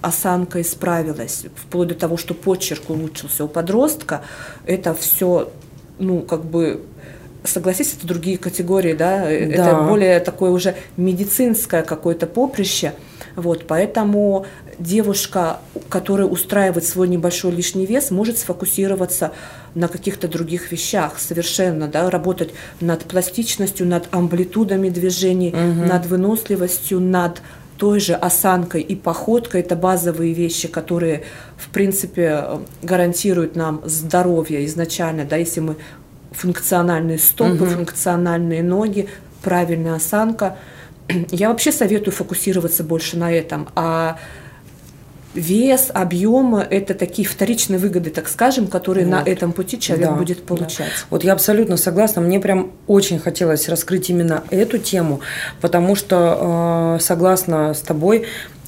осанка 0.00 0.60
исправилась, 0.60 1.44
вплоть 1.54 1.88
до 1.88 1.94
того, 1.94 2.16
что 2.16 2.34
почерк 2.34 2.90
улучшился 2.90 3.44
у 3.44 3.48
подростка, 3.48 4.22
это 4.64 4.94
все, 4.94 5.50
ну, 5.98 6.22
как 6.22 6.44
бы 6.44 6.82
согласись, 7.48 7.94
это 7.96 8.06
другие 8.06 8.38
категории, 8.38 8.92
да, 8.92 9.20
да. 9.20 9.30
это 9.30 9.74
более 9.88 10.20
такое 10.20 10.50
уже 10.50 10.74
медицинское 10.96 11.82
какое-то 11.82 12.26
поприще, 12.26 12.92
вот, 13.36 13.66
поэтому 13.66 14.46
девушка, 14.78 15.58
которая 15.88 16.26
устраивает 16.26 16.84
свой 16.84 17.08
небольшой 17.08 17.52
лишний 17.52 17.86
вес, 17.86 18.10
может 18.10 18.38
сфокусироваться 18.38 19.32
на 19.74 19.88
каких-то 19.88 20.28
других 20.28 20.72
вещах 20.72 21.18
совершенно, 21.18 21.86
да, 21.86 22.10
работать 22.10 22.50
над 22.80 23.04
пластичностью, 23.04 23.86
над 23.86 24.08
амплитудами 24.10 24.88
движений, 24.88 25.50
угу. 25.50 25.86
над 25.86 26.06
выносливостью, 26.06 27.00
над 27.00 27.42
той 27.76 28.00
же 28.00 28.14
осанкой 28.14 28.80
и 28.80 28.94
походкой. 28.94 29.60
Это 29.60 29.76
базовые 29.76 30.32
вещи, 30.32 30.66
которые, 30.66 31.24
в 31.58 31.68
принципе, 31.68 32.44
гарантируют 32.82 33.54
нам 33.54 33.82
здоровье 33.84 34.64
изначально, 34.64 35.24
да, 35.24 35.36
если 35.36 35.60
мы 35.60 35.76
функциональные 36.36 37.18
стопы, 37.18 37.64
угу. 37.64 37.66
функциональные 37.66 38.62
ноги, 38.62 39.08
правильная 39.42 39.94
осанка. 39.94 40.56
Я 41.30 41.48
вообще 41.48 41.72
советую 41.72 42.14
фокусироваться 42.14 42.84
больше 42.84 43.16
на 43.16 43.32
этом, 43.32 43.68
а 43.74 44.18
вес, 45.36 45.90
объем– 45.92 46.54
это 46.70 46.94
такие 46.94 47.28
вторичные 47.28 47.78
выгоды, 47.78 48.10
так 48.10 48.28
скажем, 48.28 48.66
которые 48.66 49.06
вот. 49.06 49.12
на 49.12 49.28
этом 49.28 49.52
пути 49.52 49.78
человек 49.78 50.08
да, 50.08 50.14
будет 50.14 50.44
получать. 50.44 50.86
Да. 50.86 51.06
Вот 51.10 51.24
я 51.24 51.34
абсолютно 51.34 51.76
согласна. 51.76 52.22
Мне 52.22 52.40
прям 52.40 52.72
очень 52.86 53.18
хотелось 53.18 53.68
раскрыть 53.68 54.10
именно 54.10 54.44
эту 54.50 54.78
тему, 54.78 55.20
потому 55.60 55.94
что, 55.94 56.96
э, 56.98 57.02
согласна 57.02 57.74
с 57.74 57.80
тобой, 57.80 58.26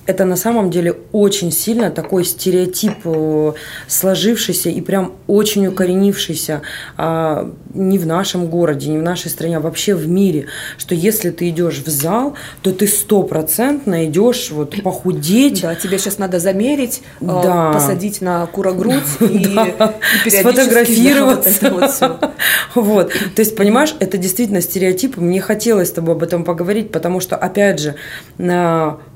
это 0.08 0.24
на 0.24 0.36
самом 0.36 0.70
деле 0.70 0.96
очень 1.12 1.52
сильно 1.52 1.90
такой 1.90 2.24
стереотип 2.24 2.94
э, 3.04 3.52
сложившийся 3.88 4.70
и 4.70 4.80
прям 4.80 5.12
очень 5.26 5.66
укоренившийся 5.66 6.62
а, 6.96 7.52
не 7.74 7.98
в 7.98 8.06
нашем 8.06 8.46
городе, 8.46 8.88
не 8.88 8.96
в 8.96 9.02
нашей 9.02 9.30
стране, 9.30 9.58
а 9.58 9.60
вообще 9.60 9.94
в 9.94 10.08
мире, 10.08 10.46
что 10.78 10.94
если 10.94 11.28
ты 11.28 11.50
идешь 11.50 11.82
в 11.84 11.88
зал, 11.90 12.32
то 12.62 12.72
ты 12.72 12.86
стопроцентно 12.86 14.06
идешь 14.06 14.50
вот 14.50 14.82
похудеть. 14.82 15.60
Да, 15.60 15.74
тебе 15.74 15.98
сейчас 15.98 16.16
надо 16.16 16.38
замерить, 16.38 17.02
э, 17.20 17.26
да. 17.26 17.72
посадить 17.74 18.22
на 18.22 18.46
курогрудь 18.46 19.02
и, 19.20 19.46
да. 19.54 19.94
и 20.24 20.30
сфотографироваться. 20.30 22.18
Вот, 22.74 23.12
то 23.12 23.40
есть, 23.40 23.56
понимаешь, 23.56 23.94
это 23.98 24.16
действительно 24.16 24.60
стереотип. 24.60 25.16
Мне 25.16 25.40
хотелось 25.40 25.88
с 25.88 25.92
тобой 25.92 26.14
об 26.14 26.22
этом 26.22 26.44
поговорить, 26.44 26.92
потому 26.92 27.20
что, 27.20 27.36
опять 27.36 27.80
же, 27.80 27.96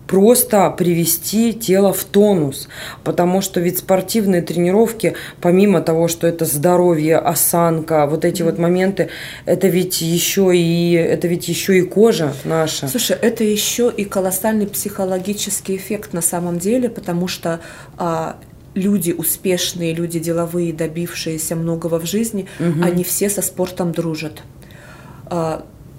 просто 0.06 0.68
привести 0.70 1.52
тело 1.52 1.92
в 1.92 2.04
тонус, 2.04 2.68
потому 3.04 3.40
что 3.40 3.60
ведь 3.60 3.78
спортивные 3.78 4.42
тренировки, 4.42 5.14
помимо 5.40 5.80
того, 5.80 6.08
что 6.08 6.26
это 6.26 6.44
здоровье, 6.44 7.18
осанка, 7.18 8.06
вот 8.06 8.24
эти 8.24 8.42
вот 8.42 8.58
моменты, 8.58 9.08
это 9.46 9.68
ведь 9.68 10.02
еще 10.02 10.54
и 10.54 10.92
это 10.92 11.28
ведь 11.28 11.48
еще 11.48 11.78
и 11.78 11.82
кожа 11.82 12.34
наша. 12.44 12.88
Слушай, 12.88 13.16
это 13.20 13.44
еще 13.44 13.92
и 13.94 14.04
колоссальный 14.04 14.66
психологический 14.66 15.76
эффект 15.76 16.12
на 16.12 16.22
самом 16.22 16.58
деле, 16.58 16.88
потому 16.88 17.28
что 17.28 17.60
а, 17.96 18.36
люди 18.74 19.12
успешные, 19.12 19.94
люди 19.94 20.18
деловые, 20.18 20.72
добившиеся 20.72 21.56
многого 21.56 21.98
в 21.98 22.06
жизни, 22.06 22.46
угу. 22.58 22.82
они 22.82 23.04
все 23.04 23.28
со 23.30 23.42
спортом 23.42 23.92
дружат. 23.92 24.42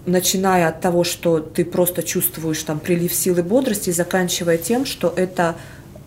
Начиная 0.06 0.68
от 0.68 0.82
того, 0.82 1.04
что 1.04 1.39
ты 1.39 1.66
просто 1.66 2.04
чувствуешь 2.04 2.62
там 2.63 2.80
прилив 2.80 3.13
силы 3.13 3.44
бодрости, 3.44 3.89
заканчивая 3.92 4.58
тем, 4.58 4.86
что 4.86 5.13
это 5.16 5.56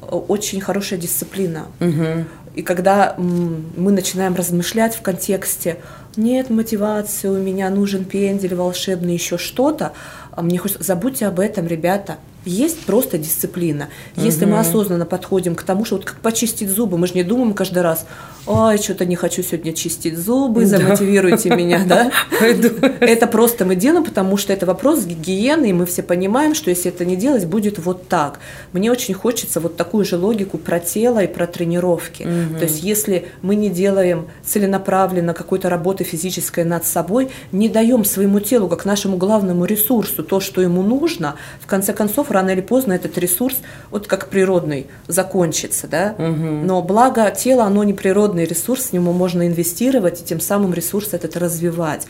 э, 0.03 0.07
очень 0.07 0.61
хорошая 0.61 0.99
дисциплина. 0.99 1.67
Угу. 1.81 2.25
И 2.57 2.63
когда 2.63 3.15
мы 3.19 3.93
начинаем 3.93 4.35
размышлять 4.35 4.95
в 4.95 5.03
контексте 5.03 5.77
«нет 6.17 6.49
мотивации, 6.49 7.29
у 7.29 7.37
меня 7.37 7.69
нужен 7.69 8.05
пендель 8.05 8.55
волшебный, 8.55 9.13
еще 9.13 9.37
что-то», 9.37 9.93
а 10.33 10.43
мне 10.43 10.59
хочется, 10.59 10.83
забудьте 10.83 11.27
об 11.27 11.39
этом, 11.39 11.67
ребята. 11.67 12.17
Есть 12.47 12.87
просто 12.87 13.19
дисциплина. 13.19 13.89
Если 14.15 14.45
угу. 14.45 14.55
мы 14.55 14.61
осознанно 14.61 15.05
подходим 15.05 15.57
к 15.57 15.63
тому, 15.65 15.85
что 15.85 15.97
вот 15.97 16.05
как 16.05 16.21
почистить 16.21 16.71
зубы, 16.71 16.97
мы 16.97 17.09
же 17.09 17.15
не 17.15 17.25
думаем 17.25 17.55
каждый 17.55 17.83
раз, 17.83 18.07
ой, 18.47 18.79
что-то 18.79 19.05
не 19.05 19.17
хочу 19.17 19.43
сегодня 19.43 19.73
чистить 19.73 20.17
зубы, 20.17 20.65
замотивируйте 20.67 21.51
меня, 21.51 21.85
да? 21.85 22.11
Это 23.01 23.27
просто 23.27 23.65
мы 23.65 23.75
делаем, 23.75 24.05
потому 24.05 24.37
что 24.37 24.53
это 24.53 24.67
вопрос 24.67 25.05
гигиены, 25.05 25.71
и 25.71 25.73
мы 25.73 25.87
все 25.87 26.03
понимаем, 26.03 26.55
что 26.55 26.71
если 26.71 26.91
это 26.91 27.05
не 27.05 27.17
делать, 27.17 27.47
будет 27.47 27.79
вот 27.79 28.09
так. 28.09 28.39
Мне 28.73 28.93
очень 28.93 29.15
хочется 29.15 29.61
вот 29.61 29.77
такую 29.77 30.05
же 30.05 30.17
логику 30.17 30.59
про 30.59 30.79
тело 30.79 31.19
и 31.19 31.27
про 31.27 31.47
тренировки. 31.47 32.23
То 32.59 32.65
есть 32.65 32.83
если 32.83 33.27
мы 33.43 33.57
не 33.57 33.69
делаем 33.69 34.27
целенаправленно 34.45 35.35
какой-то 35.35 35.69
работы 35.69 36.05
физической 36.05 36.65
над 36.65 36.87
собой, 36.87 37.31
не 37.53 37.69
даем 37.69 38.05
своему 38.05 38.41
телу, 38.41 38.69
как 38.69 38.85
нашему 38.85 39.17
главному 39.17 39.65
ресурсу, 39.65 40.23
то, 40.23 40.41
что 40.41 40.61
ему 40.61 40.83
нужно, 40.83 41.35
в 41.61 41.67
конце 41.67 41.93
концов, 41.93 42.31
рано 42.37 42.51
или 42.51 42.61
поздно 42.61 42.93
этот 42.93 43.19
ресурс, 43.19 43.57
вот 43.91 44.07
как 44.07 44.29
природный, 44.29 44.87
закончится, 45.09 45.89
да? 45.89 46.15
Но 46.19 46.83
благо 46.83 47.31
тело, 47.31 47.65
оно 47.65 47.85
не 47.85 47.95
природный 47.95 48.45
ресурс, 48.45 48.87
в 48.87 48.93
него 48.93 49.13
можно 49.13 49.47
инвестировать 49.47 50.21
и 50.21 50.25
тем 50.25 50.41
самым 50.41 50.73
ресурс 50.75 51.13
этот 51.13 51.37
развивать. 51.37 52.07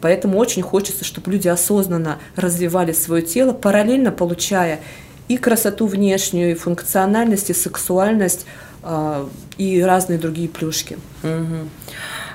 Поэтому 0.00 0.38
очень 0.38 0.62
хочется, 0.62 1.04
чтобы 1.04 1.30
люди 1.32 1.48
осознанно 1.48 2.18
развивали 2.36 2.92
свое 2.92 3.22
тело, 3.22 3.52
параллельно 3.52 4.12
получая 4.12 4.80
и 5.28 5.36
красоту 5.36 5.86
внешнюю, 5.86 6.52
и 6.52 6.54
функциональность, 6.54 7.50
и 7.50 7.54
сексуальность, 7.54 8.46
э, 8.82 9.26
и 9.58 9.82
разные 9.82 10.18
другие 10.18 10.48
плюшки. 10.48 10.98
Угу. 11.22 11.68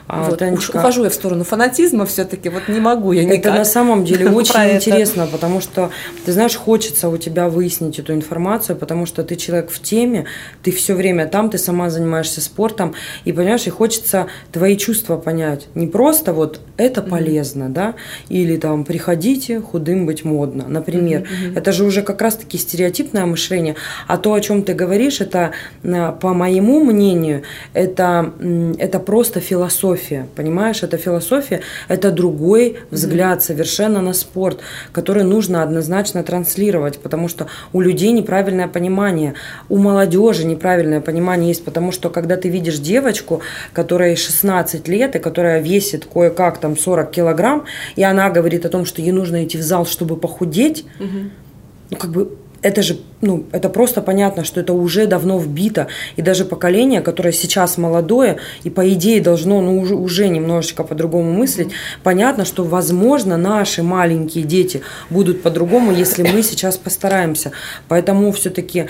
А, 0.08 0.30
вот, 0.30 0.38
Танечка, 0.38 0.78
ухожу 0.78 1.04
я 1.04 1.10
в 1.10 1.14
сторону 1.16 1.44
фанатизма 1.44 2.06
все-таки, 2.06 2.50
вот 2.50 2.68
не 2.68 2.80
могу 2.80 3.12
я 3.12 3.24
никак. 3.24 3.38
Это 3.40 3.54
на 3.54 3.66
самом 3.66 4.06
деле 4.06 4.30
очень 4.30 4.54
интересно, 4.76 5.28
потому 5.32 5.62
что, 5.62 5.90
ты 6.26 6.32
знаешь, 6.32 6.56
хочется 6.56 7.10
у 7.10 7.18
тебя 7.18 7.50
выяснить 7.50 7.98
эту 7.98 8.14
информацию, 8.14 8.76
потому 8.76 9.08
что 9.08 9.24
ты 9.24 9.36
человек 9.36 9.72
в 9.72 9.82
теме, 9.82 10.26
ты 10.62 10.72
все 10.72 10.94
время 10.94 11.26
там, 11.26 11.50
ты 11.50 11.58
сама 11.58 11.90
занимаешься 11.90 12.42
спортом, 12.42 12.94
и 13.24 13.32
понимаешь, 13.32 13.66
и 13.66 13.72
хочется 13.72 14.28
твои 14.52 14.78
чувства 14.78 15.18
понять. 15.18 15.68
Не 15.74 15.88
просто 15.88 16.34
вот 16.34 16.60
это 16.78 17.02
полезно, 17.02 17.70
да, 17.70 17.96
или 18.30 18.58
там 18.58 18.84
приходите, 18.84 19.60
худым 19.60 20.06
быть 20.06 20.24
модно, 20.24 20.66
например. 20.68 21.22
Mm-hmm. 21.22 21.58
Это 21.58 21.72
же 21.72 21.84
уже 21.84 22.04
как 22.04 22.22
раз-таки 22.22 22.60
стереотипное 22.60 23.26
мышление, 23.26 23.76
а 24.06 24.18
то, 24.18 24.34
о 24.34 24.42
чем 24.42 24.62
ты 24.62 24.76
говоришь, 24.76 25.20
это, 25.20 25.52
э, 25.82 26.14
по 26.22 26.34
моему 26.34 26.84
мнению, 26.84 27.42
это, 27.74 28.34
это 28.78 29.00
просто 29.00 29.40
философия 29.40 29.95
философия, 29.96 30.28
понимаешь? 30.36 30.84
Это 30.84 30.98
философия, 30.98 31.62
это 31.88 32.12
другой 32.12 32.78
взгляд 32.92 33.44
совершенно 33.44 34.02
на 34.02 34.14
спорт, 34.14 34.60
который 34.92 35.24
нужно 35.24 35.64
однозначно 35.64 36.24
транслировать, 36.24 37.00
потому 37.00 37.28
что 37.28 37.48
у 37.74 37.82
людей 37.82 38.12
неправильное 38.12 38.68
понимание, 38.68 39.34
у 39.70 39.78
молодежи 39.78 40.46
неправильное 40.46 41.02
понимание 41.02 41.50
есть, 41.50 41.66
потому 41.66 41.92
что 41.92 42.10
когда 42.10 42.36
ты 42.36 42.50
видишь 42.50 42.80
девочку, 42.80 43.42
которая 43.74 44.16
16 44.16 44.88
лет 44.88 45.16
и 45.16 45.20
которая 45.20 45.62
весит 45.62 46.06
кое-как 46.06 46.58
там 46.60 46.78
40 46.78 47.12
килограмм, 47.12 47.66
и 47.96 48.04
она 48.04 48.30
говорит 48.30 48.66
о 48.66 48.70
том, 48.70 48.86
что 48.86 49.02
ей 49.02 49.12
нужно 49.12 49.44
идти 49.44 49.58
в 49.58 49.62
зал, 49.62 49.86
чтобы 49.86 50.18
похудеть, 50.18 50.86
угу. 51.00 51.30
ну 51.90 51.98
как 51.98 52.12
бы 52.12 52.38
это 52.62 52.82
же, 52.82 52.98
ну, 53.26 53.46
это 53.52 53.70
просто 53.70 54.02
понятно, 54.02 54.44
что 54.44 54.62
это 54.62 54.74
уже 54.74 55.08
давно 55.08 55.40
вбито. 55.40 55.88
И 56.16 56.22
даже 56.22 56.46
поколение, 56.46 57.02
которое 57.02 57.34
сейчас 57.34 57.78
молодое, 57.78 58.38
и 58.64 58.70
по 58.70 58.88
идее 58.94 59.20
должно, 59.20 59.62
ну, 59.62 59.80
уже, 59.80 59.96
уже 59.96 60.28
немножечко 60.28 60.84
по-другому 60.84 61.32
мыслить, 61.32 61.70
понятно, 62.04 62.46
что, 62.46 62.64
возможно, 62.64 63.36
наши 63.36 63.82
маленькие 63.82 64.44
дети 64.44 64.82
будут 65.10 65.42
по-другому, 65.42 65.92
если 65.92 66.22
мы 66.24 66.44
сейчас 66.44 66.78
постараемся. 66.78 67.52
Поэтому 67.88 68.32
все-таки 68.32 68.86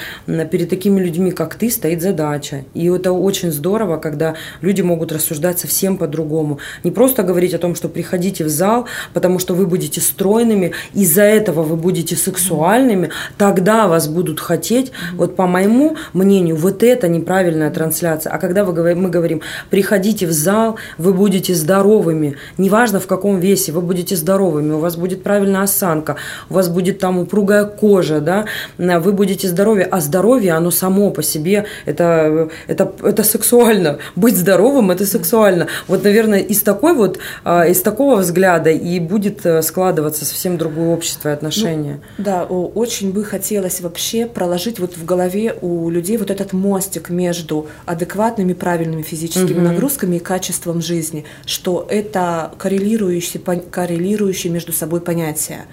перед 0.51 0.69
такими 0.69 0.99
людьми, 0.99 1.31
как 1.31 1.55
ты, 1.55 1.69
стоит 1.69 2.01
задача. 2.01 2.65
И 2.73 2.87
это 2.87 3.13
очень 3.13 3.51
здорово, 3.51 3.97
когда 3.97 4.35
люди 4.61 4.81
могут 4.81 5.11
рассуждать 5.13 5.59
совсем 5.59 5.97
по-другому. 5.97 6.59
Не 6.83 6.91
просто 6.91 7.23
говорить 7.23 7.53
о 7.53 7.59
том, 7.59 7.75
что 7.75 7.87
приходите 7.87 8.43
в 8.43 8.49
зал, 8.49 8.85
потому 9.13 9.39
что 9.39 9.53
вы 9.53 9.65
будете 9.65 10.01
стройными, 10.01 10.73
из-за 10.93 11.21
этого 11.21 11.63
вы 11.63 11.77
будете 11.77 12.17
сексуальными, 12.17 13.11
тогда 13.37 13.87
вас 13.87 14.09
будут 14.09 14.24
хотеть, 14.33 14.89
mm-hmm. 14.89 15.17
вот 15.17 15.35
по 15.35 15.47
моему 15.47 15.95
мнению, 16.13 16.55
вот 16.55 16.83
это 16.83 17.07
неправильная 17.07 17.71
трансляция. 17.71 18.31
А 18.31 18.37
когда 18.37 18.63
вы, 18.63 18.95
мы 18.95 19.09
говорим, 19.09 19.41
приходите 19.69 20.25
в 20.27 20.31
зал, 20.31 20.77
вы 20.97 21.13
будете 21.13 21.53
здоровыми, 21.53 22.37
неважно 22.57 22.99
в 22.99 23.07
каком 23.07 23.39
весе, 23.39 23.71
вы 23.71 23.81
будете 23.81 24.15
здоровыми, 24.15 24.73
у 24.73 24.79
вас 24.79 24.95
будет 24.95 25.23
правильная 25.23 25.63
осанка, 25.63 26.15
у 26.49 26.53
вас 26.53 26.69
будет 26.69 26.99
там 26.99 27.19
упругая 27.19 27.65
кожа, 27.65 28.19
да, 28.19 28.45
вы 28.77 29.11
будете 29.11 29.47
здоровье, 29.47 29.85
а 29.85 30.01
здоровье, 30.01 30.53
оно 30.53 30.71
само 30.71 31.11
по 31.11 31.23
себе, 31.23 31.65
это, 31.85 32.49
это, 32.67 32.91
это 33.03 33.23
сексуально. 33.23 33.97
Быть 34.15 34.37
здоровым– 34.37 34.91
это 34.91 35.05
сексуально. 35.05 35.67
Вот, 35.87 36.03
наверное, 36.03 36.39
из 36.39 36.61
такой 36.61 36.93
вот, 36.93 37.19
а, 37.43 37.65
из 37.65 37.81
такого 37.81 38.17
взгляда 38.17 38.69
и 38.69 38.99
будет 38.99 39.45
э, 39.45 39.61
складываться 39.61 40.25
совсем 40.25 40.57
другое 40.57 40.89
общество 40.89 41.29
и 41.29 41.31
отношения. 41.31 41.99
Ну, 42.17 42.23
да, 42.23 42.43
очень 42.43 43.11
бы 43.11 43.23
хотелось 43.23 43.65
хотелось 43.65 43.81
вообще 44.05 44.27
проложить 44.27 44.77
вот 44.79 44.97
в 44.97 45.03
голове 45.03 45.57
у 45.61 45.89
людей 45.89 46.17
вот 46.17 46.29
этот 46.29 46.53
мостик 46.53 47.09
между 47.09 47.67
адекватными, 47.85 48.53
правильными 48.53 49.01
физическими 49.01 49.57
угу. 49.57 49.67
нагрузками 49.67 50.17
и 50.17 50.19
качеством 50.19 50.81
жизни, 50.81 51.25
что 51.45 51.87
это 51.89 52.51
коррелирующие, 52.59 53.41
коррелирующие 53.41 54.53
между 54.53 54.73
собой 54.73 55.01
понятия. 55.01 55.65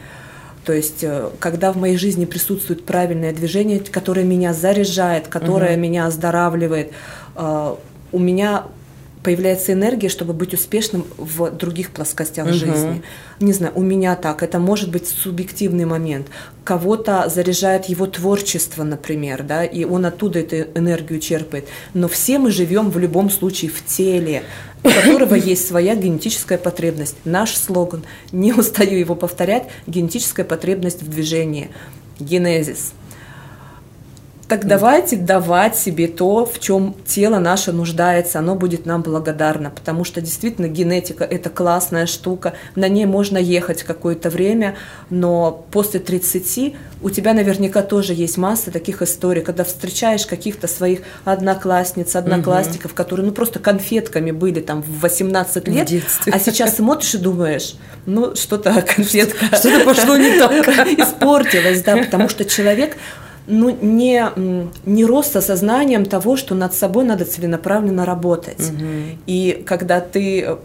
То 0.65 0.73
есть, 0.73 1.05
э, 1.05 1.29
когда 1.41 1.73
в 1.73 1.77
моей 1.77 1.99
жизни 1.99 2.25
присутствует 2.25 2.87
правильное 2.87 3.35
движение, 3.35 3.81
которое 3.81 4.25
меня 4.25 4.55
заряжает, 4.55 5.29
которое 5.29 5.75
угу. 5.75 5.81
меня 5.81 6.07
оздоравливает, 6.07 6.93
э, 7.37 7.75
у 8.13 8.19
меня 8.19 8.65
появляется 9.23 9.73
энергия, 9.73 10.09
чтобы 10.09 10.33
быть 10.33 10.55
успешным 10.55 11.07
в 11.17 11.51
других 11.51 11.91
плоскостях 11.91 12.47
угу. 12.47 12.55
жизни. 12.55 13.03
Не 13.41 13.53
знаю, 13.53 13.73
у 13.77 13.83
меня 13.83 14.17
так, 14.17 14.43
это 14.43 14.59
может 14.59 14.91
быть 14.91 15.09
субъективный 15.09 15.85
момент. 15.85 16.29
Кого-то 16.65 17.29
заряжает 17.29 17.87
его 17.87 18.07
творчество, 18.07 18.85
например, 18.85 19.43
да, 19.43 19.65
и 19.65 19.85
он 19.85 20.07
оттуда 20.07 20.41
эту 20.41 20.79
энергию 20.79 21.21
черпает. 21.21 21.67
Но 21.95 22.09
все 22.09 22.39
мы 22.39 22.51
живем 22.51 22.91
в 22.91 22.99
любом 22.99 23.31
случае 23.31 23.71
в 23.71 23.85
теле, 23.85 24.43
у 24.83 24.89
которого 24.89 25.35
есть 25.37 25.67
своя 25.67 25.95
генетическая 25.95 26.59
потребность. 26.59 27.17
Наш 27.25 27.57
слоган, 27.57 28.05
не 28.33 28.53
устаю 28.53 28.99
его 28.99 29.15
повторять, 29.15 29.69
генетическая 29.87 30.45
потребность 30.45 31.03
в 31.03 31.09
движении. 31.09 31.71
Генезис– 32.19 32.93
так 34.49 34.67
давайте 34.67 35.17
давать 35.17 35.77
себе 35.77 36.09
то, 36.09 36.45
в 36.45 36.59
чем 36.59 36.95
тело 37.07 37.39
наше 37.39 37.73
нуждается, 37.73 38.39
оно 38.39 38.55
будет 38.55 38.87
нам 38.87 39.03
благодарно, 39.03 39.71
потому 39.71 40.05
что 40.05 40.21
действительно 40.21 40.69
генетика– 40.69 41.25
это 41.31 41.49
классная 41.49 42.07
штука, 42.07 42.55
на 42.75 42.89
ней 42.89 43.07
можно 43.07 43.39
ехать 43.39 43.83
какое-то 43.83 44.31
время, 44.31 44.77
но 45.11 45.65
после 45.71 46.01
30 46.01 46.75
у 47.03 47.11
тебя 47.11 47.35
наверняка 47.35 47.83
тоже 47.83 48.15
есть 48.15 48.37
масса 48.37 48.71
таких 48.71 49.03
историй, 49.03 49.43
когда 49.43 49.65
встречаешь 49.65 50.27
каких-то 50.27 50.69
своих 50.69 51.01
одноклассниц, 51.25 52.15
одноклассников, 52.15 52.93
угу. 52.93 52.97
которые 52.97 53.27
ну 53.27 53.33
просто 53.33 53.59
конфетками 53.59 54.31
были 54.31 54.61
там 54.61 54.83
в 54.83 55.01
18 55.01 55.69
лет, 55.69 55.89
в 55.89 56.29
а 56.29 56.39
сейчас 56.39 56.77
смотришь 56.77 57.15
и 57.15 57.19
думаешь, 57.19 57.75
ну 58.07 58.35
что-то 58.37 58.73
конфетка, 58.97 59.47
что-то 59.57 59.85
пошло 59.85 60.17
не 60.17 60.39
так, 60.39 60.69
испортилось, 60.99 61.83
да, 61.83 61.97
потому 61.97 62.29
что 62.29 62.45
человек 62.45 62.97
ну, 63.47 63.77
не, 63.81 64.25
не 64.87 65.05
рост 65.05 65.37
осознанием 65.37 66.07
того, 66.07 66.37
что 66.37 66.55
над 66.55 66.75
собой 66.75 67.05
надо 67.05 67.25
целенаправленно 67.25 68.05
работать. 68.05 68.71
Угу. 68.71 69.19
И 69.27 69.63
когда 69.67 70.01
ты 70.01 70.57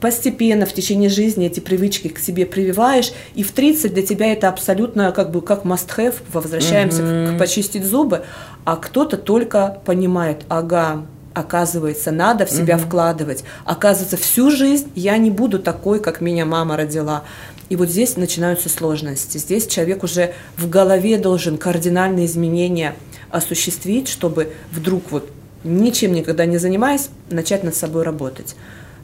постепенно 0.00 0.66
в 0.66 0.72
течение 0.72 1.08
жизни 1.08 1.46
эти 1.46 1.60
привычки 1.60 2.08
к 2.08 2.18
себе 2.18 2.46
прививаешь, 2.46 3.12
и 3.34 3.42
в 3.42 3.52
30 3.52 3.94
для 3.94 4.02
тебя 4.04 4.32
это 4.32 4.48
абсолютно 4.48 5.12
как 5.12 5.30
бы 5.30 5.40
как 5.42 5.64
must-have, 5.64 6.14
возвращаемся 6.32 7.02
угу. 7.02 7.32
к, 7.32 7.36
к 7.36 7.38
почистить 7.38 7.84
зубы, 7.84 8.22
а 8.64 8.76
кто-то 8.76 9.16
только 9.16 9.78
понимает, 9.84 10.42
ага, 10.48 11.06
оказывается, 11.34 12.12
надо 12.12 12.46
в 12.46 12.50
себя 12.50 12.76
угу. 12.76 12.84
вкладывать. 12.84 13.44
Оказывается, 13.64 14.16
всю 14.16 14.50
жизнь 14.50 14.90
я 14.94 15.18
не 15.18 15.30
буду 15.30 15.58
такой, 15.58 16.00
как 16.00 16.20
меня 16.22 16.46
мама 16.46 16.76
родила. 16.76 17.24
И 17.68 17.76
вот 17.76 17.88
здесь 17.88 18.16
начинаются 18.16 18.68
сложности. 18.68 19.38
Здесь 19.38 19.66
человек 19.66 20.04
уже 20.04 20.34
в 20.56 20.68
голове 20.68 21.18
должен 21.18 21.58
кардинальные 21.58 22.26
изменения 22.26 22.94
осуществить, 23.30 24.08
чтобы 24.08 24.52
вдруг 24.70 25.10
вот 25.10 25.30
ничем 25.64 26.12
никогда 26.12 26.46
не 26.46 26.58
занимаясь, 26.58 27.08
начать 27.28 27.64
над 27.64 27.74
собой 27.74 28.04
работать. 28.04 28.54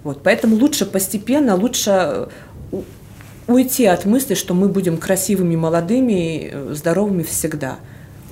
Вот, 0.05 0.23
поэтому 0.23 0.57
лучше 0.57 0.87
постепенно, 0.87 1.57
лучше 1.57 2.29
уйти 3.47 3.87
от 3.87 4.05
мысли, 4.05 4.35
что 4.35 4.55
мы 4.55 4.69
будем 4.69 4.97
красивыми, 4.97 5.57
молодыми, 5.57 6.51
э, 6.53 6.75
здоровыми 6.75 7.23
всегда. 7.23 7.79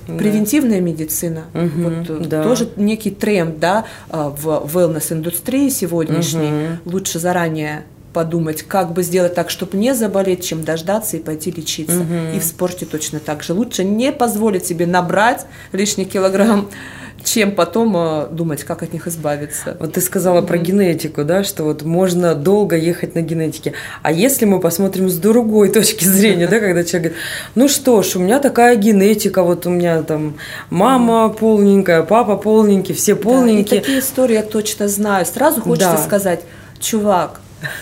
Да. 0.07 0.17
Превентивная 0.17 0.81
медицина, 0.81 1.43
угу, 1.53 1.89
вот 1.89 2.27
да. 2.27 2.43
тоже 2.43 2.69
некий 2.75 3.11
тренд, 3.11 3.59
да, 3.59 3.85
в 4.09 4.67
wellness-индустрии 4.73 5.69
сегодняшней. 5.69 6.47
Угу. 6.47 6.91
Лучше 6.91 7.19
заранее 7.19 7.83
подумать, 8.13 8.63
как 8.63 8.93
бы 8.93 9.03
сделать 9.03 9.33
так, 9.33 9.49
чтобы 9.49 9.77
не 9.77 9.93
заболеть, 9.93 10.43
чем 10.43 10.63
дождаться 10.63 11.17
и 11.17 11.19
пойти 11.19 11.51
лечиться. 11.51 11.99
Угу. 11.99 12.35
И 12.35 12.39
в 12.39 12.43
спорте 12.43 12.85
точно 12.85 13.19
так 13.19 13.43
же. 13.43 13.53
Лучше 13.53 13.83
не 13.83 14.11
позволить 14.11 14.65
себе 14.65 14.85
набрать 14.85 15.45
лишний 15.71 16.05
килограмм, 16.05 16.69
чем 17.23 17.53
потом 17.53 17.95
э, 17.95 18.27
думать, 18.31 18.63
как 18.63 18.83
от 18.83 18.93
них 18.93 19.07
избавиться. 19.07 19.77
Вот 19.79 19.93
ты 19.93 20.01
сказала 20.01 20.41
mm-hmm. 20.41 20.47
про 20.47 20.57
генетику, 20.57 21.23
да, 21.23 21.43
что 21.43 21.63
вот 21.63 21.83
можно 21.83 22.35
долго 22.35 22.75
ехать 22.75 23.15
на 23.15 23.21
генетике. 23.21 23.73
А 24.01 24.11
если 24.11 24.45
мы 24.45 24.59
посмотрим 24.59 25.09
с 25.09 25.17
другой 25.17 25.69
точки 25.73 26.05
зрения, 26.05 26.47
да, 26.47 26.59
когда 26.59 26.83
человек 26.83 27.11
говорит, 27.11 27.23
ну 27.55 27.67
что 27.67 28.01
ж, 28.01 28.15
у 28.15 28.19
меня 28.19 28.39
такая 28.39 28.75
генетика, 28.75 29.43
вот 29.43 29.65
у 29.65 29.69
меня 29.69 30.01
там 30.03 30.35
мама 30.69 31.29
полненькая, 31.29 32.03
папа 32.03 32.35
полненький, 32.37 32.95
все 32.95 33.15
полненькие. 33.15 33.63
Да, 33.63 33.75
и 33.75 33.79
такие 33.79 33.99
истории 33.99 34.33
я 34.33 34.43
точно 34.43 34.87
знаю. 34.87 35.25
Сразу 35.25 35.61
хочется 35.61 35.93
да. 35.93 35.97
сказать, 35.97 36.41
чувак, 36.79 37.39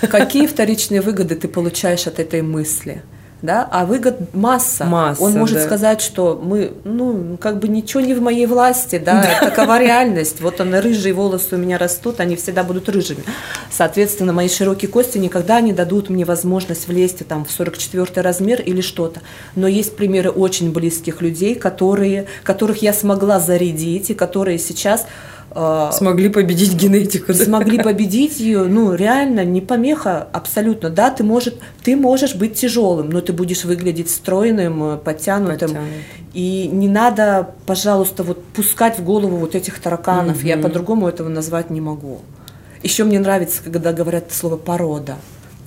Какие 0.10 0.48
вторичные 0.48 1.02
выгоды 1.02 1.36
ты 1.36 1.48
получаешь 1.48 2.08
от 2.08 2.20
этой 2.20 2.42
мысли? 2.42 3.04
да, 3.42 3.68
а 3.72 3.86
выгод 3.86 4.34
масса. 4.34 4.86
масса 4.86 5.22
Он 5.22 5.34
может 5.34 5.58
да. 5.58 5.64
сказать, 5.64 6.02
что 6.02 6.40
мы, 6.42 6.74
ну, 6.84 7.38
как 7.40 7.60
бы 7.60 7.68
ничего 7.68 8.02
не 8.02 8.14
в 8.14 8.22
моей 8.22 8.46
власти, 8.46 8.98
да, 8.98 9.22
да. 9.24 9.50
такова 9.50 9.80
реальность. 9.80 10.42
Вот 10.42 10.60
он, 10.60 10.76
рыжие 10.76 11.14
волосы 11.14 11.56
у 11.56 11.58
меня 11.58 11.78
растут, 11.78 12.20
они 12.20 12.36
всегда 12.36 12.64
будут 12.64 12.90
рыжими. 12.90 13.24
Соответственно, 13.72 14.34
мои 14.34 14.50
широкие 14.50 14.90
кости 14.90 15.18
никогда 15.18 15.62
не 15.62 15.72
дадут 15.72 16.10
мне 16.10 16.26
возможность 16.26 16.88
влезть 16.88 17.26
там 17.28 17.46
в 17.46 17.52
44 17.52 18.22
размер 18.22 18.62
или 18.62 18.82
что-то. 18.82 19.22
Но 19.56 19.68
есть 19.68 19.96
примеры 19.96 20.32
очень 20.32 20.72
близких 20.72 21.22
людей, 21.22 21.56
которые, 21.56 22.26
которых 22.44 22.82
я 22.82 22.94
смогла 22.94 23.40
зарядить 23.40 24.10
и 24.10 24.14
которые 24.16 24.60
сейчас 24.60 25.08
смогли 25.54 26.30
победить 26.30 26.74
генетику. 26.74 27.34
Да? 27.34 27.34
Смогли 27.34 27.80
победить 27.80 28.40
ее, 28.40 28.64
ну, 28.64 28.94
реально, 28.94 29.44
не 29.44 29.62
помеха 29.62 30.28
абсолютно. 30.32 30.90
Да, 30.90 31.10
ты, 31.10 31.24
может, 31.24 31.58
ты 31.84 31.96
можешь 31.96 32.36
быть 32.36 32.56
тяжелым, 32.56 33.10
но 33.10 33.22
ты 33.22 33.34
будешь 33.34 33.64
выглядеть 33.64 34.10
стройным, 34.10 34.94
э, 34.94 34.98
подтянутым. 34.98 35.70
Подтянут. 35.70 35.90
И 36.34 36.70
не 36.72 36.88
надо, 36.88 37.56
пожалуйста, 37.66 38.24
вот 38.24 38.44
пускать 38.46 39.00
в 39.00 39.04
голову 39.04 39.38
вот 39.38 39.56
этих 39.56 39.80
тараканов. 39.80 40.38
Угу. 40.38 40.48
Я 40.48 40.58
по-другому 40.58 41.08
этого 41.08 41.30
назвать 41.30 41.70
не 41.70 41.82
могу. 41.82 42.22
Еще 42.84 43.04
мне 43.04 43.20
нравится, 43.20 43.62
когда 43.64 43.92
говорят 43.92 44.32
слово 44.32 44.58
порода. 44.58 45.16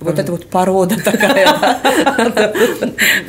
Вот 0.00 0.18
это 0.18 0.32
вот 0.32 0.46
порода 0.46 0.96
такая. 1.02 1.48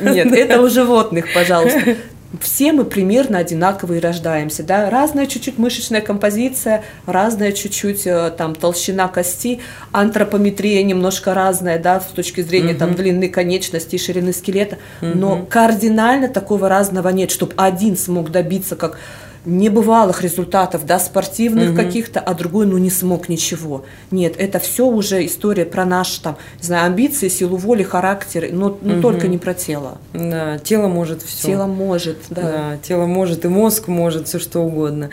Нет, 0.00 0.32
это 0.32 0.60
у 0.60 0.68
животных, 0.68 1.26
пожалуйста 1.32 1.96
все 2.40 2.72
мы 2.72 2.84
примерно 2.84 3.38
одинаковые 3.38 4.00
рождаемся, 4.00 4.62
да, 4.62 4.90
разная 4.90 5.26
чуть-чуть 5.26 5.58
мышечная 5.58 6.00
композиция, 6.00 6.84
разная 7.06 7.52
чуть-чуть 7.52 8.06
э, 8.06 8.30
там 8.36 8.54
толщина 8.54 9.08
кости, 9.08 9.60
антропометрия 9.92 10.82
немножко 10.82 11.34
разная, 11.34 11.78
да, 11.78 12.00
с 12.00 12.06
точки 12.06 12.40
зрения 12.40 12.72
угу. 12.72 12.78
там 12.78 12.94
длины 12.94 13.28
конечностей, 13.28 13.98
ширины 13.98 14.32
скелета, 14.32 14.78
угу. 15.00 15.12
но 15.14 15.46
кардинально 15.48 16.28
такого 16.28 16.68
разного 16.68 17.08
нет, 17.08 17.30
чтобы 17.30 17.54
один 17.56 17.96
смог 17.96 18.30
добиться 18.30 18.76
как 18.76 18.98
небывалых 19.44 20.22
результатов, 20.22 20.86
да, 20.86 20.98
спортивных 20.98 21.70
угу. 21.70 21.76
каких-то, 21.76 22.20
а 22.20 22.34
другой, 22.34 22.66
ну, 22.66 22.78
не 22.78 22.90
смог 22.90 23.28
ничего. 23.28 23.84
Нет, 24.10 24.34
это 24.38 24.58
все 24.58 24.86
уже 24.86 25.24
история 25.26 25.64
про 25.66 25.84
наши, 25.84 26.20
там, 26.22 26.36
не 26.60 26.66
знаю, 26.66 26.86
амбиции, 26.86 27.28
силу 27.28 27.56
воли, 27.56 27.82
характер, 27.82 28.48
но, 28.52 28.78
но 28.80 28.94
угу. 28.94 29.02
только 29.02 29.28
не 29.28 29.38
про 29.38 29.54
тело. 29.54 29.98
Да, 30.12 30.58
тело 30.58 30.88
может 30.88 31.22
все. 31.22 31.48
Тело 31.48 31.66
может, 31.66 32.18
да. 32.30 32.42
Да, 32.42 32.78
тело 32.82 33.06
может, 33.06 33.44
и 33.44 33.48
мозг 33.48 33.88
может, 33.88 34.28
все 34.28 34.38
что 34.38 34.60
угодно. 34.60 35.10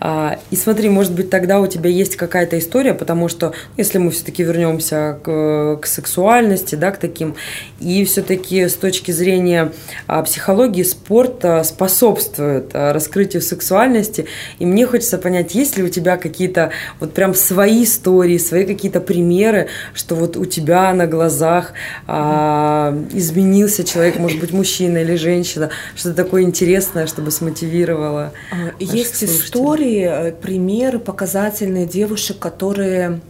А, 0.00 0.38
и 0.50 0.56
смотри, 0.56 0.88
может 0.88 1.12
быть, 1.12 1.28
тогда 1.28 1.60
у 1.60 1.66
тебя 1.66 1.90
есть 1.90 2.16
какая-то 2.16 2.58
история, 2.58 2.94
потому 2.94 3.28
что, 3.28 3.52
если 3.76 3.98
мы 3.98 4.10
все-таки 4.10 4.42
вернемся 4.42 5.18
к, 5.22 5.80
к 5.82 5.86
сексуальности, 5.86 6.76
да, 6.76 6.92
к 6.92 6.98
таким, 6.98 7.34
и 7.78 8.04
все-таки 8.06 8.68
с 8.68 8.74
точки 8.74 9.10
зрения 9.10 9.72
а, 10.06 10.22
психологии 10.22 10.82
спорт 10.82 11.44
а, 11.44 11.62
способствует 11.62 12.70
а, 12.72 12.94
раскрытию 12.94 13.42
сексуальности 13.42 13.65
сексуальности. 13.66 14.26
И 14.60 14.66
мне 14.66 14.86
хочется 14.86 15.18
понять, 15.18 15.54
есть 15.54 15.76
ли 15.76 15.82
у 15.82 15.88
тебя 15.88 16.16
какие-то 16.16 16.70
вот 17.00 17.12
прям 17.12 17.34
свои 17.34 17.82
истории, 17.82 18.38
свои 18.38 18.64
какие-то 18.64 19.00
примеры, 19.00 19.68
что 19.94 20.14
вот 20.14 20.36
у 20.36 20.44
тебя 20.44 20.94
на 20.94 21.06
глазах 21.06 21.72
а, 22.06 22.96
изменился 23.12 23.84
человек, 23.84 24.18
может 24.18 24.40
быть, 24.40 24.52
мужчина 24.52 24.98
или 24.98 25.16
женщина, 25.16 25.70
что-то 25.96 26.14
такое 26.14 26.42
интересное, 26.42 27.06
чтобы 27.06 27.30
смотивировало. 27.30 28.32
А, 28.52 28.72
есть 28.78 29.24
истории, 29.24 30.06
э, 30.08 30.32
примеры 30.32 30.98
показательные 30.98 31.86
девушек, 31.86 32.38
которые 32.38 33.20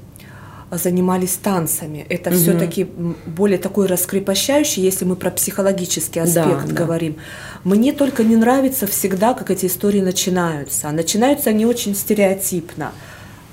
занимались 0.71 1.37
танцами. 1.37 2.07
Это 2.09 2.31
угу. 2.31 2.39
все-таки 2.39 2.89
более 3.27 3.59
такой 3.59 3.87
раскрепощающий, 3.87 4.83
если 4.83 5.05
мы 5.05 5.17
про 5.17 5.31
психологический 5.31 6.21
аспект 6.21 6.67
да, 6.67 6.75
говорим. 6.75 7.15
Да. 7.15 7.71
Мне 7.71 7.93
только 7.93 8.25
не 8.25 8.37
нравится 8.37 8.87
всегда, 8.87 9.35
как 9.35 9.51
эти 9.51 9.67
истории 9.67 10.01
начинаются. 10.01 10.91
Начинаются 10.91 11.51
они 11.51 11.67
очень 11.67 11.95
стереотипно 11.95 12.93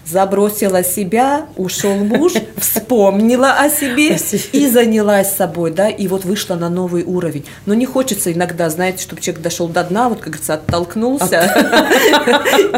забросила 0.06 0.84
себя, 0.84 1.48
ушел 1.56 1.96
муж, 1.96 2.34
вспомнила 2.58 3.54
о 3.54 3.70
себе 3.70 4.18
и 4.52 4.68
занялась 4.68 5.34
собой, 5.34 5.72
да, 5.72 5.90
и 5.90 6.08
вот 6.08 6.26
вышла 6.26 6.56
на 6.56 6.70
новый 6.70 7.04
уровень. 7.04 7.46
Но 7.66 7.74
не 7.74 7.86
хочется 7.86 8.32
иногда, 8.32 8.70
знаете, 8.70 9.02
чтобы 9.02 9.22
человек 9.22 9.44
дошел 9.44 9.68
до 9.68 9.84
дна, 9.84 10.10
вот, 10.10 10.20
как 10.20 10.28
говорится, 10.34 10.56
оттолкнулся, 10.56 11.54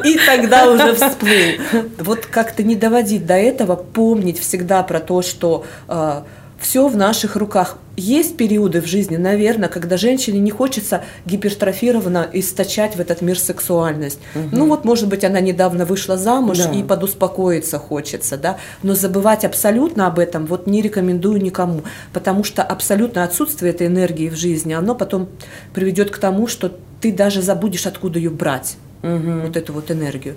и 0.05 0.17
тогда 0.25 0.69
уже 0.69 0.93
всплыл. 0.95 1.85
Вот 1.99 2.25
как-то 2.25 2.63
не 2.63 2.75
доводить 2.75 3.25
до 3.25 3.35
этого, 3.35 3.75
помнить 3.75 4.39
всегда 4.39 4.83
про 4.83 4.99
то, 4.99 5.21
что 5.21 5.65
а, 5.87 6.25
все 6.65 6.87
в 6.87 6.97
наших 6.97 7.35
руках. 7.35 7.77
Есть 7.95 8.37
периоды 8.37 8.81
в 8.81 8.87
жизни, 8.87 9.17
наверное, 9.17 9.69
когда 9.69 9.97
женщине 9.97 10.39
не 10.39 10.49
хочется 10.49 11.03
гипертрофированно 11.27 12.27
источать 12.33 12.95
в 12.95 12.99
этот 12.99 13.21
мир 13.21 13.37
сексуальность. 13.37 14.19
Угу. 14.33 14.49
Ну 14.51 14.67
вот, 14.67 14.83
может 14.83 15.07
быть, 15.07 15.23
она 15.23 15.39
недавно 15.41 15.85
вышла 15.85 16.17
замуж 16.17 16.57
да. 16.57 16.71
и 16.71 16.81
подуспокоиться 16.81 17.77
хочется, 17.77 18.37
да. 18.37 18.57
Но 18.81 18.95
забывать 18.95 19.45
абсолютно 19.45 20.07
об 20.07 20.17
этом 20.17 20.47
вот 20.47 20.65
не 20.65 20.81
рекомендую 20.81 21.39
никому, 21.39 21.83
потому 22.13 22.43
что 22.43 22.63
абсолютно 22.63 23.23
отсутствие 23.23 23.71
этой 23.71 23.85
энергии 23.85 24.29
в 24.29 24.35
жизни, 24.35 24.73
оно 24.73 24.95
потом 24.95 25.29
приведет 25.71 26.09
к 26.09 26.17
тому, 26.17 26.47
что 26.47 26.71
ты 26.99 27.11
даже 27.11 27.43
забудешь, 27.43 27.85
откуда 27.85 28.17
ее 28.17 28.31
брать, 28.31 28.77
угу. 29.03 29.41
вот 29.45 29.55
эту 29.55 29.71
вот 29.71 29.91
энергию. 29.91 30.35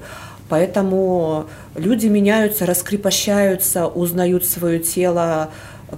Поэтому 0.50 1.46
люди 1.74 2.06
меняются, 2.06 2.66
раскрепощаются, 2.66 3.86
узнают 3.86 4.44
свое 4.44 4.78
тело, 4.78 5.50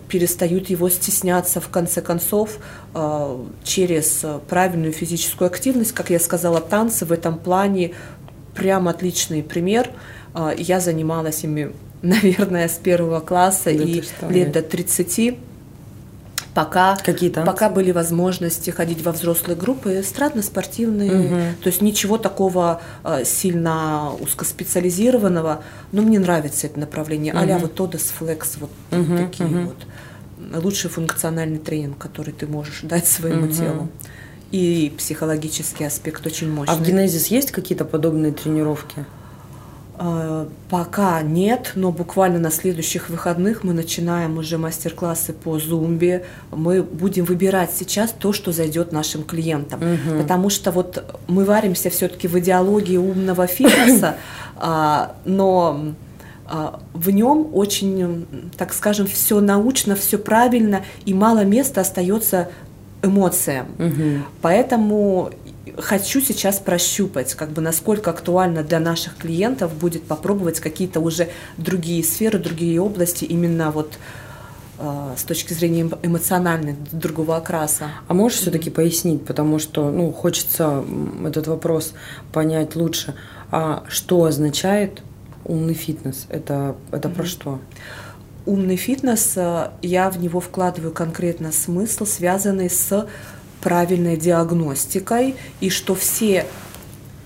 перестают 0.09 0.71
его 0.71 0.89
стесняться 0.89 1.61
в 1.61 1.69
конце 1.69 2.01
концов 2.01 2.59
э, 2.95 3.45
через 3.65 4.25
правильную 4.49 4.93
физическую 4.93 5.47
активность. 5.47 5.93
Как 5.93 6.11
я 6.11 6.21
сказала, 6.21 6.61
танцы 6.61 7.05
в 7.05 7.13
этом 7.13 7.39
плане 7.39 7.93
прям 8.55 8.89
отличный 8.89 9.43
пример. 9.43 9.91
Э, 10.35 10.53
я 10.57 10.81
занималась 10.81 11.45
ими, 11.45 11.73
наверное, 12.03 12.69
с 12.69 12.79
первого 12.79 13.21
класса 13.21 13.67
да 13.67 13.71
и 13.71 14.03
лет 14.29 14.53
до 14.53 14.63
30 14.63 15.39
пока, 16.55 16.97
Какие 16.97 17.31
танцы? 17.31 17.51
пока 17.51 17.69
были 17.71 17.93
возможности 17.93 18.71
ходить 18.71 19.03
во 19.03 19.13
взрослые 19.13 19.57
группы, 19.57 20.01
эстрадно-спортивные, 20.01 21.27
угу. 21.27 21.37
то 21.63 21.69
есть 21.69 21.83
ничего 21.83 22.19
такого 22.19 22.81
э, 23.05 23.25
сильно 23.25 24.13
узкоспециализированного, 24.21 25.63
но 25.93 26.03
мне 26.03 26.19
нравится 26.19 26.67
это 26.67 26.79
направление, 26.79 27.33
угу. 27.33 27.43
а-ля 27.43 27.59
вот 27.59 27.75
Тодос 27.75 28.13
Флекс, 28.19 28.57
вот 28.59 28.71
угу, 28.91 29.17
такие 29.17 29.49
угу. 29.49 29.73
вот 29.73 30.63
лучший 30.63 30.91
функциональный 30.91 31.59
тренинг, 31.59 31.99
который 31.99 32.33
ты 32.33 32.47
можешь 32.47 32.81
дать 32.83 33.07
своему 33.07 33.47
угу. 33.47 33.53
телу. 33.53 33.89
И 34.51 34.93
психологический 34.99 35.85
аспект 35.85 36.27
очень 36.27 36.51
мощный. 36.51 36.75
А 36.75 36.77
в 36.77 36.83
Генезис 36.83 37.29
есть 37.29 37.53
какие-то 37.53 37.85
подобные 37.85 38.33
тренировки? 38.33 39.05
Э, 40.03 40.47
пока 40.71 41.21
нет, 41.21 41.73
но 41.75 41.93
буквально 41.93 42.39
на 42.39 42.51
следующих 42.51 43.11
выходных 43.11 43.65
мы 43.65 43.75
начинаем 43.75 44.39
уже 44.39 44.57
мастер-классы 44.57 45.35
по 45.35 45.59
зумбе. 45.59 46.25
Мы 46.51 46.83
будем 46.83 47.27
выбирать 47.27 47.71
сейчас 47.77 48.15
то, 48.19 48.33
что 48.33 48.51
зайдет 48.51 48.93
нашим 48.93 49.25
клиентам. 49.25 49.81
Угу. 49.81 50.23
Потому 50.23 50.49
что 50.49 50.71
вот 50.71 51.21
мы 51.29 51.45
варимся 51.45 51.91
все-таки 51.91 52.29
в 52.29 52.39
идеологии 52.39 52.97
умного 52.97 53.47
фитнеса, 53.47 54.17
а, 54.57 55.17
но 55.27 55.93
а, 56.47 56.81
в 56.95 57.11
нем 57.11 57.49
очень, 57.53 58.27
так 58.57 58.73
скажем, 58.73 59.07
все 59.07 59.41
научно, 59.41 59.97
все 59.97 60.17
правильно, 60.17 60.83
и 61.05 61.13
мало 61.13 61.45
места 61.45 61.83
остается 61.83 62.49
эмоциям. 63.03 63.67
Угу. 63.79 64.25
Поэтому 64.41 65.31
хочу 65.79 66.21
сейчас 66.21 66.59
прощупать, 66.59 67.35
как 67.35 67.51
бы 67.51 67.61
насколько 67.63 68.11
актуально 68.11 68.63
для 68.63 68.81
наших 68.81 69.17
клиентов 69.17 69.75
будет 69.75 70.05
попробовать 70.05 70.61
какие-то 70.61 71.01
уже 71.01 71.29
другие 71.57 72.05
сферы, 72.05 72.39
другие 72.39 72.81
области 72.81 73.25
именно 73.25 73.71
вот 73.71 73.99
э, 74.79 75.15
с 75.17 75.23
точки 75.23 75.53
зрения 75.53 75.91
эмоциональной 76.03 76.77
другого 76.93 77.37
окраса. 77.37 77.91
А 78.09 78.15
можешь 78.15 78.39
mm-hmm. 78.39 78.43
все-таки 78.43 78.71
пояснить, 78.71 79.25
потому 79.25 79.59
что 79.59 79.91
ну, 79.91 80.13
хочется 80.13 80.85
этот 81.25 81.47
вопрос 81.47 81.95
понять 82.33 82.77
лучше. 82.77 83.15
А 83.51 83.85
что 83.89 84.25
означает 84.25 85.03
умный 85.45 85.75
фитнес? 85.75 86.27
Это, 86.29 86.77
это 86.91 87.09
mm-hmm. 87.09 87.15
про 87.15 87.25
что? 87.25 87.61
Умный 88.47 88.77
фитнес, 88.77 89.33
э, 89.37 89.71
я 89.83 90.11
в 90.11 90.19
него 90.19 90.41
вкладываю 90.41 90.93
конкретно 90.93 91.53
смысл, 91.53 92.07
связанный 92.07 92.71
с 92.71 93.07
правильной 93.63 94.17
диагностикой, 94.17 95.37
и 95.61 95.71
что 95.71 95.95
все 95.95 96.47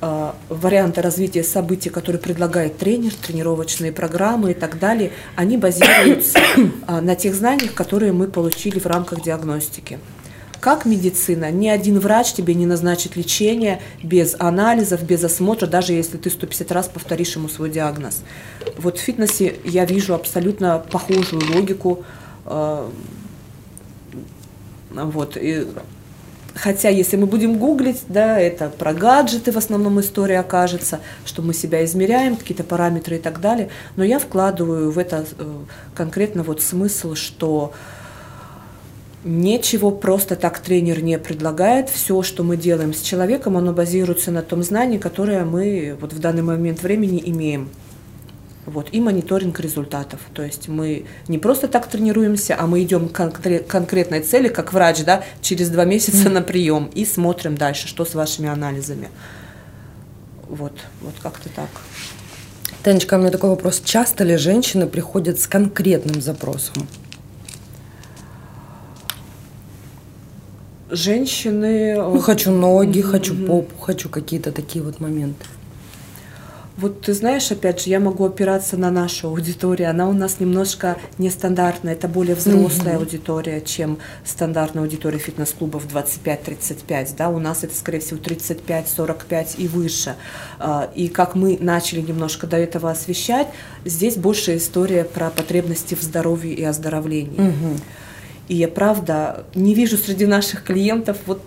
э, 0.00 0.32
варианты 0.48 1.02
развития 1.02 1.44
событий, 1.44 1.90
которые 1.90 2.20
предлагает 2.20 2.78
тренер, 2.78 3.14
тренировочные 3.14 3.92
программы 3.92 4.52
и 4.52 4.54
так 4.54 4.78
далее, 4.78 5.12
они 5.36 5.56
базируются 5.56 6.38
э, 6.38 7.00
на 7.00 7.14
тех 7.14 7.34
знаниях, 7.34 7.74
которые 7.74 8.12
мы 8.12 8.26
получили 8.26 8.78
в 8.78 8.86
рамках 8.86 9.22
диагностики. 9.22 9.98
Как 10.64 10.86
медицина, 10.86 11.50
ни 11.50 11.68
один 11.68 12.00
врач 12.00 12.32
тебе 12.32 12.54
не 12.54 12.64
назначит 12.64 13.16
лечение 13.16 13.82
без 14.02 14.34
анализов, 14.38 15.02
без 15.02 15.22
осмотра, 15.22 15.66
даже 15.66 15.92
если 15.92 16.16
ты 16.16 16.30
150 16.30 16.72
раз 16.72 16.88
повторишь 16.88 17.36
ему 17.36 17.50
свой 17.50 17.68
диагноз. 17.68 18.22
Вот 18.78 18.96
в 18.96 19.00
фитнесе 19.02 19.56
я 19.64 19.84
вижу 19.84 20.14
абсолютно 20.14 20.82
похожую 20.90 21.42
логику. 21.54 22.04
Э, 22.46 22.88
вот, 24.90 25.36
и 25.36 25.66
Хотя, 26.54 26.88
если 26.88 27.16
мы 27.16 27.26
будем 27.26 27.58
гуглить, 27.58 28.02
да, 28.08 28.38
это 28.38 28.68
про 28.68 28.94
гаджеты 28.94 29.50
в 29.50 29.56
основном 29.56 30.00
история 30.00 30.38
окажется, 30.38 31.00
что 31.24 31.42
мы 31.42 31.52
себя 31.52 31.84
измеряем, 31.84 32.36
какие-то 32.36 32.62
параметры 32.62 33.16
и 33.16 33.18
так 33.18 33.40
далее. 33.40 33.70
Но 33.96 34.04
я 34.04 34.18
вкладываю 34.20 34.92
в 34.92 34.98
это 34.98 35.26
э, 35.38 35.44
конкретно 35.94 36.44
вот 36.44 36.62
смысл, 36.62 37.14
что 37.14 37.72
Ничего 39.24 39.90
просто 39.90 40.36
так 40.36 40.58
тренер 40.58 41.02
не 41.02 41.18
предлагает. 41.18 41.88
Все, 41.88 42.22
что 42.22 42.42
мы 42.42 42.58
делаем 42.58 42.92
с 42.92 43.00
человеком, 43.00 43.56
оно 43.56 43.72
базируется 43.72 44.30
на 44.30 44.42
том 44.42 44.62
знании, 44.62 44.98
которое 44.98 45.46
мы 45.46 45.96
вот 45.98 46.12
в 46.12 46.18
данный 46.20 46.42
момент 46.42 46.82
времени 46.82 47.22
имеем. 47.24 47.70
Вот, 48.66 48.88
и 48.92 49.00
мониторинг 49.00 49.60
результатов. 49.60 50.20
То 50.32 50.42
есть 50.42 50.68
мы 50.68 51.04
не 51.28 51.38
просто 51.38 51.68
так 51.68 51.86
тренируемся, 51.86 52.56
а 52.58 52.66
мы 52.66 52.82
идем 52.82 53.08
к 53.08 53.12
конкретной 53.12 54.22
цели, 54.22 54.48
как 54.48 54.72
врач, 54.72 55.04
да, 55.04 55.22
через 55.42 55.68
два 55.68 55.84
месяца 55.84 56.30
на 56.30 56.40
прием 56.40 56.90
и 56.94 57.04
смотрим 57.04 57.56
дальше, 57.56 57.88
что 57.88 58.04
с 58.04 58.14
вашими 58.14 58.48
анализами. 58.48 59.08
Вот, 60.48 60.72
вот 61.02 61.14
как-то 61.22 61.48
так. 61.50 61.68
Танечка, 62.82 63.14
у 63.14 63.18
меня 63.18 63.30
такой 63.30 63.50
вопрос. 63.50 63.80
Часто 63.84 64.24
ли 64.24 64.36
женщины 64.36 64.86
приходят 64.86 65.40
с 65.40 65.46
конкретным 65.46 66.20
запросом? 66.20 66.86
Женщины... 70.90 71.96
Ну, 71.96 72.20
хочу 72.20 72.50
ноги, 72.50 73.00
mm-hmm. 73.00 73.02
хочу 73.02 73.46
попу, 73.46 73.76
хочу 73.78 74.08
какие-то 74.08 74.52
такие 74.52 74.84
вот 74.84 75.00
моменты. 75.00 75.44
Вот 76.76 77.02
ты 77.02 77.14
знаешь, 77.14 77.52
опять 77.52 77.82
же, 77.84 77.90
я 77.90 78.00
могу 78.00 78.24
опираться 78.24 78.76
на 78.76 78.90
нашу 78.90 79.28
аудиторию. 79.28 79.90
Она 79.90 80.08
у 80.08 80.12
нас 80.12 80.40
немножко 80.40 80.96
нестандартная. 81.18 81.92
Это 81.92 82.08
более 82.08 82.34
взрослая 82.34 82.94
mm-hmm. 82.94 82.98
аудитория, 82.98 83.60
чем 83.60 83.98
стандартная 84.24 84.82
аудитория 84.82 85.18
фитнес-клубов 85.18 85.86
25-35. 85.86 87.14
Да? 87.16 87.28
У 87.28 87.38
нас 87.38 87.62
это, 87.62 87.76
скорее 87.76 88.00
всего, 88.00 88.18
35-45 88.18 89.56
и 89.58 89.68
выше. 89.68 90.16
А, 90.58 90.90
и 90.96 91.06
как 91.06 91.36
мы 91.36 91.58
начали 91.60 92.00
немножко 92.00 92.48
до 92.48 92.56
этого 92.56 92.90
освещать, 92.90 93.46
здесь 93.84 94.16
больше 94.16 94.56
история 94.56 95.04
про 95.04 95.30
потребности 95.30 95.94
в 95.94 96.02
здоровье 96.02 96.54
и 96.54 96.64
оздоровлении. 96.64 97.38
Mm-hmm. 97.38 97.80
И 98.48 98.56
я, 98.56 98.68
правда, 98.68 99.44
не 99.54 99.74
вижу 99.74 99.96
среди 99.96 100.26
наших 100.26 100.64
клиентов 100.64 101.18
вот 101.26 101.40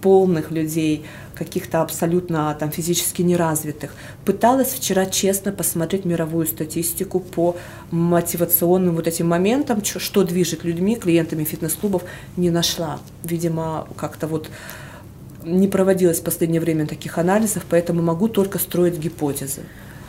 полных 0.00 0.50
людей, 0.50 1.04
каких-то 1.36 1.82
абсолютно 1.82 2.56
там 2.58 2.70
физически 2.70 3.22
неразвитых. 3.22 3.94
Пыталась 4.24 4.72
вчера 4.72 5.06
честно 5.06 5.52
посмотреть 5.52 6.04
мировую 6.04 6.46
статистику 6.46 7.20
по 7.20 7.56
мотивационным 7.90 8.96
вот 8.96 9.06
этим 9.06 9.28
моментам, 9.28 9.84
что 9.84 10.24
движет 10.24 10.64
людьми, 10.64 10.96
клиентами 10.96 11.44
фитнес-клубов, 11.44 12.02
не 12.36 12.50
нашла. 12.50 12.98
Видимо, 13.24 13.86
как-то 13.96 14.26
вот 14.26 14.50
не 15.44 15.68
проводилось 15.68 16.20
в 16.20 16.24
последнее 16.24 16.60
время 16.60 16.86
таких 16.86 17.18
анализов, 17.18 17.64
поэтому 17.68 18.02
могу 18.02 18.28
только 18.28 18.58
строить 18.58 18.98
гипотезы. 18.98 19.62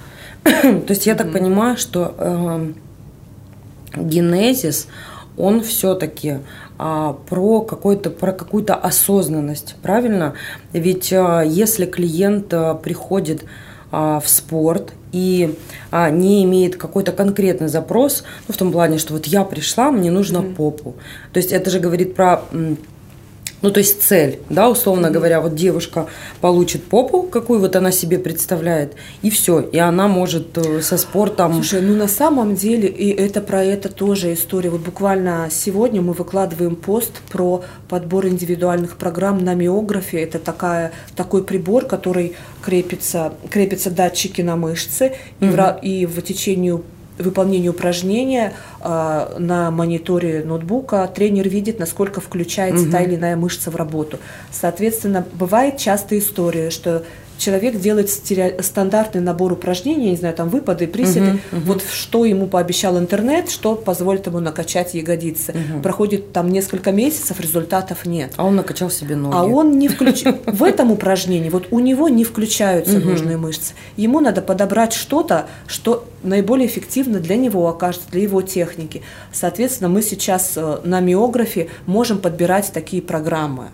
То 0.43 0.85
есть 0.89 1.05
я 1.05 1.15
так 1.15 1.31
понимаю, 1.31 1.77
что 1.77 2.15
э, 2.17 2.73
генезис, 3.95 4.87
он 5.37 5.61
все-таки 5.61 6.39
а, 6.77 7.13
про, 7.29 7.61
какой-то, 7.61 8.09
про 8.09 8.33
какую-то 8.33 8.75
осознанность, 8.75 9.75
правильно? 9.81 10.33
Ведь 10.73 11.13
а, 11.13 11.41
если 11.41 11.85
клиент 11.85 12.53
а, 12.53 12.73
приходит 12.73 13.45
а, 13.91 14.19
в 14.19 14.27
спорт 14.27 14.93
и 15.11 15.55
а, 15.91 16.09
не 16.09 16.43
имеет 16.43 16.75
какой-то 16.75 17.11
конкретный 17.11 17.67
запрос, 17.67 18.23
ну, 18.47 18.53
в 18.53 18.57
том 18.57 18.71
плане, 18.71 18.97
что 18.97 19.13
вот 19.13 19.25
я 19.27 19.43
пришла, 19.43 19.91
мне 19.91 20.11
нужно 20.11 20.39
mm-hmm. 20.39 20.55
попу. 20.55 20.95
То 21.33 21.37
есть 21.37 21.51
это 21.51 21.69
же 21.69 21.79
говорит 21.79 22.15
про 22.15 22.41
ну, 23.61 23.71
то 23.71 23.79
есть 23.79 24.03
цель, 24.03 24.39
да, 24.49 24.69
условно 24.69 25.09
говоря, 25.09 25.41
вот 25.41 25.55
девушка 25.55 26.07
получит 26.41 26.83
попу, 26.83 27.23
какую 27.23 27.59
вот 27.59 27.75
она 27.75 27.91
себе 27.91 28.19
представляет, 28.19 28.93
и 29.23 29.31
все, 29.31 29.61
и 29.61 29.79
она 29.79 30.07
может 30.07 30.55
э, 30.57 30.81
со 30.81 30.97
спортом... 30.97 31.55
Слушай, 31.55 31.81
ну 31.81 31.95
на 31.95 32.07
самом 32.07 32.55
деле, 32.55 32.87
и 32.87 33.09
это 33.09 33.41
про 33.41 33.63
это 33.63 33.89
тоже 33.89 34.33
история. 34.33 34.69
Вот 34.69 34.81
буквально 34.81 35.49
сегодня 35.49 36.01
мы 36.01 36.13
выкладываем 36.13 36.75
пост 36.75 37.13
про 37.31 37.63
подбор 37.89 38.27
индивидуальных 38.27 38.97
программ 38.97 39.43
на 39.43 39.55
миографе. 39.55 40.21
Это 40.21 40.37
такая, 40.37 40.91
такой 41.15 41.43
прибор, 41.43 41.85
который 41.85 42.35
крепится, 42.61 43.33
крепятся 43.49 43.89
датчики 43.89 44.41
на 44.41 44.55
мышцы, 44.55 45.13
mm-hmm. 45.39 45.79
и, 45.81 46.05
в, 46.05 46.13
и 46.13 46.19
в 46.19 46.21
течение 46.21 46.79
выполнению 47.17 47.71
упражнения 47.71 48.53
э, 48.81 49.35
на 49.39 49.71
мониторе 49.71 50.43
ноутбука 50.43 51.07
тренер 51.13 51.49
видит, 51.49 51.79
насколько 51.79 52.21
включается 52.21 52.83
угу. 52.83 52.91
та 52.91 53.01
или 53.01 53.15
иная 53.15 53.35
мышца 53.35 53.71
в 53.71 53.75
работу. 53.75 54.19
Соответственно, 54.51 55.25
бывает 55.33 55.77
частая 55.77 56.19
история, 56.19 56.69
что 56.69 57.03
человек 57.37 57.79
делает 57.79 58.09
стандартный 58.09 59.21
набор 59.21 59.53
упражнений, 59.53 60.05
я 60.05 60.11
не 60.11 60.17
знаю, 60.17 60.35
там 60.35 60.49
выпады, 60.49 60.87
приседы, 60.87 61.19
uh-huh, 61.19 61.39
uh-huh. 61.51 61.61
вот 61.65 61.83
что 61.83 62.25
ему 62.25 62.47
пообещал 62.47 62.97
интернет, 62.97 63.49
что 63.49 63.75
позволит 63.75 64.27
ему 64.27 64.39
накачать 64.39 64.93
ягодицы. 64.93 65.51
Uh-huh. 65.51 65.81
Проходит 65.81 66.33
там 66.33 66.49
несколько 66.49 66.91
месяцев, 66.91 67.39
результатов 67.39 68.05
нет. 68.05 68.33
А 68.37 68.45
он 68.45 68.55
накачал 68.55 68.89
себе 68.89 69.15
ноги. 69.15 69.35
А 69.35 69.43
он 69.43 69.77
не 69.77 69.87
включил. 69.87 70.37
В 70.45 70.63
этом 70.63 70.91
упражнении, 70.91 71.49
вот 71.49 71.67
у 71.71 71.79
него 71.79 72.09
не 72.09 72.23
включаются 72.23 72.99
нужные 72.99 73.37
мышцы. 73.37 73.73
Ему 73.95 74.19
надо 74.19 74.41
подобрать 74.41 74.93
что-то, 74.93 75.47
что 75.67 76.07
наиболее 76.23 76.67
эффективно 76.67 77.19
для 77.19 77.35
него 77.35 77.67
окажется, 77.67 78.09
для 78.11 78.21
его 78.21 78.41
техники. 78.41 79.01
Соответственно, 79.31 79.89
мы 79.89 80.01
сейчас 80.01 80.53
э, 80.55 80.79
на 80.83 80.99
миографе 80.99 81.69
можем 81.85 82.19
подбирать 82.19 82.71
такие 82.73 83.01
программы. 83.01 83.69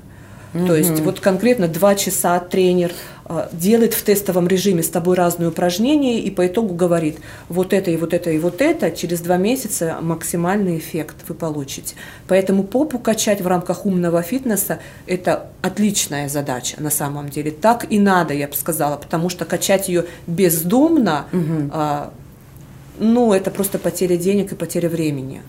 Угу. 0.54 0.68
То 0.68 0.76
есть 0.76 1.00
вот 1.00 1.20
конкретно 1.20 1.68
два 1.68 1.96
часа 1.96 2.40
тренер 2.40 2.92
э, 3.26 3.48
делает 3.52 3.94
в 3.94 4.04
тестовом 4.04 4.48
режиме 4.48 4.84
с 4.84 4.90
тобой 4.90 5.16
разные 5.16 5.50
упражнения 5.50 6.20
и 6.20 6.30
по 6.30 6.46
итогу 6.46 6.76
говорит, 6.76 7.18
вот 7.50 7.74
это 7.74 7.90
и 7.92 7.98
вот 7.98 8.14
это 8.14 8.30
и 8.30 8.38
вот 8.38 8.62
это, 8.62 8.92
через 8.92 9.22
два 9.22 9.38
месяца 9.38 9.98
максимальный 10.02 10.78
эффект 10.78 11.18
вы 11.28 11.36
получите. 11.36 11.96
Поэтому 12.28 12.64
попу 12.64 13.00
качать 13.00 13.42
в 13.42 13.48
рамках 13.48 13.86
умного 13.86 14.22
фитнеса– 14.22 14.80
это 15.08 15.48
отличная 15.62 16.30
задача 16.30 16.82
на 16.82 16.92
самом 16.92 17.30
деле. 17.30 17.52
Так 17.52 17.92
и 17.92 18.00
надо, 18.00 18.34
я 18.34 18.48
бы 18.48 18.56
сказала, 18.56 18.98
потому 18.98 19.30
что 19.30 19.46
качать 19.46 19.88
ее 19.88 20.06
бездумно, 20.28 21.26
угу. 21.32 21.72
э, 21.74 22.06
ну, 23.00 23.34
это 23.34 23.50
просто 23.50 23.80
потеря 23.80 24.18
денег 24.18 24.52
и 24.52 24.56
потеря 24.56 24.90
времени. 24.90 25.42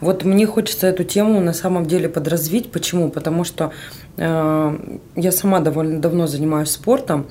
Вот 0.00 0.24
мне 0.24 0.46
хочется 0.46 0.86
эту 0.86 1.04
тему 1.04 1.40
на 1.40 1.52
самом 1.52 1.86
деле 1.86 2.08
подразвить. 2.08 2.70
Почему? 2.70 3.10
Потому 3.10 3.44
что 3.44 3.72
э, 4.16 4.78
я 5.16 5.32
сама 5.32 5.60
довольно 5.60 6.00
давно 6.00 6.26
занимаюсь 6.26 6.70
спортом 6.70 7.26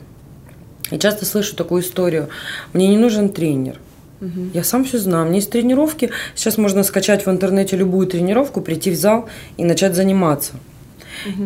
и 0.92 0.98
часто 1.00 1.26
слышу 1.26 1.56
такую 1.56 1.82
историю. 1.82 2.30
Мне 2.74 2.88
не 2.88 2.98
нужен 2.98 3.30
тренер. 3.30 3.80
Угу. 4.22 4.52
Я 4.54 4.64
сам 4.64 4.86
все 4.86 4.98
знаю. 5.00 5.26
Меня 5.26 5.36
есть 5.36 5.52
тренировки. 5.52 6.12
Сейчас 6.36 6.58
можно 6.58 6.84
скачать 6.84 7.26
в 7.26 7.30
интернете 7.30 7.76
любую 7.76 8.08
тренировку, 8.08 8.62
прийти 8.62 8.92
в 8.92 8.96
зал 8.96 9.28
и 9.58 9.66
начать 9.66 9.96
заниматься. 9.96 10.54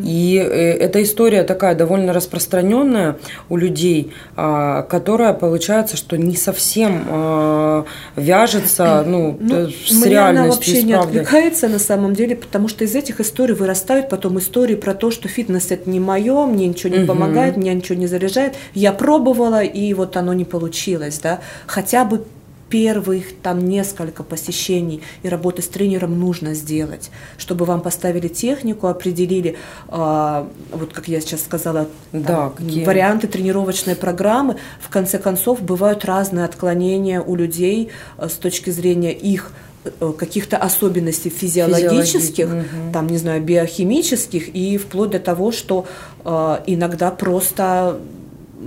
И 0.03 0.37
э, 0.37 0.71
эта 0.77 1.01
история 1.03 1.43
такая 1.43 1.75
довольно 1.75 2.13
распространенная 2.13 3.17
у 3.49 3.57
людей, 3.57 4.13
а, 4.35 4.83
которая 4.83 5.33
получается, 5.33 5.97
что 5.97 6.17
не 6.17 6.35
совсем 6.35 7.05
а, 7.09 7.85
вяжется 8.15 9.03
ну, 9.05 9.37
ну, 9.39 9.67
с 9.69 9.91
мне 9.91 10.09
реальностью. 10.09 10.43
Она 10.43 10.47
вообще 10.47 10.83
не 10.83 10.93
откликается 10.93 11.67
на 11.67 11.79
самом 11.79 12.13
деле, 12.13 12.35
потому 12.35 12.67
что 12.67 12.83
из 12.83 12.95
этих 12.95 13.19
историй 13.19 13.55
вырастают 13.55 14.09
потом 14.09 14.39
истории 14.39 14.75
про 14.75 14.93
то, 14.93 15.11
что 15.11 15.27
фитнес 15.27 15.71
это 15.71 15.89
не 15.89 15.99
мое, 15.99 16.45
мне 16.45 16.67
ничего 16.67 16.93
не 16.93 16.99
угу. 16.99 17.07
помогает, 17.07 17.57
меня 17.57 17.73
ничего 17.73 17.97
не 17.97 18.07
заряжает. 18.07 18.55
Я 18.73 18.91
пробовала, 18.91 19.63
и 19.63 19.93
вот 19.93 20.17
оно 20.17 20.33
не 20.33 20.45
получилось. 20.45 21.19
Да? 21.19 21.39
Хотя 21.65 22.05
бы 22.05 22.23
первых 22.69 23.35
там 23.41 23.65
несколько 23.65 24.23
посещений 24.23 25.01
и 25.23 25.29
работы 25.29 25.61
с 25.61 25.67
тренером 25.67 26.19
нужно 26.19 26.53
сделать, 26.53 27.11
чтобы 27.37 27.65
вам 27.65 27.81
поставили 27.81 28.27
технику, 28.27 28.87
определили, 28.87 29.57
э, 29.87 30.47
вот 30.71 30.93
как 30.93 31.07
я 31.07 31.21
сейчас 31.21 31.43
сказала, 31.43 31.87
да, 32.11 32.51
там, 32.57 32.67
варианты 32.85 33.27
тренировочной 33.27 33.95
программы. 33.95 34.57
В 34.81 34.89
конце 34.89 35.17
концов, 35.17 35.61
бывают 35.61 36.05
разные 36.05 36.45
отклонения 36.45 37.21
у 37.21 37.35
людей 37.35 37.89
э, 38.17 38.27
с 38.27 38.33
точки 38.33 38.69
зрения 38.69 39.13
их 39.13 39.51
э, 39.85 40.13
каких-то 40.17 40.57
особенностей 40.57 41.29
физиологических, 41.29 42.47
угу. 42.47 42.91
там, 42.93 43.07
не 43.07 43.17
знаю, 43.17 43.41
биохимических, 43.41 44.49
и 44.49 44.77
вплоть 44.77 45.11
до 45.11 45.19
того, 45.19 45.51
что 45.51 45.85
э, 46.25 46.57
иногда 46.67 47.11
просто 47.11 47.99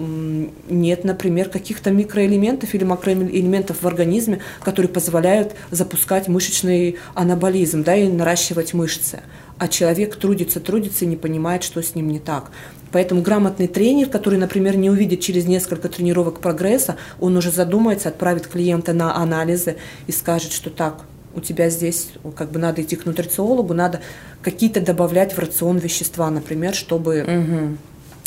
нет, 0.00 1.04
например, 1.04 1.48
каких-то 1.48 1.90
микроэлементов 1.90 2.74
или 2.74 2.84
макроэлементов 2.84 3.82
в 3.82 3.86
организме, 3.86 4.40
которые 4.62 4.90
позволяют 4.90 5.54
запускать 5.70 6.28
мышечный 6.28 6.96
анаболизм 7.14 7.82
да, 7.82 7.96
и 7.96 8.08
наращивать 8.08 8.74
мышцы. 8.74 9.20
А 9.58 9.68
человек 9.68 10.16
трудится, 10.16 10.58
трудится 10.60 11.04
и 11.04 11.08
не 11.08 11.16
понимает, 11.16 11.62
что 11.62 11.82
с 11.82 11.94
ним 11.94 12.08
не 12.08 12.18
так. 12.18 12.50
Поэтому 12.92 13.22
грамотный 13.22 13.68
тренер, 13.68 14.08
который, 14.08 14.38
например, 14.38 14.76
не 14.76 14.90
увидит 14.90 15.20
через 15.20 15.44
несколько 15.44 15.88
тренировок 15.88 16.40
прогресса, 16.40 16.96
он 17.20 17.36
уже 17.36 17.50
задумается, 17.50 18.08
отправит 18.08 18.46
клиента 18.46 18.92
на 18.92 19.14
анализы 19.16 19.76
и 20.06 20.12
скажет, 20.12 20.52
что 20.52 20.70
так, 20.70 21.04
у 21.34 21.40
тебя 21.40 21.70
здесь 21.70 22.10
как 22.34 22.50
бы 22.50 22.58
надо 22.58 22.82
идти 22.82 22.96
к 22.96 23.04
нутрициологу, 23.04 23.74
надо 23.74 24.00
какие-то 24.42 24.80
добавлять 24.80 25.34
в 25.34 25.38
рацион 25.38 25.78
вещества, 25.78 26.28
например, 26.30 26.74
чтобы 26.74 27.22
угу 27.22 27.76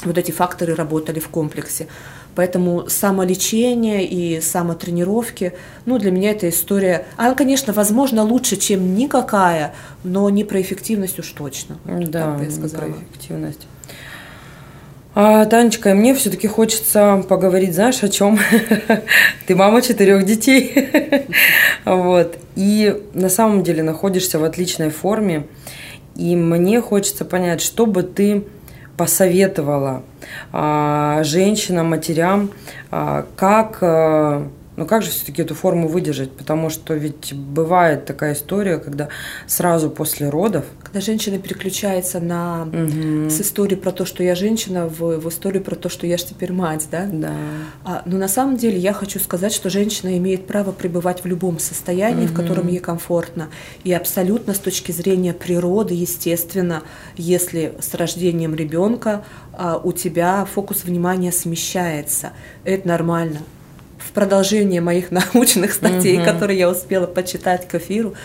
вот 0.03 0.17
эти 0.17 0.31
факторы 0.31 0.75
работали 0.75 1.19
в 1.19 1.29
комплексе. 1.29 1.87
Поэтому 2.35 2.89
самолечение 2.89 4.05
и 4.05 4.41
самотренировки, 4.41 5.53
ну, 5.85 5.99
для 5.99 6.11
меня 6.11 6.31
эта 6.31 6.49
история, 6.49 7.05
она, 7.15 7.35
конечно, 7.35 7.73
возможно, 7.73 8.23
лучше, 8.23 8.55
чем 8.55 8.95
никакая, 8.95 9.73
но 10.03 10.29
не 10.29 10.43
про 10.43 10.59
эффективность 10.59 11.19
уж 11.19 11.29
точно. 11.29 11.77
Да, 11.85 12.39
я 12.41 12.49
сказала. 12.49 12.85
не 12.85 12.93
про 12.93 13.03
эффективность. 13.03 13.67
А, 15.15 15.45
Танечка, 15.45 15.93
мне 15.93 16.15
все-таки 16.15 16.47
хочется 16.47 17.23
поговорить, 17.29 17.75
знаешь, 17.75 18.01
о 18.01 18.09
чем? 18.09 18.39
Ты 19.47 19.55
мама 19.55 19.83
четырех 19.83 20.25
детей. 20.25 20.89
вот. 21.85 22.39
И 22.55 22.99
на 23.13 23.29
самом 23.29 23.63
деле 23.63 23.83
находишься 23.83 24.39
в 24.39 24.43
отличной 24.43 24.89
форме. 24.89 25.45
И 26.15 26.35
мне 26.35 26.81
хочется 26.81 27.25
понять, 27.25 27.61
что 27.61 27.85
бы 27.85 28.03
ты 28.03 28.43
посоветовала 28.97 30.03
а, 30.51 31.23
женщинам, 31.23 31.89
матерям, 31.89 32.51
а, 32.91 33.25
как 33.35 33.79
а, 33.81 34.47
но 34.75 34.85
как 34.85 35.03
же 35.03 35.11
все-таки 35.11 35.41
эту 35.41 35.53
форму 35.53 35.87
выдержать? 35.87 36.31
Потому 36.31 36.69
что 36.69 36.95
ведь 36.95 37.33
бывает 37.33 38.05
такая 38.05 38.33
история, 38.33 38.79
когда 38.79 39.09
сразу 39.45 39.89
после 39.89 40.29
родов... 40.29 40.65
Когда 40.81 40.99
женщина 40.99 41.37
переключается 41.37 42.19
на... 42.19 42.63
Угу. 42.63 43.29
с 43.29 43.41
истории 43.41 43.75
про 43.75 43.91
то, 43.91 44.05
что 44.05 44.23
я 44.23 44.33
женщина, 44.33 44.87
в, 44.87 45.19
в 45.19 45.29
историю 45.29 45.63
про 45.63 45.75
то, 45.75 45.89
что 45.89 46.07
я 46.07 46.17
же 46.17 46.25
теперь 46.25 46.51
мать, 46.51 46.87
да? 46.91 47.07
Да. 47.11 47.33
А, 47.83 48.01
но 48.05 48.17
на 48.17 48.27
самом 48.27 48.57
деле 48.57 48.77
я 48.77 48.93
хочу 48.93 49.19
сказать, 49.19 49.53
что 49.53 49.69
женщина 49.69 50.17
имеет 50.17 50.47
право 50.47 50.71
пребывать 50.71 51.23
в 51.23 51.27
любом 51.27 51.59
состоянии, 51.59 52.25
угу. 52.25 52.33
в 52.33 52.35
котором 52.35 52.67
ей 52.67 52.79
комфортно. 52.79 53.49
И 53.83 53.93
абсолютно 53.93 54.55
с 54.55 54.59
точки 54.59 54.91
зрения 54.91 55.33
природы, 55.33 55.93
естественно, 55.93 56.81
если 57.15 57.75
с 57.79 57.93
рождением 57.93 58.55
ребенка 58.55 59.23
а, 59.53 59.77
у 59.77 59.91
тебя 59.91 60.45
фокус 60.45 60.83
внимания 60.83 61.31
смещается, 61.31 62.31
это 62.63 62.87
нормально 62.87 63.39
в 64.07 64.11
продолжение 64.11 64.81
моих 64.81 65.11
научных 65.33 65.73
статей, 65.73 66.17
угу. 66.17 66.25
которые 66.25 66.59
я 66.59 66.69
успела 66.69 67.07
почитать 67.07 67.67
к 67.67 67.75
эфиру, 67.75 68.15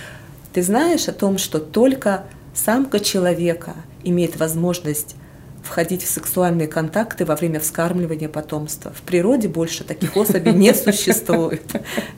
ты 0.53 0.63
знаешь 0.63 1.09
о 1.09 1.13
том, 1.13 1.39
что 1.39 1.59
только 1.59 2.25
самка 2.55 3.01
человека 3.01 3.75
имеет 4.03 4.37
возможность 4.37 5.15
входить 5.63 6.03
в 6.03 6.09
сексуальные 6.09 6.67
контакты 6.67 7.25
во 7.25 7.37
время 7.37 7.61
вскармливания 7.61 8.29
потомства. 8.29 8.93
В 8.93 9.03
природе 9.03 9.49
больше 9.49 9.85
таких 9.85 10.17
особей 10.17 10.53
не 10.53 10.73
существует. 10.75 11.63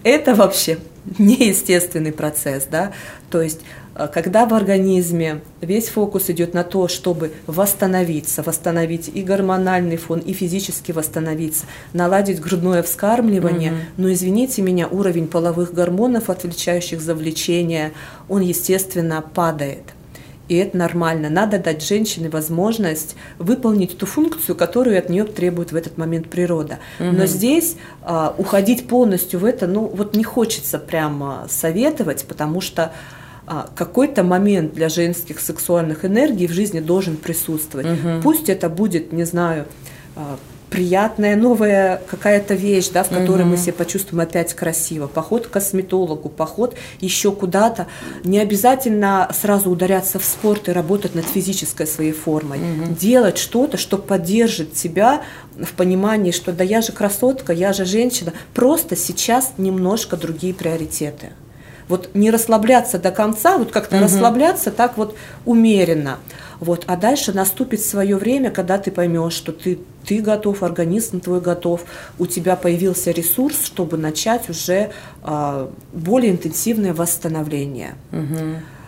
Это 0.04 0.34
вообще 0.34 0.78
неестественный 1.18 2.12
процесс, 2.12 2.66
да. 2.70 2.92
То 3.30 3.42
есть 3.42 3.60
когда 4.08 4.46
в 4.46 4.54
организме 4.54 5.40
весь 5.60 5.88
фокус 5.88 6.30
идет 6.30 6.54
на 6.54 6.64
то, 6.64 6.88
чтобы 6.88 7.32
восстановиться, 7.46 8.42
восстановить 8.42 9.10
и 9.12 9.22
гормональный 9.22 9.96
фон, 9.96 10.20
и 10.20 10.32
физически 10.32 10.92
восстановиться, 10.92 11.66
наладить 11.92 12.40
грудное 12.40 12.82
вскармливание, 12.82 13.72
угу. 13.72 13.80
но 13.98 14.12
извините 14.12 14.62
меня, 14.62 14.88
уровень 14.88 15.28
половых 15.28 15.74
гормонов, 15.74 16.30
отвечающих 16.30 17.00
за 17.00 17.14
влечение, 17.14 17.92
он, 18.28 18.42
естественно, 18.42 19.22
падает. 19.22 19.82
И 20.50 20.56
это 20.56 20.76
нормально. 20.76 21.30
Надо 21.30 21.60
дать 21.60 21.80
женщине 21.80 22.28
возможность 22.28 23.14
выполнить 23.38 23.96
ту 23.96 24.04
функцию, 24.04 24.56
которую 24.56 24.98
от 24.98 25.08
нее 25.08 25.22
требует 25.22 25.70
в 25.70 25.76
этот 25.76 25.96
момент 25.96 26.28
природа. 26.28 26.80
Угу. 26.98 27.08
Но 27.12 27.26
здесь 27.26 27.76
а, 28.02 28.34
уходить 28.36 28.88
полностью 28.88 29.38
в 29.38 29.44
это, 29.44 29.68
ну 29.68 29.86
вот 29.86 30.16
не 30.16 30.24
хочется 30.24 30.80
прямо 30.80 31.46
советовать, 31.48 32.24
потому 32.24 32.60
что 32.60 32.82
а, 32.82 32.92
какой-то 33.74 34.22
момент 34.22 34.74
для 34.74 34.88
женских 34.88 35.40
сексуальных 35.40 36.04
энергий 36.04 36.46
в 36.46 36.52
жизни 36.52 36.78
должен 36.78 37.16
присутствовать. 37.16 37.86
Угу. 37.86 38.22
Пусть 38.22 38.48
это 38.48 38.68
будет, 38.68 39.12
не 39.12 39.24
знаю, 39.24 39.66
а, 40.14 40.38
приятная 40.70 41.34
новая 41.34 42.00
какая-то 42.06 42.54
вещь, 42.54 42.90
да, 42.90 43.02
в 43.02 43.08
которой 43.08 43.42
угу. 43.42 43.50
мы 43.50 43.56
себя 43.56 43.72
почувствуем 43.72 44.20
опять 44.20 44.54
красиво. 44.54 45.08
Поход 45.08 45.48
к 45.48 45.50
косметологу, 45.50 46.28
поход 46.28 46.76
еще 47.00 47.32
куда-то. 47.32 47.88
Не 48.22 48.38
обязательно 48.38 49.28
сразу 49.34 49.68
ударяться 49.68 50.20
в 50.20 50.24
спорт 50.24 50.68
и 50.68 50.72
работать 50.72 51.16
над 51.16 51.26
физической 51.26 51.88
своей 51.88 52.12
формой. 52.12 52.58
Угу. 52.58 52.94
Делать 52.94 53.36
что-то, 53.36 53.76
что 53.76 53.98
поддержит 53.98 54.74
тебя 54.74 55.22
в 55.58 55.72
понимании, 55.72 56.30
что 56.30 56.52
да 56.52 56.62
я 56.62 56.82
же 56.82 56.92
красотка, 56.92 57.52
я 57.52 57.72
же 57.72 57.84
женщина. 57.84 58.32
Просто 58.54 58.94
сейчас 58.94 59.54
немножко 59.58 60.16
другие 60.16 60.54
приоритеты. 60.54 61.30
Вот 61.90 62.10
не 62.14 62.30
расслабляться 62.30 62.98
до 62.98 63.10
конца, 63.10 63.58
вот 63.58 63.70
как-то 63.72 63.96
угу. 63.96 64.04
расслабляться 64.04 64.70
так 64.70 64.96
вот 64.96 65.16
умеренно. 65.44 66.18
Вот, 66.60 66.84
а 66.86 66.96
дальше 66.96 67.32
наступит 67.32 67.80
свое 67.80 68.16
время, 68.16 68.50
когда 68.50 68.78
ты 68.78 68.90
поймешь, 68.90 69.32
что 69.32 69.50
ты, 69.50 69.78
ты 70.06 70.20
готов, 70.20 70.62
организм 70.62 71.20
твой 71.20 71.40
готов, 71.40 71.84
у 72.18 72.26
тебя 72.26 72.54
появился 72.54 73.10
ресурс, 73.10 73.64
чтобы 73.64 73.96
начать 73.96 74.48
уже 74.50 74.90
э, 75.22 75.68
более 75.92 76.32
интенсивное 76.32 76.94
восстановление. 76.94 77.94
Угу. 78.12 78.79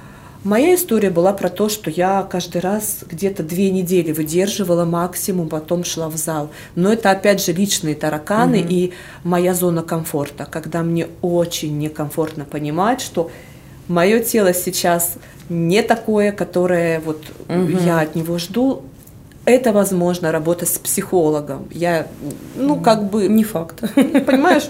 Моя 0.45 0.75
история 0.75 1.11
была 1.11 1.33
про 1.33 1.49
то, 1.49 1.69
что 1.69 1.89
я 1.89 2.27
каждый 2.29 2.61
раз 2.61 3.05
где-то 3.09 3.45
две 3.45 3.71
недели 3.71 4.11
выдерживала 4.11 4.85
максимум, 4.85 5.49
потом 5.49 5.85
шла 5.85 6.09
в 6.09 6.17
зал. 6.17 6.51
Но 6.75 6.93
это 6.93 7.13
опять 7.13 7.45
же 7.45 7.53
личные 7.53 7.95
тараканы 7.95 8.61
угу. 8.61 8.67
и 8.69 8.93
моя 9.23 9.55
зона 9.55 9.83
комфорта, 9.83 10.47
когда 10.51 10.83
мне 10.83 11.07
очень 11.21 11.79
некомфортно 11.79 12.45
понимать, 12.45 13.01
что 13.01 13.31
мое 13.87 14.19
тело 14.19 14.53
сейчас 14.53 15.15
не 15.49 15.81
такое, 15.83 16.33
которое 16.33 16.99
вот 16.99 17.23
угу. 17.49 17.79
я 17.85 18.01
от 18.01 18.17
него 18.17 18.39
жду. 18.39 18.83
Это 19.45 19.73
возможно 19.73 20.33
работа 20.33 20.67
с 20.67 20.79
психологом. 20.79 21.69
Я, 21.71 22.07
ну, 22.57 22.81
как 22.81 23.11
бы... 23.11 23.29
Не 23.29 23.45
факт. 23.45 23.81
Понимаешь? 23.95 24.69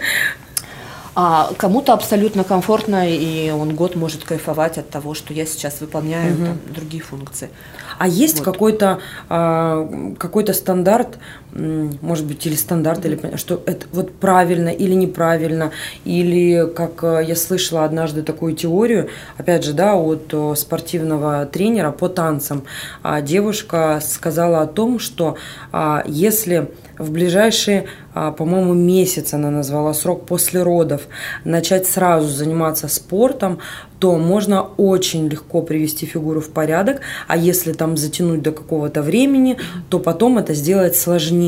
А 1.14 1.50
кому-то 1.58 1.92
абсолютно 1.92 2.42
комфортно, 2.42 3.06
и 3.06 3.50
он 3.50 3.74
год 3.74 3.96
может 3.96 4.24
кайфовать 4.24 4.78
от 4.78 4.88
того, 4.88 5.12
что 5.12 5.34
я 5.34 5.44
сейчас 5.44 5.80
выполняю 5.80 6.34
угу. 6.34 6.44
там, 6.46 6.58
другие 6.72 7.02
функции. 7.02 7.50
А 7.98 8.08
есть 8.08 8.38
вот. 8.38 8.44
какой-то 8.46 8.98
а, 9.28 10.14
какой-то 10.18 10.54
стандарт, 10.54 11.18
может 11.55 12.26
быть, 12.26 12.46
или 12.46 12.55
стандарт, 12.55 13.05
или 13.05 13.36
что 13.36 13.62
это 13.66 13.86
вот 13.92 14.12
правильно 14.12 14.68
или 14.68 14.94
неправильно, 14.94 15.70
или 16.05 16.66
как 16.74 17.05
э, 17.05 17.24
я 17.26 17.36
слышала 17.36 17.84
однажды 17.84 18.22
такую 18.22 18.55
теорию, 18.55 19.09
опять 19.36 19.64
же, 19.64 19.72
да, 19.72 19.94
от 19.94 20.34
спортивного 20.57 21.46
тренера 21.46 21.90
по 21.90 22.09
танцам, 22.09 22.64
а 23.03 23.20
девушка 23.20 24.00
сказала 24.03 24.62
о 24.62 24.66
том, 24.66 24.98
что 24.98 25.36
а, 25.72 26.03
если 26.07 26.68
в 26.98 27.11
ближайшие, 27.11 27.86
а, 28.14 28.30
по-моему, 28.32 28.74
месяц 28.74 29.34
она 29.34 29.50
назвала 29.50 29.94
срок 29.94 30.26
после 30.26 30.62
родов, 30.62 31.03
начать 31.44 31.86
сразу 31.86 32.28
заниматься 32.28 32.88
спортом, 32.88 33.59
то 33.98 34.16
можно 34.16 34.62
очень 34.62 35.28
легко 35.28 35.62
привести 35.62 36.07
фигуру 36.07 36.40
в 36.40 36.50
порядок, 36.50 37.00
а 37.28 37.36
если 37.36 37.72
там 37.72 37.96
затянуть 37.96 38.42
до 38.42 38.53
какого-то 38.53 39.03
времени, 39.03 39.59
то 39.88 39.98
потом 39.98 40.38
это 40.38 40.55
сделать 40.55 40.96
сложнее. 40.96 41.41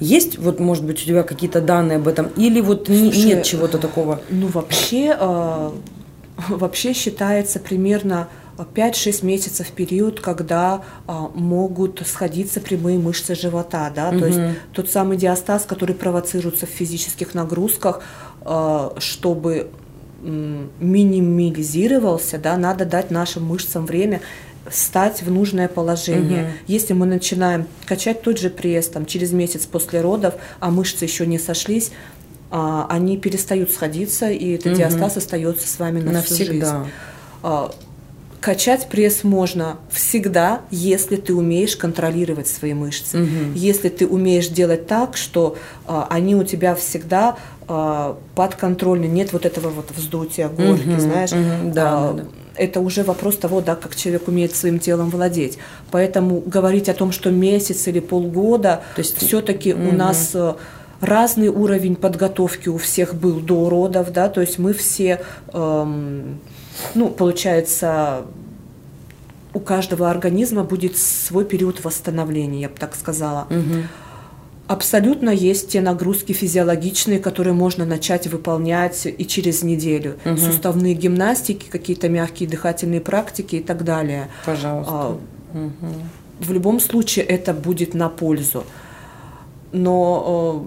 Есть 0.00 0.38
вот, 0.38 0.60
может 0.60 0.84
быть, 0.84 1.02
у 1.02 1.06
тебя 1.06 1.22
какие-то 1.22 1.60
данные 1.60 1.96
об 1.96 2.08
этом, 2.08 2.28
или 2.36 2.60
вот 2.60 2.86
Слушай, 2.86 3.24
нет 3.24 3.44
чего-то 3.44 3.78
такого? 3.78 4.20
Ну, 4.30 4.48
вообще, 4.48 5.16
э, 5.18 5.70
вообще 6.48 6.92
считается 6.92 7.58
примерно 7.58 8.28
5-6 8.56 9.24
месяцев 9.24 9.70
период, 9.70 10.20
когда 10.20 10.82
а, 11.06 11.30
могут 11.34 12.02
сходиться 12.06 12.60
прямые 12.60 12.98
мышцы 12.98 13.34
живота, 13.34 13.90
да, 13.94 14.10
угу. 14.10 14.20
то 14.20 14.26
есть 14.26 14.40
тот 14.72 14.90
самый 14.90 15.16
диастаз, 15.16 15.64
который 15.64 15.96
провоцируется 15.96 16.66
в 16.66 16.68
физических 16.68 17.34
нагрузках, 17.34 18.02
чтобы 18.98 19.70
минимализировался, 20.22 22.38
да, 22.38 22.56
надо 22.56 22.84
дать 22.84 23.10
нашим 23.10 23.44
мышцам 23.44 23.86
время 23.86 24.20
стать 24.70 25.22
в 25.22 25.30
нужное 25.30 25.68
положение. 25.68 26.42
Угу. 26.42 26.50
Если 26.66 26.92
мы 26.92 27.06
начинаем 27.06 27.66
качать 27.84 28.22
тот 28.22 28.38
же 28.38 28.50
пресс 28.50 28.88
там, 28.88 29.06
через 29.06 29.32
месяц 29.32 29.66
после 29.66 30.00
родов, 30.00 30.34
а 30.60 30.70
мышцы 30.70 31.04
еще 31.04 31.26
не 31.26 31.38
сошлись, 31.38 31.90
а, 32.50 32.86
они 32.88 33.16
перестают 33.16 33.70
сходиться, 33.70 34.30
и 34.30 34.54
этот 34.54 34.72
угу. 34.72 34.76
диастаз 34.76 35.16
остается 35.16 35.66
с 35.66 35.78
вами 35.78 36.00
на 36.00 36.12
Навсегда. 36.12 36.34
всю 36.34 36.52
жизнь. 36.52 36.92
А, 37.42 37.74
качать 38.40 38.88
пресс 38.88 39.24
можно 39.24 39.78
всегда, 39.90 40.60
если 40.70 41.16
ты 41.16 41.34
умеешь 41.34 41.76
контролировать 41.76 42.48
свои 42.48 42.74
мышцы. 42.74 43.22
Угу. 43.22 43.54
Если 43.54 43.88
ты 43.88 44.06
умеешь 44.06 44.48
делать 44.48 44.86
так, 44.86 45.16
что 45.16 45.56
а, 45.86 46.06
они 46.10 46.36
у 46.36 46.44
тебя 46.44 46.74
всегда 46.74 47.36
а, 47.68 48.18
подконтрольны, 48.34 49.06
нет 49.06 49.32
вот 49.32 49.46
этого 49.46 49.70
вот 49.70 49.90
вздутия 49.96 50.48
горки, 50.48 50.88
угу, 50.88 51.00
знаешь. 51.00 51.32
Угу, 51.32 51.72
да, 51.72 52.10
а, 52.10 52.12
да, 52.12 52.22
да 52.22 52.28
это 52.56 52.80
уже 52.80 53.02
вопрос 53.02 53.36
того, 53.36 53.60
да, 53.60 53.74
как 53.74 53.96
человек 53.96 54.28
умеет 54.28 54.54
своим 54.54 54.78
телом 54.78 55.10
владеть. 55.10 55.58
Поэтому 55.90 56.40
говорить 56.40 56.88
о 56.88 56.94
том, 56.94 57.12
что 57.12 57.30
месяц 57.30 57.86
или 57.88 58.00
полгода, 58.00 58.82
то 58.94 59.00
есть 59.00 59.16
все-таки 59.18 59.74
угу. 59.74 59.88
у 59.88 59.92
нас 59.92 60.30
э, 60.34 60.54
разный 61.00 61.48
уровень 61.48 61.96
подготовки 61.96 62.68
у 62.68 62.78
всех 62.78 63.14
был 63.14 63.40
до 63.40 63.68
родов, 63.68 64.12
да, 64.12 64.28
то 64.28 64.40
есть 64.40 64.58
мы 64.58 64.72
все, 64.72 65.20
эм, 65.52 66.38
ну, 66.94 67.08
получается, 67.08 68.22
у 69.54 69.60
каждого 69.60 70.10
организма 70.10 70.64
будет 70.64 70.96
свой 70.96 71.44
период 71.44 71.84
восстановления, 71.84 72.62
я 72.62 72.68
бы 72.68 72.76
так 72.78 72.94
сказала. 72.94 73.46
Угу. 73.50 73.82
Абсолютно 74.72 75.28
есть 75.28 75.68
те 75.68 75.82
нагрузки 75.82 76.32
физиологичные, 76.32 77.18
которые 77.18 77.52
можно 77.52 77.84
начать 77.84 78.26
выполнять 78.26 79.04
и 79.06 79.26
через 79.26 79.62
неделю. 79.62 80.16
Угу. 80.24 80.38
Суставные 80.38 80.94
гимнастики, 80.94 81.66
какие-то 81.68 82.08
мягкие 82.08 82.48
дыхательные 82.48 83.02
практики 83.02 83.56
и 83.56 83.62
так 83.62 83.84
далее. 83.84 84.28
Пожалуйста. 84.46 84.92
А, 84.94 85.18
угу. 85.52 85.92
В 86.40 86.52
любом 86.52 86.80
случае 86.80 87.26
это 87.26 87.52
будет 87.52 87.92
на 87.92 88.08
пользу. 88.08 88.64
Но 89.72 90.66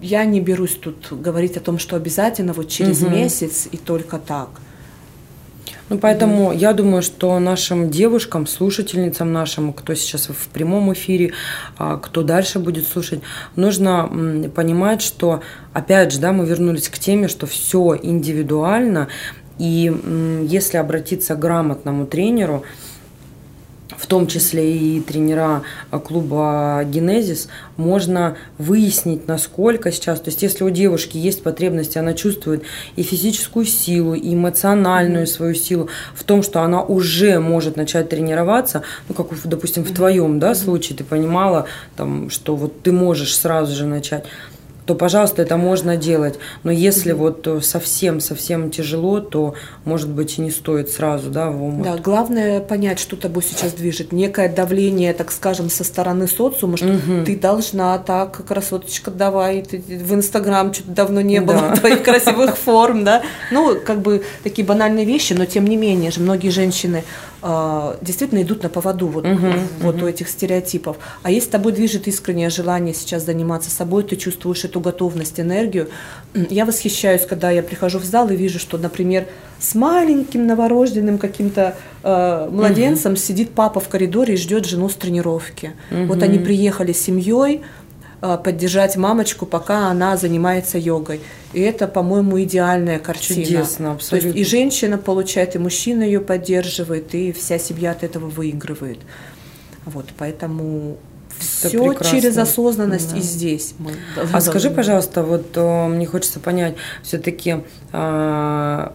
э, 0.00 0.06
я 0.06 0.24
не 0.24 0.40
берусь 0.40 0.76
тут 0.76 1.12
говорить 1.12 1.58
о 1.58 1.60
том, 1.60 1.78
что 1.78 1.96
обязательно 1.96 2.54
вот 2.54 2.70
через 2.70 3.02
угу. 3.02 3.10
месяц 3.10 3.68
и 3.70 3.76
только 3.76 4.18
так. 4.18 4.48
Ну, 5.88 5.98
поэтому 5.98 6.52
mm 6.52 6.56
я 6.56 6.72
думаю, 6.72 7.02
что 7.02 7.38
нашим 7.38 7.90
девушкам, 7.90 8.46
слушательницам 8.46 9.32
нашим, 9.32 9.72
кто 9.72 9.94
сейчас 9.94 10.28
в 10.28 10.48
прямом 10.48 10.92
эфире, 10.92 11.32
а, 11.78 11.98
кто 11.98 12.22
дальше 12.22 12.58
будет 12.58 12.86
слушать, 12.86 13.20
нужно 13.56 14.50
понимать, 14.54 15.02
что, 15.02 15.40
опять 15.72 16.12
же, 16.12 16.20
да, 16.20 16.32
мы 16.32 16.46
вернулись 16.46 16.88
к 16.88 16.98
теме, 16.98 17.28
что 17.28 17.46
все 17.46 17.98
индивидуально, 18.02 19.08
и 19.58 19.92
если 20.48 20.78
обратиться 20.78 21.34
к 21.34 21.38
грамотному 21.38 22.06
тренеру, 22.06 22.64
том 24.12 24.26
числе 24.26 24.76
и 24.76 25.00
тренера 25.00 25.62
а, 25.90 25.98
клуба 25.98 26.84
«Генезис», 26.84 27.48
можно 27.78 28.36
выяснить, 28.58 29.26
насколько 29.26 29.90
сейчас, 29.90 30.20
то 30.20 30.28
есть 30.28 30.42
если 30.42 30.64
у 30.64 30.68
девушки 30.68 31.16
есть 31.16 31.42
потребность, 31.42 31.96
она 31.96 32.12
чувствует 32.12 32.62
и 32.94 33.04
физическую 33.04 33.64
силу, 33.64 34.12
и 34.12 34.34
эмоциональную 34.34 35.26
свою 35.26 35.54
силу 35.54 35.88
в 36.14 36.24
том, 36.24 36.42
что 36.42 36.60
она 36.60 36.82
уже 36.82 37.40
может 37.40 37.76
начать 37.76 38.10
тренироваться, 38.10 38.82
ну, 39.08 39.14
как, 39.14 39.28
допустим, 39.44 39.82
в 39.82 39.94
твоем 39.94 40.38
да, 40.38 40.54
случае 40.54 40.98
ты 40.98 41.04
понимала, 41.04 41.64
там, 41.96 42.28
что 42.28 42.54
вот 42.54 42.82
ты 42.82 42.92
можешь 42.92 43.34
сразу 43.34 43.74
же 43.74 43.86
начать, 43.86 44.26
то, 44.86 44.94
пожалуйста, 44.94 45.42
это 45.42 45.56
можно 45.56 45.96
делать. 45.96 46.38
Но 46.64 46.70
если 46.70 47.12
вот 47.12 47.46
совсем-совсем 47.62 48.70
тяжело, 48.70 49.20
то, 49.20 49.54
может 49.84 50.10
быть, 50.10 50.38
и 50.38 50.40
не 50.40 50.50
стоит 50.50 50.90
сразу, 50.90 51.30
да, 51.30 51.50
в 51.50 51.62
омут. 51.62 51.84
Да, 51.84 51.96
главное 51.96 52.60
понять, 52.60 52.98
что 52.98 53.16
тобой 53.16 53.42
сейчас 53.42 53.72
движет. 53.72 54.12
Некое 54.12 54.48
давление, 54.48 55.12
так 55.14 55.30
скажем, 55.30 55.70
со 55.70 55.84
стороны 55.84 56.26
социума, 56.26 56.76
что 56.76 56.88
угу. 56.88 57.24
ты 57.24 57.36
должна 57.36 57.96
так, 57.98 58.44
красоточка, 58.44 59.10
давай, 59.10 59.62
ты 59.62 59.78
в 59.78 60.14
Инстаграм 60.14 60.72
что-то 60.72 60.90
давно 60.90 61.20
не 61.20 61.40
было 61.40 61.60
да. 61.60 61.76
твоих 61.76 62.02
красивых 62.04 62.56
форм, 62.56 63.04
да. 63.04 63.22
Ну, 63.50 63.78
как 63.84 64.00
бы 64.00 64.24
такие 64.42 64.66
банальные 64.66 65.04
вещи, 65.04 65.32
но 65.32 65.46
тем 65.46 65.66
не 65.66 65.76
менее 65.76 66.10
же 66.10 66.20
многие 66.20 66.50
женщины 66.50 67.04
а, 67.44 67.96
действительно 68.00 68.42
идут 68.42 68.62
на 68.62 68.68
поводу 68.68 69.08
вот, 69.08 69.26
угу, 69.26 69.46
вот 69.80 69.96
угу. 69.96 70.04
у 70.04 70.08
этих 70.08 70.28
стереотипов. 70.28 70.96
А 71.24 71.30
если 71.30 71.50
тобой 71.50 71.72
движет 71.72 72.06
искреннее 72.06 72.50
желание 72.50 72.94
сейчас 72.94 73.24
заниматься 73.24 73.68
собой, 73.68 74.04
ты 74.04 74.14
чувствуешь 74.14 74.64
эту 74.64 74.78
готовность, 74.78 75.40
энергию. 75.40 75.88
Я 76.34 76.64
восхищаюсь, 76.64 77.26
когда 77.26 77.50
я 77.50 77.64
прихожу 77.64 77.98
в 77.98 78.04
зал 78.04 78.30
и 78.30 78.36
вижу, 78.36 78.60
что, 78.60 78.78
например, 78.78 79.26
с 79.58 79.74
маленьким 79.74 80.46
новорожденным 80.46 81.18
каким-то 81.18 81.76
э, 82.04 82.48
младенцем 82.50 83.12
угу. 83.12 83.20
сидит 83.20 83.50
папа 83.50 83.80
в 83.80 83.88
коридоре 83.88 84.34
и 84.34 84.36
ждет 84.36 84.64
жену 84.64 84.88
с 84.88 84.94
тренировки. 84.94 85.72
Угу. 85.90 86.04
Вот 86.04 86.22
они 86.22 86.38
приехали 86.38 86.92
с 86.92 87.00
семьей, 87.02 87.62
поддержать 88.22 88.96
мамочку, 88.96 89.46
пока 89.46 89.88
она 89.88 90.16
занимается 90.16 90.78
йогой. 90.78 91.20
И 91.52 91.60
это, 91.60 91.88
по-моему, 91.88 92.40
идеальная 92.42 92.98
картина. 92.98 93.44
Чудесно, 93.44 93.92
абсолютно. 93.92 94.32
То 94.32 94.38
есть 94.38 94.48
и 94.48 94.50
женщина 94.56 94.96
получает, 94.96 95.56
и 95.56 95.58
мужчина 95.58 96.02
ее 96.02 96.20
поддерживает, 96.20 97.14
и 97.14 97.32
вся 97.32 97.58
семья 97.58 97.90
от 97.90 98.04
этого 98.04 98.26
выигрывает. 98.26 98.98
Вот, 99.84 100.06
поэтому 100.16 100.96
все 101.38 101.94
через 101.94 102.36
осознанность 102.38 103.12
да. 103.12 103.18
и 103.18 103.20
здесь 103.20 103.74
мы 103.78 103.92
А 104.32 104.40
скажи, 104.40 104.70
пожалуйста, 104.70 105.22
вот 105.22 105.56
о, 105.56 105.88
мне 105.88 106.06
хочется 106.06 106.40
понять, 106.40 106.74
все-таки 107.02 107.56
а, 107.92 108.92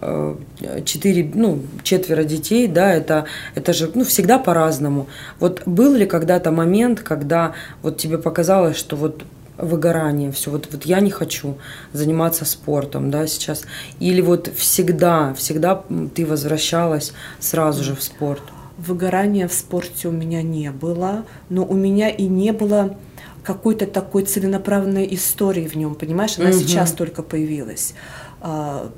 э, 0.61 0.81
четыре, 0.85 1.29
ну, 1.33 1.61
четверо 1.83 2.23
детей, 2.23 2.67
да, 2.67 2.93
это, 2.93 3.25
это 3.55 3.73
же 3.73 3.91
ну, 3.93 4.03
всегда 4.03 4.39
по-разному. 4.39 5.07
Вот 5.39 5.63
был 5.65 5.93
ли 5.93 6.05
когда-то 6.05 6.51
момент, 6.51 7.01
когда 7.01 7.53
вот 7.81 7.97
тебе 7.97 8.17
показалось, 8.17 8.77
что 8.77 8.95
вот 8.95 9.23
выгорание, 9.57 10.31
все, 10.31 10.51
вот, 10.51 10.67
вот 10.71 10.85
я 10.85 10.99
не 10.99 11.11
хочу 11.11 11.57
заниматься 11.93 12.45
спортом, 12.45 13.11
да, 13.11 13.27
сейчас, 13.27 13.65
или 13.99 14.21
вот 14.21 14.49
всегда, 14.55 15.33
всегда 15.33 15.83
ты 16.13 16.25
возвращалась 16.25 17.13
сразу 17.39 17.83
же 17.83 17.95
в 17.95 18.03
спорт? 18.03 18.43
Выгорания 18.77 19.47
в 19.47 19.53
спорте 19.53 20.07
у 20.07 20.11
меня 20.11 20.41
не 20.41 20.71
было, 20.71 21.25
но 21.49 21.65
у 21.65 21.73
меня 21.73 22.09
и 22.09 22.27
не 22.27 22.51
было 22.51 22.97
какой-то 23.43 23.87
такой 23.87 24.23
целенаправленной 24.23 25.07
истории 25.11 25.67
в 25.67 25.75
нем, 25.75 25.95
понимаешь? 25.95 26.37
Она 26.37 26.49
угу. 26.49 26.57
сейчас 26.57 26.91
только 26.91 27.23
появилась. 27.23 27.93
А, 28.41 28.91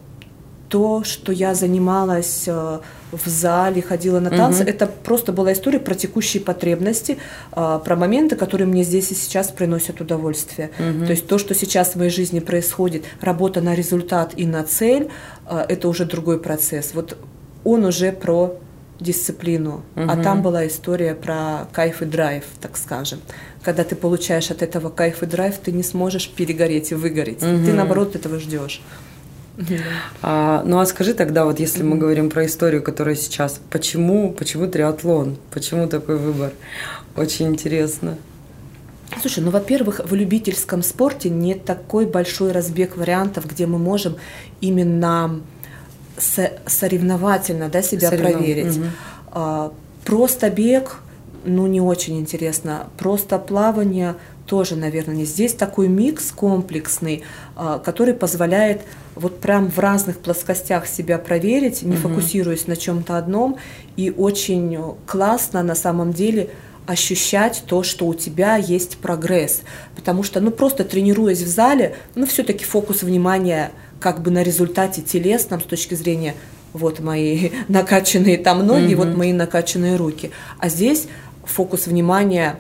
то, 0.70 1.04
что 1.04 1.32
я 1.32 1.56
занималась 1.56 2.44
э, 2.48 2.80
в 3.12 3.28
зале, 3.28 3.82
ходила 3.82 4.20
на 4.20 4.30
танцы, 4.30 4.62
угу. 4.62 4.70
это 4.70 4.88
просто 4.88 5.34
была 5.34 5.54
история 5.54 5.80
про 5.80 5.96
текущие 5.96 6.42
потребности, 6.44 7.18
а, 7.52 7.80
про 7.80 7.96
моменты, 7.96 8.36
которые 8.36 8.68
мне 8.68 8.84
здесь 8.84 9.12
и 9.12 9.16
сейчас 9.16 9.50
приносят 9.50 10.00
удовольствие. 10.00 10.70
Угу. 10.78 11.06
То 11.06 11.12
есть 11.12 11.28
то, 11.28 11.38
что 11.38 11.56
сейчас 11.56 11.94
в 11.94 11.96
моей 11.96 12.12
жизни 12.12 12.40
происходит, 12.40 13.06
работа 13.20 13.62
на 13.62 13.74
результат 13.74 14.34
и 14.38 14.46
на 14.46 14.64
цель, 14.64 15.10
а, 15.46 15.66
это 15.68 15.88
уже 15.88 16.06
другой 16.06 16.40
процесс. 16.40 16.92
Вот 16.94 17.18
он 17.64 17.86
уже 17.86 18.12
про 18.12 18.56
дисциплину, 19.00 19.84
угу. 19.96 20.06
а 20.08 20.18
там 20.18 20.42
была 20.42 20.68
история 20.68 21.16
про 21.16 21.68
кайф 21.72 22.02
и 22.02 22.06
драйв, 22.06 22.44
так 22.60 22.78
скажем. 22.78 23.20
Когда 23.64 23.84
ты 23.84 23.96
получаешь 23.96 24.52
от 24.52 24.62
этого 24.62 24.90
кайф 24.90 25.24
и 25.24 25.26
драйв, 25.26 25.58
ты 25.58 25.72
не 25.72 25.84
сможешь 25.84 26.30
перегореть 26.30 26.92
и 26.92 26.96
выгореть. 26.96 27.44
Угу. 27.44 27.66
Ты 27.66 27.74
наоборот 27.74 28.16
этого 28.16 28.40
ждешь. 28.40 28.82
А, 30.22 30.64
ну 30.66 30.80
а 30.80 30.86
скажи 30.86 31.14
тогда, 31.14 31.46
вот 31.46 31.60
если 31.60 31.84
мы 31.84 31.98
говорим 31.98 32.30
про 32.30 32.46
историю, 32.46 32.82
которая 32.82 33.16
сейчас, 33.16 33.60
почему, 33.70 34.32
почему 34.32 34.68
триатлон, 34.68 35.38
почему 35.52 35.88
такой 35.88 36.18
выбор? 36.18 36.54
Очень 37.16 37.48
интересно. 37.48 38.18
Слушай, 39.22 39.44
ну, 39.44 39.52
во-первых, 39.52 40.02
в 40.06 40.14
любительском 40.14 40.84
спорте 40.84 41.30
нет 41.30 41.66
такой 41.66 42.06
большой 42.06 42.52
разбег 42.52 42.96
вариантов, 42.96 43.48
где 43.48 43.66
мы 43.66 43.80
можем 43.80 44.16
именно 44.62 45.42
соревновательно 46.20 47.70
да, 47.70 47.82
себя 47.82 48.10
Соревнов... 48.10 48.34
проверить. 48.34 48.78
Угу. 48.78 48.86
А, 49.32 49.72
просто 50.06 50.50
бег, 50.50 51.02
ну, 51.46 51.68
не 51.68 51.82
очень 51.82 52.20
интересно. 52.20 52.88
Просто 52.98 53.40
плавание 53.40 54.16
тоже, 54.46 54.76
наверное, 54.76 55.16
не. 55.16 55.26
Здесь 55.26 55.54
такой 55.54 55.88
микс 55.88 56.32
комплексный, 56.32 57.24
а, 57.56 57.80
который 57.80 58.14
позволяет 58.14 58.82
вот 59.16 59.40
прям 59.40 59.70
в 59.70 59.78
разных 59.80 60.20
плоскостях 60.20 60.88
себя 60.88 61.18
проверить, 61.18 61.84
не 61.84 61.96
угу. 61.96 62.10
фокусируясь 62.10 62.68
на 62.68 62.76
чем-то 62.76 63.18
одном, 63.18 63.58
и 63.96 64.12
очень 64.16 64.78
классно 65.06 65.62
на 65.64 65.76
самом 65.76 66.14
деле 66.14 66.50
ощущать 66.88 67.64
то, 67.68 67.84
что 67.84 68.08
у 68.08 68.16
тебя 68.16 68.56
есть 68.56 68.98
прогресс. 68.98 69.62
Потому 69.96 70.24
что, 70.24 70.40
ну, 70.40 70.50
просто 70.50 70.84
тренируясь 70.84 71.42
в 71.42 71.48
зале, 71.48 71.96
ну, 72.16 72.26
все-таки 72.26 72.66
фокус 72.66 73.04
внимания– 73.04 73.72
как 74.00 74.22
бы 74.22 74.32
на 74.32 74.44
результате 74.44 75.02
телесном 75.02 75.62
с 75.62 75.66
точки 75.66 75.96
зрения 75.96 76.36
вот 76.74 77.00
мои 77.00 77.52
накачанные 77.68 78.38
там 78.38 78.66
ноги, 78.66 78.94
mm-hmm. 78.94 78.96
вот 78.96 79.16
мои 79.16 79.34
накачанные 79.34 79.96
руки. 79.96 80.32
А 80.60 80.70
здесь 80.70 81.08
фокус 81.44 81.88
внимания 81.88 82.58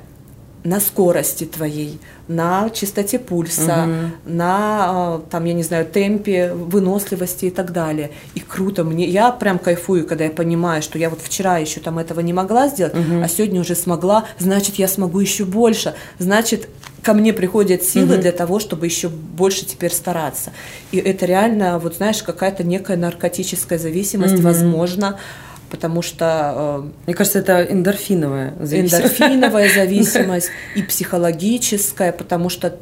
на 0.63 0.79
скорости 0.79 1.45
твоей, 1.45 1.99
на 2.27 2.69
частоте 2.69 3.17
пульса, 3.17 3.85
угу. 3.85 4.33
на, 4.33 5.15
а, 5.15 5.21
там, 5.29 5.45
я 5.45 5.53
не 5.53 5.63
знаю, 5.63 5.85
темпе, 5.85 6.53
выносливости 6.53 7.45
и 7.45 7.49
так 7.49 7.71
далее. 7.71 8.11
И 8.35 8.41
круто 8.41 8.83
мне, 8.83 9.05
я 9.07 9.31
прям 9.31 9.57
кайфую, 9.57 10.05
когда 10.05 10.25
я 10.25 10.31
понимаю, 10.31 10.81
что 10.81 10.99
я 10.99 11.09
вот 11.09 11.21
вчера 11.21 11.57
еще 11.59 11.79
там 11.79 11.97
этого 11.97 12.19
не 12.19 12.33
могла 12.33 12.67
сделать, 12.67 12.93
угу. 12.93 13.21
а 13.23 13.27
сегодня 13.29 13.61
уже 13.61 13.73
смогла, 13.73 14.25
значит, 14.37 14.75
я 14.75 14.87
смогу 14.89 15.19
еще 15.19 15.45
больше, 15.45 15.93
значит, 16.19 16.67
ко 17.03 17.13
мне 17.13 17.33
приходят 17.33 17.83
силы 17.83 18.15
угу. 18.15 18.21
для 18.21 18.31
того, 18.31 18.59
чтобы 18.59 18.85
еще 18.85 19.09
больше 19.09 19.65
теперь 19.65 19.91
стараться. 19.91 20.51
И 20.91 20.97
это 20.97 21.25
реально, 21.25 21.79
вот 21.79 21.95
знаешь, 21.95 22.21
какая-то 22.23 22.63
некая 22.63 22.97
наркотическая 22.97 23.79
зависимость, 23.79 24.35
угу. 24.35 24.43
возможно, 24.43 25.19
потому 25.69 26.01
что... 26.01 26.83
Э, 26.83 26.89
Мне 27.05 27.15
кажется, 27.15 27.39
это 27.39 27.63
эндорфиновая 27.63 28.53
зависимость. 28.59 29.19
Эндорфиновая 29.19 29.73
зависимость 29.73 30.49
и 30.75 30.83
психологическая, 30.83 32.11
потому 32.11 32.49
что 32.49 32.77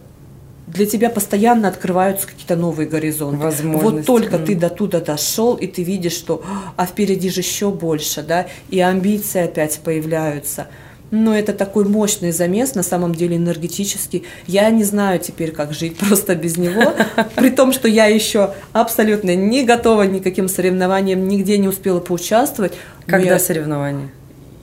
для 0.68 0.86
тебя 0.86 1.10
постоянно 1.10 1.70
открываются 1.70 2.28
какие-то 2.28 2.58
новые 2.58 2.90
горизонты. 2.90 3.48
Вот 3.64 4.06
только 4.06 4.36
mm. 4.36 4.46
ты 4.46 4.56
до 4.56 4.70
туда 4.70 5.00
дошел, 5.00 5.56
и 5.56 5.66
ты 5.66 5.84
видишь, 5.84 6.14
что 6.14 6.44
а 6.76 6.86
впереди 6.86 7.30
же 7.30 7.40
еще 7.40 7.72
больше, 7.72 8.22
да, 8.22 8.48
и 8.70 8.80
амбиции 8.80 9.44
опять 9.44 9.80
появляются– 9.84 10.68
но 11.12 11.38
это 11.38 11.54
такой 11.54 11.86
мощный 11.86 12.32
замес, 12.32 12.76
на 12.76 12.84
самом 12.84 13.16
деле 13.16 13.38
энергетический. 13.38 14.26
Я 14.46 14.70
не 14.70 14.84
знаю 14.84 15.20
теперь, 15.20 15.52
как 15.52 15.74
жить 15.74 15.98
просто 16.08 16.36
без 16.36 16.58
него, 16.58 16.94
при 17.36 17.50
том, 17.50 17.74
что 17.74 17.88
я 17.88 18.06
еще 18.06 18.54
абсолютно 18.74 19.36
не 19.36 19.64
готова 19.64 20.04
никаким 20.04 20.48
соревнованиям, 20.48 21.28
нигде 21.28 21.58
не 21.58 21.68
успела 21.68 22.00
поучаствовать. 22.00 22.74
Когда 23.06 23.34
я... 23.34 23.40
соревнования? 23.40 24.10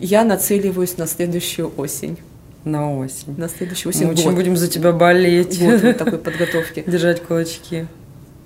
Я 0.00 0.24
нацеливаюсь 0.24 0.98
на 0.98 1.06
следующую 1.06 1.72
осень. 1.76 2.18
На 2.64 2.94
осень. 2.98 3.34
На 3.36 3.48
следующую 3.48 3.90
осень. 3.90 4.06
Мы 4.06 4.12
очень 4.12 4.32
будем 4.32 4.56
за 4.56 4.68
тебя 4.68 4.92
болеть. 4.92 5.58
Вот, 5.58 5.82
вот 5.82 5.98
такой 5.98 6.18
подготовки. 6.18 6.82
Держать 6.86 7.22
кулачки. 7.22 7.86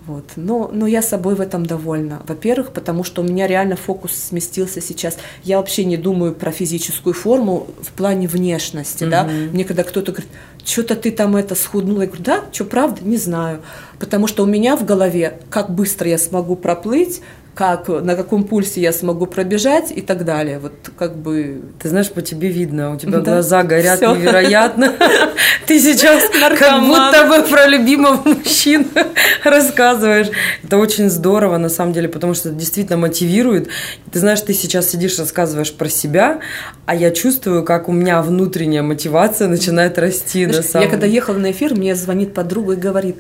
Вот. 0.08 0.24
Но, 0.36 0.70
но 0.72 0.86
я 0.86 1.02
собой 1.02 1.34
в 1.34 1.40
этом 1.40 1.66
довольна. 1.66 2.22
Во-первых, 2.26 2.72
потому 2.72 3.04
что 3.04 3.20
у 3.20 3.24
меня 3.24 3.46
реально 3.46 3.76
фокус 3.76 4.12
сместился 4.14 4.80
сейчас. 4.80 5.18
Я 5.44 5.58
вообще 5.58 5.84
не 5.84 5.98
думаю 5.98 6.34
про 6.34 6.50
физическую 6.50 7.12
форму 7.12 7.66
в 7.82 7.92
плане 7.92 8.26
внешности. 8.26 9.04
Mm-hmm. 9.04 9.10
Да? 9.10 9.24
Мне 9.24 9.64
когда 9.64 9.84
кто-то 9.84 10.12
говорит, 10.12 10.30
что-то 10.64 10.96
ты 10.96 11.10
там 11.10 11.36
это 11.36 11.54
схуднула, 11.54 12.02
я 12.02 12.06
говорю, 12.06 12.24
да, 12.24 12.44
что 12.52 12.64
правда, 12.64 13.02
не 13.04 13.18
знаю. 13.18 13.60
Потому 13.98 14.26
что 14.26 14.44
у 14.44 14.46
меня 14.46 14.76
в 14.76 14.86
голове, 14.86 15.40
как 15.50 15.74
быстро 15.74 16.08
я 16.08 16.16
смогу 16.16 16.56
проплыть, 16.56 17.20
как, 17.58 17.88
на 17.88 18.14
каком 18.14 18.44
пульсе 18.44 18.80
я 18.80 18.92
смогу 18.92 19.26
пробежать 19.26 19.90
и 19.90 20.00
так 20.00 20.24
далее. 20.24 20.60
Вот 20.60 20.74
как 20.96 21.16
бы... 21.16 21.60
Ты 21.82 21.88
знаешь, 21.88 22.08
по 22.08 22.22
тебе 22.22 22.50
видно, 22.50 22.94
у 22.94 22.96
тебя 22.96 23.18
да? 23.18 23.32
глаза 23.32 23.64
горят 23.64 23.96
Всё. 23.96 24.14
невероятно. 24.14 24.92
Ты 25.66 25.80
сейчас 25.80 26.22
как 26.56 26.80
будто 26.86 27.26
бы 27.26 27.42
про 27.48 27.66
любимого 27.66 28.22
мужчину 28.24 28.86
рассказываешь. 29.44 30.28
Это 30.62 30.76
очень 30.76 31.10
здорово, 31.10 31.58
на 31.58 31.68
самом 31.68 31.92
деле, 31.94 32.08
потому 32.08 32.34
что 32.34 32.50
это 32.50 32.58
действительно 32.58 32.96
мотивирует. 32.96 33.68
Ты 34.12 34.20
знаешь, 34.20 34.40
ты 34.40 34.54
сейчас 34.54 34.90
сидишь, 34.90 35.18
рассказываешь 35.18 35.72
про 35.72 35.88
себя, 35.88 36.38
а 36.86 36.94
я 36.94 37.10
чувствую, 37.10 37.64
как 37.64 37.88
у 37.88 37.92
меня 37.92 38.22
внутренняя 38.22 38.84
мотивация 38.84 39.48
начинает 39.48 39.98
расти. 39.98 40.44
Знаешь, 40.44 40.64
на 40.64 40.70
самом... 40.70 40.84
Я 40.84 40.90
когда 40.92 41.08
ехала 41.08 41.38
на 41.38 41.50
эфир, 41.50 41.74
мне 41.74 41.96
звонит 41.96 42.34
подруга 42.34 42.74
и 42.74 42.76
говорит, 42.76 43.16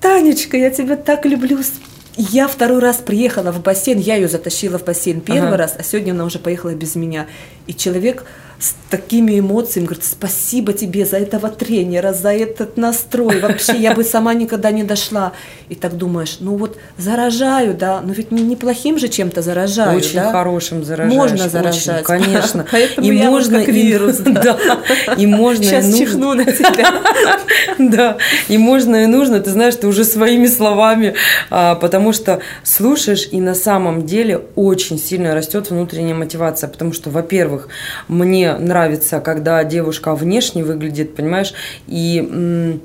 Танечка, 0.00 0.56
я 0.56 0.70
тебя 0.70 0.94
так 0.94 1.26
люблю, 1.26 1.58
я 2.18 2.48
второй 2.48 2.80
раз 2.80 2.96
приехала 2.96 3.52
в 3.52 3.62
бассейн, 3.62 3.98
я 3.98 4.16
ее 4.16 4.28
затащила 4.28 4.78
в 4.78 4.84
бассейн 4.84 5.20
первый 5.20 5.48
ага. 5.48 5.56
раз, 5.56 5.76
а 5.78 5.84
сегодня 5.84 6.10
она 6.10 6.24
уже 6.24 6.40
поехала 6.40 6.74
без 6.74 6.96
меня. 6.96 7.28
И 7.68 7.74
человек 7.74 8.24
с 8.58 8.74
такими 8.90 9.38
эмоциями, 9.38 9.86
говорит, 9.86 10.04
спасибо 10.04 10.72
тебе 10.72 11.06
за 11.06 11.18
этого 11.18 11.48
тренера, 11.48 12.12
за 12.12 12.32
этот 12.32 12.76
настрой, 12.76 13.40
вообще 13.40 13.76
я 13.76 13.94
бы 13.94 14.02
сама 14.02 14.34
никогда 14.34 14.72
не 14.72 14.82
дошла. 14.82 15.32
И 15.68 15.76
так 15.76 15.96
думаешь, 15.96 16.38
ну 16.40 16.56
вот 16.56 16.76
заражаю, 16.96 17.74
да, 17.74 18.00
но 18.00 18.12
ведь 18.12 18.32
не 18.32 18.42
неплохим 18.42 18.98
же 18.98 19.08
чем-то 19.08 19.42
заражаю, 19.42 19.96
Очень 19.96 20.16
да? 20.16 20.32
хорошим 20.32 20.82
заражаешь. 20.84 21.14
Можно 21.14 21.48
заражать. 21.48 22.08
Очень, 22.08 22.22
конечно. 22.22 22.66
Поэтому 22.72 23.06
и 23.06 23.16
я 23.16 23.30
можно, 23.30 23.60
как 23.60 23.68
вирус. 23.68 24.18
Да. 24.38 24.56
И 25.16 25.26
можно, 25.26 25.64
Сейчас 25.64 25.88
и 25.88 25.98
чихну 25.98 26.34
на 26.34 26.44
тебя. 26.44 26.94
Да, 27.78 28.18
и 28.48 28.58
можно, 28.58 29.04
и 29.04 29.06
нужно, 29.06 29.40
ты 29.40 29.50
знаешь, 29.50 29.74
ты 29.76 29.86
уже 29.86 30.04
своими 30.04 30.46
словами, 30.46 31.14
а, 31.50 31.74
потому 31.76 32.12
что 32.12 32.40
слушаешь, 32.62 33.28
и 33.30 33.40
на 33.40 33.54
самом 33.54 34.04
деле 34.06 34.42
очень 34.56 34.98
сильно 34.98 35.34
растет 35.34 35.70
внутренняя 35.70 36.14
мотивация, 36.14 36.68
потому 36.68 36.92
что, 36.92 37.10
во-первых, 37.10 37.68
мне 38.08 38.47
нравится, 38.56 39.20
когда 39.20 39.62
девушка 39.64 40.14
внешне 40.14 40.64
выглядит, 40.64 41.14
понимаешь, 41.14 41.52
и 41.86 42.80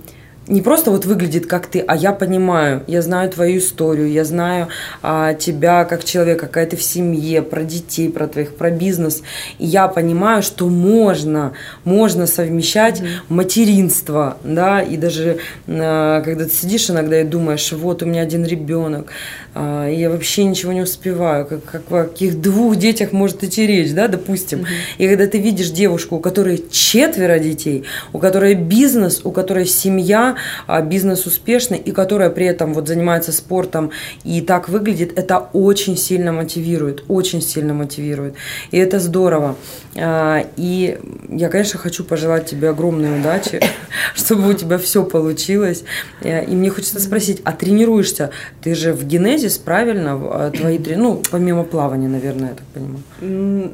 не 0.47 0.61
просто 0.61 0.91
вот 0.91 1.05
выглядит 1.05 1.45
как 1.45 1.67
ты, 1.67 1.79
а 1.79 1.95
я 1.95 2.11
понимаю, 2.11 2.83
я 2.87 3.01
знаю 3.01 3.29
твою 3.29 3.59
историю, 3.59 4.11
я 4.11 4.25
знаю 4.25 4.67
а, 5.01 5.33
тебя 5.33 5.85
как 5.85 6.03
человека, 6.03 6.47
какая 6.47 6.65
ты 6.65 6.75
в 6.75 6.83
семье, 6.83 7.41
про 7.41 7.63
детей, 7.63 8.09
про 8.09 8.27
твоих, 8.27 8.55
про 8.55 8.69
бизнес, 8.69 9.23
и 9.57 9.65
я 9.65 9.87
понимаю, 9.87 10.43
что 10.43 10.67
можно, 10.67 11.53
можно 11.85 12.27
совмещать 12.27 12.99
mm-hmm. 12.99 13.07
материнство, 13.29 14.37
да, 14.43 14.81
и 14.81 14.97
даже 14.97 15.37
а, 15.67 16.21
когда 16.21 16.45
ты 16.45 16.53
сидишь 16.53 16.89
иногда 16.89 17.21
и 17.21 17.23
думаешь, 17.23 17.71
вот 17.71 18.03
у 18.03 18.05
меня 18.05 18.21
один 18.21 18.45
ребенок, 18.45 19.11
а, 19.55 19.87
я 19.87 20.09
вообще 20.09 20.45
ничего 20.45 20.73
не 20.73 20.81
успеваю, 20.81 21.45
как, 21.45 21.63
как 21.63 21.91
о 21.91 22.03
каких 22.05 22.41
двух 22.41 22.75
детях 22.75 23.11
может 23.11 23.43
идти 23.43 23.67
речь, 23.67 23.93
да, 23.93 24.07
допустим, 24.07 24.59
mm-hmm. 24.59 24.65
и 24.97 25.07
когда 25.07 25.27
ты 25.27 25.37
видишь 25.37 25.69
девушку, 25.69 26.15
у 26.15 26.19
которой 26.19 26.63
четверо 26.71 27.39
детей, 27.39 27.83
у 28.13 28.19
которой 28.19 28.55
бизнес, 28.55 29.21
у 29.23 29.31
которой 29.31 29.65
семья, 29.65 30.35
а, 30.67 30.81
бизнес 30.81 31.25
успешный 31.25 31.77
и 31.77 31.91
которая 31.91 32.29
при 32.29 32.45
этом 32.45 32.73
вот 32.73 32.87
занимается 32.87 33.31
спортом 33.31 33.91
и 34.23 34.41
так 34.41 34.69
выглядит, 34.69 35.17
это 35.17 35.49
очень 35.53 35.97
сильно 35.97 36.31
мотивирует, 36.31 37.03
очень 37.07 37.41
сильно 37.41 37.73
мотивирует. 37.73 38.35
И 38.71 38.77
это 38.77 38.99
здорово. 38.99 39.55
А, 39.95 40.45
и 40.57 40.97
я, 41.29 41.49
конечно, 41.49 41.77
хочу 41.79 42.03
пожелать 42.03 42.47
тебе 42.47 42.69
огромной 42.69 43.19
удачи, 43.19 43.59
чтобы 44.15 44.49
у 44.49 44.53
тебя 44.53 44.77
все 44.77 45.03
получилось. 45.03 45.83
Э, 46.21 46.43
и 46.43 46.55
мне 46.55 46.69
хочется 46.69 46.99
спросить, 46.99 47.41
а 47.43 47.51
тренируешься? 47.51 48.31
Ты 48.61 48.73
же 48.73 48.93
в 48.93 49.05
генезис, 49.43 49.57
правильно? 49.57 50.13
А, 50.13 50.51
твои, 50.51 50.79
ну, 50.95 51.21
помимо 51.31 51.63
плавания, 51.63 52.07
наверное, 52.07 52.49
я 52.49 52.55
так 52.55 52.65
понимаю. 52.67 53.71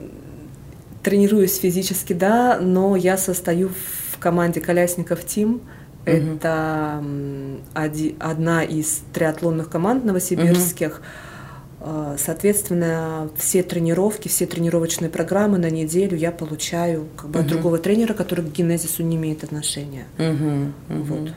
Тренируюсь 1.04 1.58
физически, 1.58 2.14
да, 2.14 2.60
но 2.62 2.96
я 2.96 3.18
состою 3.18 3.72
в 4.12 4.18
команде 4.20 4.60
колясников 4.60 5.26
Тим. 5.26 5.62
Угу. 6.06 6.12
Это 6.12 7.04
одна 8.20 8.64
из 8.64 9.02
триатлонных 9.14 9.70
команд 9.70 10.04
новосибирских. 10.04 11.02
Угу. 11.82 12.18
Соответственно, 12.18 13.30
все 13.38 13.64
тренировки, 13.64 14.28
все 14.28 14.46
тренировочные 14.46 15.10
программы 15.10 15.58
на 15.58 15.70
неделю 15.70 16.18
я 16.18 16.32
получаю 16.32 17.08
как 17.16 17.30
бы 17.30 17.40
угу. 17.40 17.46
от 17.46 17.52
другого 17.52 17.78
тренера, 17.78 18.14
который 18.14 18.44
к 18.44 18.52
генезису 18.52 19.02
не 19.04 19.16
имеет 19.16 19.46
отношения. 19.46 20.06
Угу. 20.18 21.00
Угу. 21.00 21.04
Вот. 21.04 21.34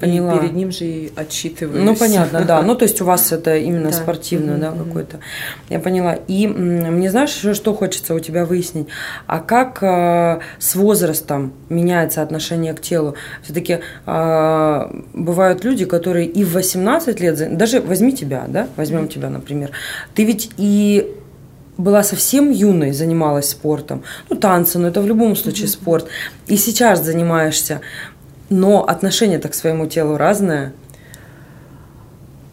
Поняла. 0.00 0.34
И 0.34 0.40
перед 0.40 0.52
ним 0.54 0.72
же 0.72 0.84
и 0.84 1.12
отчитываюсь. 1.14 1.84
Ну, 1.84 1.94
понятно, 1.94 2.44
да. 2.44 2.62
Ну, 2.62 2.74
то 2.74 2.84
есть 2.84 3.00
у 3.00 3.04
вас 3.04 3.30
это 3.32 3.56
именно 3.56 3.90
да. 3.90 3.96
спортивное, 3.96 4.58
да, 4.58 4.72
какое-то. 4.72 5.20
Я 5.68 5.78
поняла. 5.78 6.14
И 6.26 6.46
мне 6.48 7.10
знаешь, 7.10 7.30
что 7.30 7.74
хочется 7.74 8.14
у 8.14 8.18
тебя 8.18 8.44
выяснить? 8.44 8.88
А 9.26 9.38
как 9.38 9.82
э, 9.82 10.40
с 10.58 10.74
возрастом 10.74 11.52
меняется 11.68 12.22
отношение 12.22 12.74
к 12.74 12.80
телу? 12.80 13.14
Все-таки 13.42 13.80
э, 14.06 15.02
бывают 15.12 15.64
люди, 15.64 15.84
которые 15.84 16.26
и 16.26 16.44
в 16.44 16.54
18 16.54 17.20
лет, 17.20 17.56
даже 17.56 17.80
возьми 17.80 18.12
тебя, 18.12 18.44
да, 18.48 18.66
возьмем 18.76 19.08
тебя, 19.08 19.30
например, 19.30 19.70
ты 20.14 20.24
ведь 20.24 20.50
и 20.56 21.14
была 21.76 22.02
совсем 22.02 22.50
юной, 22.50 22.92
занималась 22.92 23.50
спортом. 23.50 24.02
Ну, 24.30 24.36
танцы, 24.36 24.78
но 24.78 24.88
это 24.88 25.00
в 25.00 25.06
любом 25.06 25.36
случае 25.36 25.66
mm-hmm. 25.66 25.82
спорт. 25.82 26.06
И 26.46 26.56
сейчас 26.56 27.04
занимаешься 27.04 27.80
но 28.50 28.84
отношение 28.84 29.38
так 29.38 29.52
к 29.52 29.54
своему 29.54 29.86
телу 29.86 30.16
разное. 30.16 30.72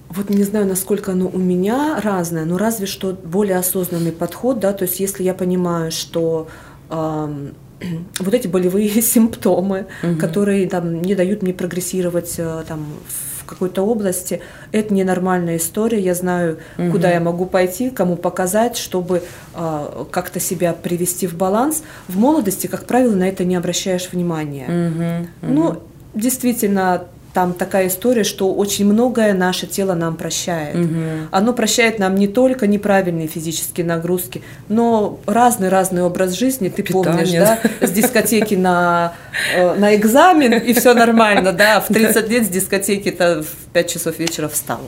Вот 0.09 0.29
не 0.29 0.43
знаю, 0.43 0.67
насколько 0.67 1.13
оно 1.13 1.29
у 1.29 1.37
меня 1.37 1.99
разное, 2.01 2.43
но 2.43 2.57
разве 2.57 2.85
что 2.85 3.13
более 3.13 3.57
осознанный 3.57 4.11
подход, 4.11 4.59
да, 4.59 4.73
то 4.73 4.83
есть 4.83 4.99
если 4.99 5.23
я 5.23 5.33
понимаю, 5.33 5.91
что 5.91 6.49
э, 6.89 7.49
вот 8.19 8.33
эти 8.33 8.47
болевые 8.47 8.89
симптомы, 9.01 9.87
угу. 10.03 10.17
которые 10.17 10.67
там 10.67 11.01
не 11.01 11.15
дают 11.15 11.41
мне 11.41 11.53
прогрессировать 11.53 12.35
э, 12.37 12.63
там 12.67 12.85
в 13.07 13.30
какой-то 13.51 13.83
области, 13.83 14.41
это 14.71 14.93
ненормальная 14.93 15.57
история. 15.57 15.99
Я 15.99 16.15
знаю, 16.15 16.59
угу. 16.77 16.91
куда 16.91 17.11
я 17.11 17.19
могу 17.19 17.45
пойти, 17.45 17.89
кому 17.89 18.15
показать, 18.15 18.77
чтобы 18.77 19.23
э, 19.53 20.05
как-то 20.09 20.39
себя 20.39 20.73
привести 20.73 21.27
в 21.27 21.35
баланс. 21.35 21.83
В 22.07 22.17
молодости, 22.17 22.67
как 22.67 22.85
правило, 22.85 23.13
на 23.13 23.27
это 23.27 23.43
не 23.43 23.55
обращаешь 23.55 24.09
внимания. 24.11 24.65
Угу. 24.65 25.51
Угу. 25.51 25.53
Ну, 25.53 25.83
действительно 26.13 27.03
там 27.33 27.53
такая 27.53 27.87
история, 27.87 28.23
что 28.23 28.53
очень 28.53 28.85
многое 28.85 29.33
наше 29.33 29.65
тело 29.65 29.93
нам 29.93 30.15
прощает. 30.15 30.75
Угу. 30.75 31.27
Оно 31.31 31.53
прощает 31.53 31.97
нам 31.97 32.15
не 32.15 32.27
только 32.27 32.67
неправильные 32.67 33.27
физические 33.27 33.85
нагрузки, 33.85 34.41
но 34.67 35.19
разный-разный 35.25 36.03
образ 36.03 36.33
жизни. 36.33 36.69
Ты 36.69 36.83
Питание. 36.83 37.03
помнишь, 37.03 37.31
да? 37.31 37.59
С 37.79 37.91
дискотеки 37.91 38.55
на, 38.55 39.13
э, 39.55 39.75
на 39.75 39.95
экзамен, 39.95 40.53
и 40.53 40.73
все 40.73 40.93
нормально, 40.93 41.53
да? 41.53 41.79
В 41.79 41.87
30 41.87 42.27
лет 42.29 42.45
с 42.45 42.49
дискотеки-то 42.49 43.43
в 43.43 43.73
5 43.73 43.87
часов 43.89 44.19
вечера 44.19 44.49
встал. 44.49 44.81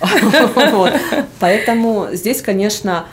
Поэтому 1.40 2.08
здесь, 2.12 2.40
конечно, 2.40 3.06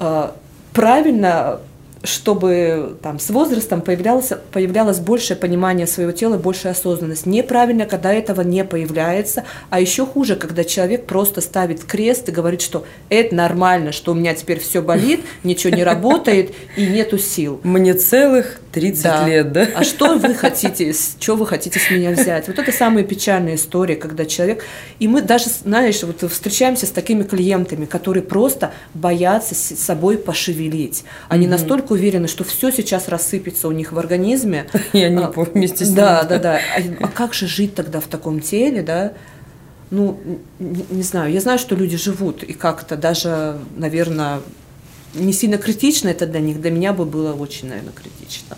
э, 0.00 0.30
правильно 0.72 1.60
чтобы 2.02 2.96
там, 3.02 3.18
с 3.18 3.30
возрастом 3.30 3.80
появлялось, 3.80 4.32
появлялось 4.52 4.98
большее 5.00 5.36
понимание 5.36 5.86
своего 5.86 6.12
тела, 6.12 6.36
большая 6.36 6.72
осознанность. 6.72 7.26
Неправильно, 7.26 7.86
когда 7.86 8.12
этого 8.12 8.42
не 8.42 8.64
появляется, 8.64 9.44
а 9.70 9.80
еще 9.80 10.06
хуже, 10.06 10.36
когда 10.36 10.64
человек 10.64 11.06
просто 11.06 11.40
ставит 11.40 11.84
крест 11.84 12.28
и 12.28 12.32
говорит, 12.32 12.62
что 12.62 12.86
это 13.08 13.34
нормально, 13.34 13.92
что 13.92 14.12
у 14.12 14.14
меня 14.14 14.34
теперь 14.34 14.60
все 14.60 14.82
болит, 14.82 15.24
ничего 15.42 15.74
не 15.74 15.84
работает 15.84 16.52
и 16.76 16.86
нету 16.86 17.18
сил. 17.18 17.60
Мне 17.64 17.94
целых 17.94 18.60
30 18.72 19.02
да. 19.02 19.28
лет, 19.28 19.52
да? 19.52 19.68
А 19.74 19.84
что 19.84 20.16
вы 20.16 20.34
хотите, 20.34 20.92
что 20.92 21.36
вы 21.36 21.46
хотите 21.46 21.78
с 21.78 21.90
меня 21.90 22.10
взять? 22.10 22.48
Вот 22.48 22.58
это 22.58 22.70
самая 22.70 23.04
печальная 23.04 23.56
история, 23.56 23.96
когда 23.96 24.24
человек... 24.24 24.64
И 24.98 25.08
мы 25.08 25.22
даже, 25.22 25.46
знаешь, 25.48 26.02
вот 26.02 26.30
встречаемся 26.30 26.86
с 26.86 26.90
такими 26.90 27.22
клиентами, 27.22 27.86
которые 27.86 28.22
просто 28.22 28.72
боятся 28.94 29.54
собой 29.54 30.18
пошевелить. 30.18 31.04
Они 31.28 31.46
mm-hmm. 31.46 31.50
настолько 31.50 31.87
уверены, 31.90 32.28
что 32.28 32.44
все 32.44 32.70
сейчас 32.70 33.08
рассыпется 33.08 33.68
у 33.68 33.72
них 33.72 33.92
в 33.92 33.98
организме. 33.98 34.66
И 34.92 35.02
они 35.02 35.22
а, 35.22 35.30
вместе 35.30 35.84
с 35.84 35.88
ним. 35.88 35.96
Да, 35.96 36.22
да, 36.24 36.38
да. 36.38 36.60
А, 36.76 37.04
а 37.04 37.08
как 37.08 37.34
же 37.34 37.46
жить 37.46 37.74
тогда 37.74 38.00
в 38.00 38.06
таком 38.06 38.40
теле, 38.40 38.82
да? 38.82 39.14
Ну, 39.90 40.20
не, 40.58 40.84
не 40.90 41.02
знаю. 41.02 41.32
Я 41.32 41.40
знаю, 41.40 41.58
что 41.58 41.74
люди 41.74 41.96
живут, 41.96 42.42
и 42.42 42.52
как-то 42.52 42.96
даже, 42.96 43.58
наверное, 43.76 44.40
не 45.14 45.32
сильно 45.32 45.58
критично 45.58 46.08
это 46.08 46.26
для 46.26 46.40
них. 46.40 46.60
Для 46.60 46.70
меня 46.70 46.92
бы 46.92 47.04
было 47.04 47.32
очень, 47.32 47.68
наверное, 47.68 47.92
критично. 47.92 48.56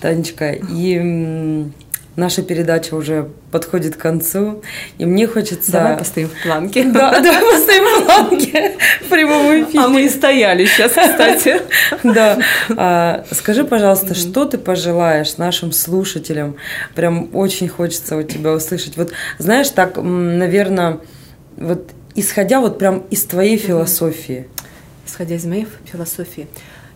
Танечка, 0.00 0.52
и 0.52 1.70
наша 2.16 2.42
передача 2.42 2.94
уже 2.94 3.30
подходит 3.50 3.96
к 3.96 4.00
концу, 4.00 4.62
и 4.98 5.04
мне 5.04 5.26
хочется... 5.26 5.72
Давай 5.72 5.96
постоим 5.96 6.28
в 6.28 6.42
планке. 6.42 6.84
Да, 6.94 7.20
давай 7.20 7.40
постоим 7.52 7.84
в 7.84 8.04
планке 8.04 8.76
в 9.02 9.08
прямом 9.08 9.64
эфире. 9.64 9.84
А 9.84 9.88
мы 9.88 10.04
и 10.04 10.08
стояли 10.08 10.66
сейчас, 10.66 10.92
кстати. 10.92 11.60
Да. 12.04 12.38
А, 12.76 13.24
скажи, 13.32 13.64
пожалуйста, 13.64 14.14
что 14.14 14.44
ты 14.44 14.58
пожелаешь 14.58 15.36
нашим 15.36 15.72
слушателям? 15.72 16.56
Прям 16.94 17.30
очень 17.34 17.68
хочется 17.68 18.16
у 18.16 18.22
тебя 18.22 18.52
услышать. 18.52 18.96
Вот 18.96 19.12
знаешь, 19.38 19.70
так, 19.70 19.96
наверное, 19.96 20.98
вот 21.56 21.90
исходя 22.14 22.60
вот 22.60 22.78
прям 22.78 23.00
из 23.10 23.24
твоей 23.24 23.56
философии. 23.56 24.48
Исходя 25.06 25.34
из 25.34 25.44
моей 25.44 25.66
философии, 25.84 26.46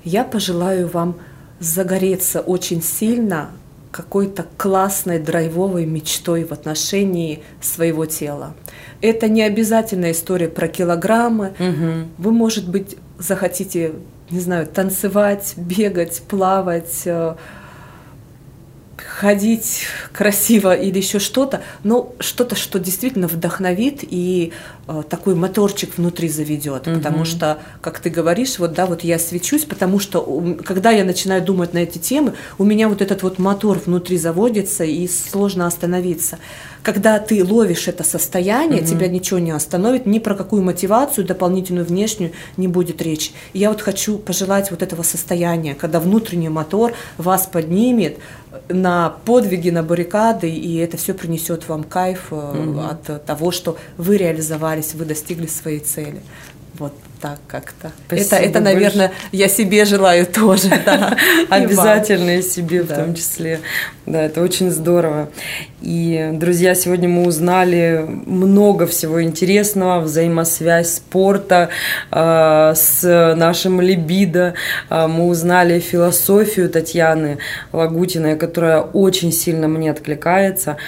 я 0.04 0.24
пожелаю 0.24 0.88
вам 0.88 1.16
загореться 1.60 2.40
очень 2.40 2.82
сильно 2.82 3.50
какой-то 3.90 4.46
классной 4.56 5.18
драйвовой 5.18 5.86
мечтой 5.86 6.44
в 6.44 6.52
отношении 6.52 7.42
своего 7.60 8.06
тела. 8.06 8.54
Это 9.00 9.28
не 9.28 9.42
обязательно 9.42 10.10
история 10.10 10.48
про 10.48 10.68
килограммы. 10.68 11.54
Угу. 11.58 12.08
Вы, 12.18 12.32
может 12.32 12.68
быть, 12.68 12.96
захотите, 13.18 13.92
не 14.30 14.40
знаю, 14.40 14.66
танцевать, 14.66 15.54
бегать, 15.56 16.22
плавать, 16.28 17.02
э, 17.04 17.34
ходить 19.18 19.86
красиво 20.12 20.76
или 20.76 20.98
еще 20.98 21.18
что-то, 21.18 21.60
но 21.82 22.12
что-то, 22.20 22.54
что 22.54 22.78
действительно 22.78 23.26
вдохновит 23.26 24.04
и 24.08 24.52
э, 24.86 25.02
такой 25.08 25.34
моторчик 25.34 25.98
внутри 25.98 26.28
заведет, 26.28 26.86
угу. 26.86 26.96
потому 26.96 27.24
что, 27.24 27.58
как 27.80 27.98
ты 27.98 28.10
говоришь, 28.10 28.60
вот 28.60 28.74
да, 28.74 28.86
вот 28.86 29.02
я 29.02 29.18
свечусь, 29.18 29.64
потому 29.64 29.98
что 29.98 30.20
когда 30.64 30.92
я 30.92 31.04
начинаю 31.04 31.42
думать 31.42 31.74
на 31.74 31.78
эти 31.78 31.98
темы, 31.98 32.34
у 32.58 32.64
меня 32.64 32.88
вот 32.88 33.02
этот 33.02 33.24
вот 33.24 33.40
мотор 33.40 33.80
внутри 33.84 34.18
заводится 34.18 34.84
и 34.84 35.08
сложно 35.08 35.66
остановиться. 35.66 36.38
Когда 36.84 37.18
ты 37.18 37.44
ловишь 37.44 37.88
это 37.88 38.04
состояние, 38.04 38.82
угу. 38.82 38.88
тебя 38.88 39.08
ничего 39.08 39.40
не 39.40 39.50
остановит, 39.50 40.06
ни 40.06 40.20
про 40.20 40.36
какую 40.36 40.62
мотивацию 40.62 41.26
дополнительную 41.26 41.84
внешнюю 41.84 42.30
не 42.56 42.68
будет 42.68 43.02
речи. 43.02 43.32
И 43.52 43.58
я 43.58 43.70
вот 43.70 43.80
хочу 43.80 44.16
пожелать 44.16 44.70
вот 44.70 44.80
этого 44.80 45.02
состояния, 45.02 45.74
когда 45.74 45.98
внутренний 45.98 46.50
мотор 46.50 46.92
вас 47.16 47.48
поднимет, 47.48 48.18
на 48.68 49.07
подвиги, 49.10 49.70
на 49.70 49.82
баррикады, 49.82 50.50
и 50.50 50.76
это 50.76 50.96
все 50.96 51.14
принесет 51.14 51.68
вам 51.68 51.84
кайф 51.84 52.32
угу. 52.32 52.80
от 52.80 53.24
того, 53.24 53.50
что 53.50 53.76
вы 53.96 54.16
реализовались, 54.16 54.94
вы 54.94 55.04
достигли 55.04 55.46
своей 55.46 55.80
цели. 55.80 56.20
Вот 56.78 56.92
так 57.20 57.38
как-то. 57.46 57.90
это, 58.08 58.36
это, 58.36 58.60
наверное, 58.60 59.12
я 59.32 59.48
себе 59.48 59.84
желаю 59.84 60.26
тоже. 60.26 60.70
Да. 60.84 61.16
Обязательно 61.50 62.38
и 62.38 62.42
себе 62.42 62.82
в 62.82 62.88
том 62.88 63.14
числе. 63.14 63.60
Да, 64.06 64.22
это 64.22 64.42
очень 64.42 64.70
здорово. 64.70 65.28
И, 65.82 66.30
друзья, 66.32 66.74
сегодня 66.74 67.08
мы 67.08 67.26
узнали 67.26 68.04
много 68.26 68.86
всего 68.86 69.22
интересного, 69.22 70.00
взаимосвязь 70.00 70.94
спорта 70.94 71.68
э, 72.10 72.72
с 72.74 73.34
нашим 73.36 73.80
либидо. 73.80 74.54
Э, 74.90 75.06
мы 75.06 75.26
узнали 75.26 75.78
философию 75.78 76.68
Татьяны 76.70 77.38
Лагутиной, 77.72 78.36
которая 78.36 78.80
очень 78.80 79.30
сильно 79.30 79.68
мне 79.68 79.90
откликается, 79.90 80.78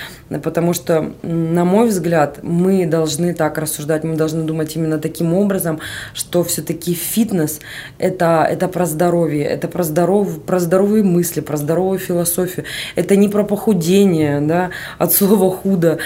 потому 0.43 0.73
что, 0.73 1.13
на 1.23 1.65
мой 1.65 1.89
взгляд, 1.89 2.41
мы 2.43 2.87
должны 2.87 3.35
так 3.35 3.59
рассуждать, 3.59 4.03
мы 4.03 4.17
должны 4.17 4.45
думать 4.45 4.75
именно 4.77 4.99
таким 4.99 5.35
образом, 5.35 5.81
что 6.21 6.45
все-таки 6.45 6.93
фитнес 6.93 7.61
это, 7.99 8.47
это 8.49 8.69
про 8.69 8.85
здоровье, 8.85 9.45
это 9.45 9.69
про, 9.69 9.83
здоров, 9.83 10.43
про 10.43 10.59
здоровые 10.59 11.03
мысли, 11.03 11.41
про 11.41 11.57
здоровую 11.57 11.99
философию. 11.99 12.67
Это 12.95 13.17
не 13.17 13.29
про 13.29 13.43
похудение, 13.43 14.41
да, 14.41 14.71
от 14.99 15.15
слова 15.15 15.51
худо, 15.51 15.99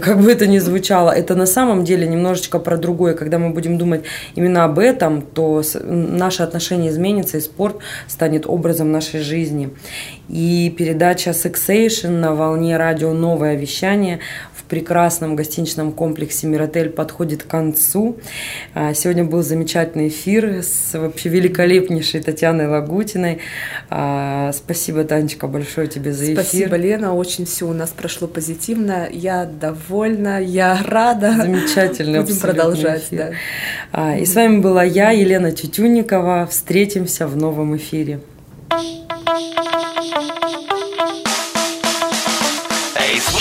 как 0.00 0.20
бы 0.20 0.32
это 0.32 0.48
ни 0.48 0.58
звучало. 0.58 1.10
Это 1.10 1.36
на 1.36 1.46
самом 1.46 1.84
деле 1.84 2.08
немножечко 2.08 2.58
про 2.58 2.76
другое. 2.76 3.14
Когда 3.14 3.38
мы 3.38 3.50
будем 3.50 3.78
думать 3.78 4.02
именно 4.34 4.64
об 4.64 4.80
этом, 4.80 5.22
то 5.22 5.62
наше 5.84 6.42
отношение 6.42 6.90
изменится, 6.90 7.38
и 7.38 7.40
спорт 7.40 7.76
станет 8.08 8.46
образом 8.46 8.90
нашей 8.90 9.20
жизни. 9.20 9.70
И 10.28 10.74
передача 10.76 11.30
Sexation 11.30 12.10
на 12.10 12.34
волне 12.34 12.76
радио 12.76 13.12
«Новое 13.12 13.54
вещание» 13.54 14.18
прекрасном 14.72 15.36
гостиничном 15.36 15.92
комплексе 15.92 16.46
«Миротель» 16.46 16.88
подходит 16.88 17.42
к 17.42 17.46
концу. 17.46 18.16
А, 18.72 18.94
сегодня 18.94 19.22
был 19.22 19.42
замечательный 19.42 20.08
эфир 20.08 20.62
с 20.62 20.98
вообще 20.98 21.28
великолепнейшей 21.28 22.22
Татьяной 22.22 22.68
Лагутиной. 22.68 23.40
А, 23.90 24.50
спасибо, 24.54 25.04
Танечка, 25.04 25.46
большое 25.46 25.88
тебе 25.88 26.14
за 26.14 26.24
эфир. 26.24 26.42
Спасибо, 26.42 26.76
Лена. 26.76 27.14
Очень 27.14 27.44
все 27.44 27.68
у 27.68 27.74
нас 27.74 27.90
прошло 27.90 28.26
позитивно. 28.26 29.10
Я 29.12 29.44
довольна, 29.44 30.42
я 30.42 30.80
рада. 30.82 31.34
Замечательно. 31.36 32.22
Будем 32.22 32.38
продолжать. 32.38 33.08
Да. 33.10 33.32
А, 33.92 34.16
и 34.16 34.24
с 34.24 34.34
вами 34.34 34.60
была 34.60 34.84
я, 34.84 35.10
Елена 35.10 35.52
Тютюнникова. 35.52 36.48
Встретимся 36.50 37.26
в 37.26 37.36
новом 37.36 37.76
эфире. 37.76 38.20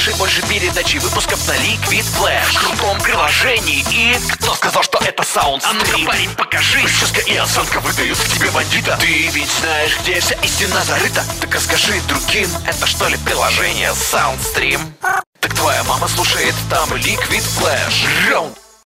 Слушай 0.02 0.18
больше 0.18 0.42
передачи 0.48 0.98
выпусков 0.98 1.48
на 1.48 1.52
Liquid 1.52 2.04
Flash. 2.18 2.54
В 2.54 2.60
крутом 2.60 3.00
приложении 3.02 3.86
и... 3.92 4.18
Кто 4.32 4.56
сказал, 4.56 4.82
что 4.82 4.98
это 4.98 5.22
саунд 5.22 5.64
А 5.64 5.74
ну 5.74 6.06
парень, 6.08 6.32
покажи. 6.32 6.82
Прическа 6.82 7.22
и 7.22 7.36
осанка 7.36 7.80
выдают 7.82 8.18
к 8.18 8.28
тебе 8.30 8.50
бандита. 8.50 8.98
Ты 9.00 9.28
ведь 9.28 9.52
знаешь, 9.60 9.96
где 10.00 10.20
вся 10.20 10.34
истина 10.42 10.82
зарыта. 10.82 11.24
Так 11.40 11.54
расскажи 11.54 12.02
другим, 12.08 12.50
это 12.66 12.88
что 12.88 13.08
ли 13.10 13.18
приложение 13.18 13.92
Soundstream? 13.92 14.82
Так 15.40 15.54
твоя 15.54 15.84
мама 15.84 16.08
слушает 16.08 16.56
там 16.72 16.92
Liquid 16.94 17.46
Flash 17.60 18.32
Раунд 18.32 18.58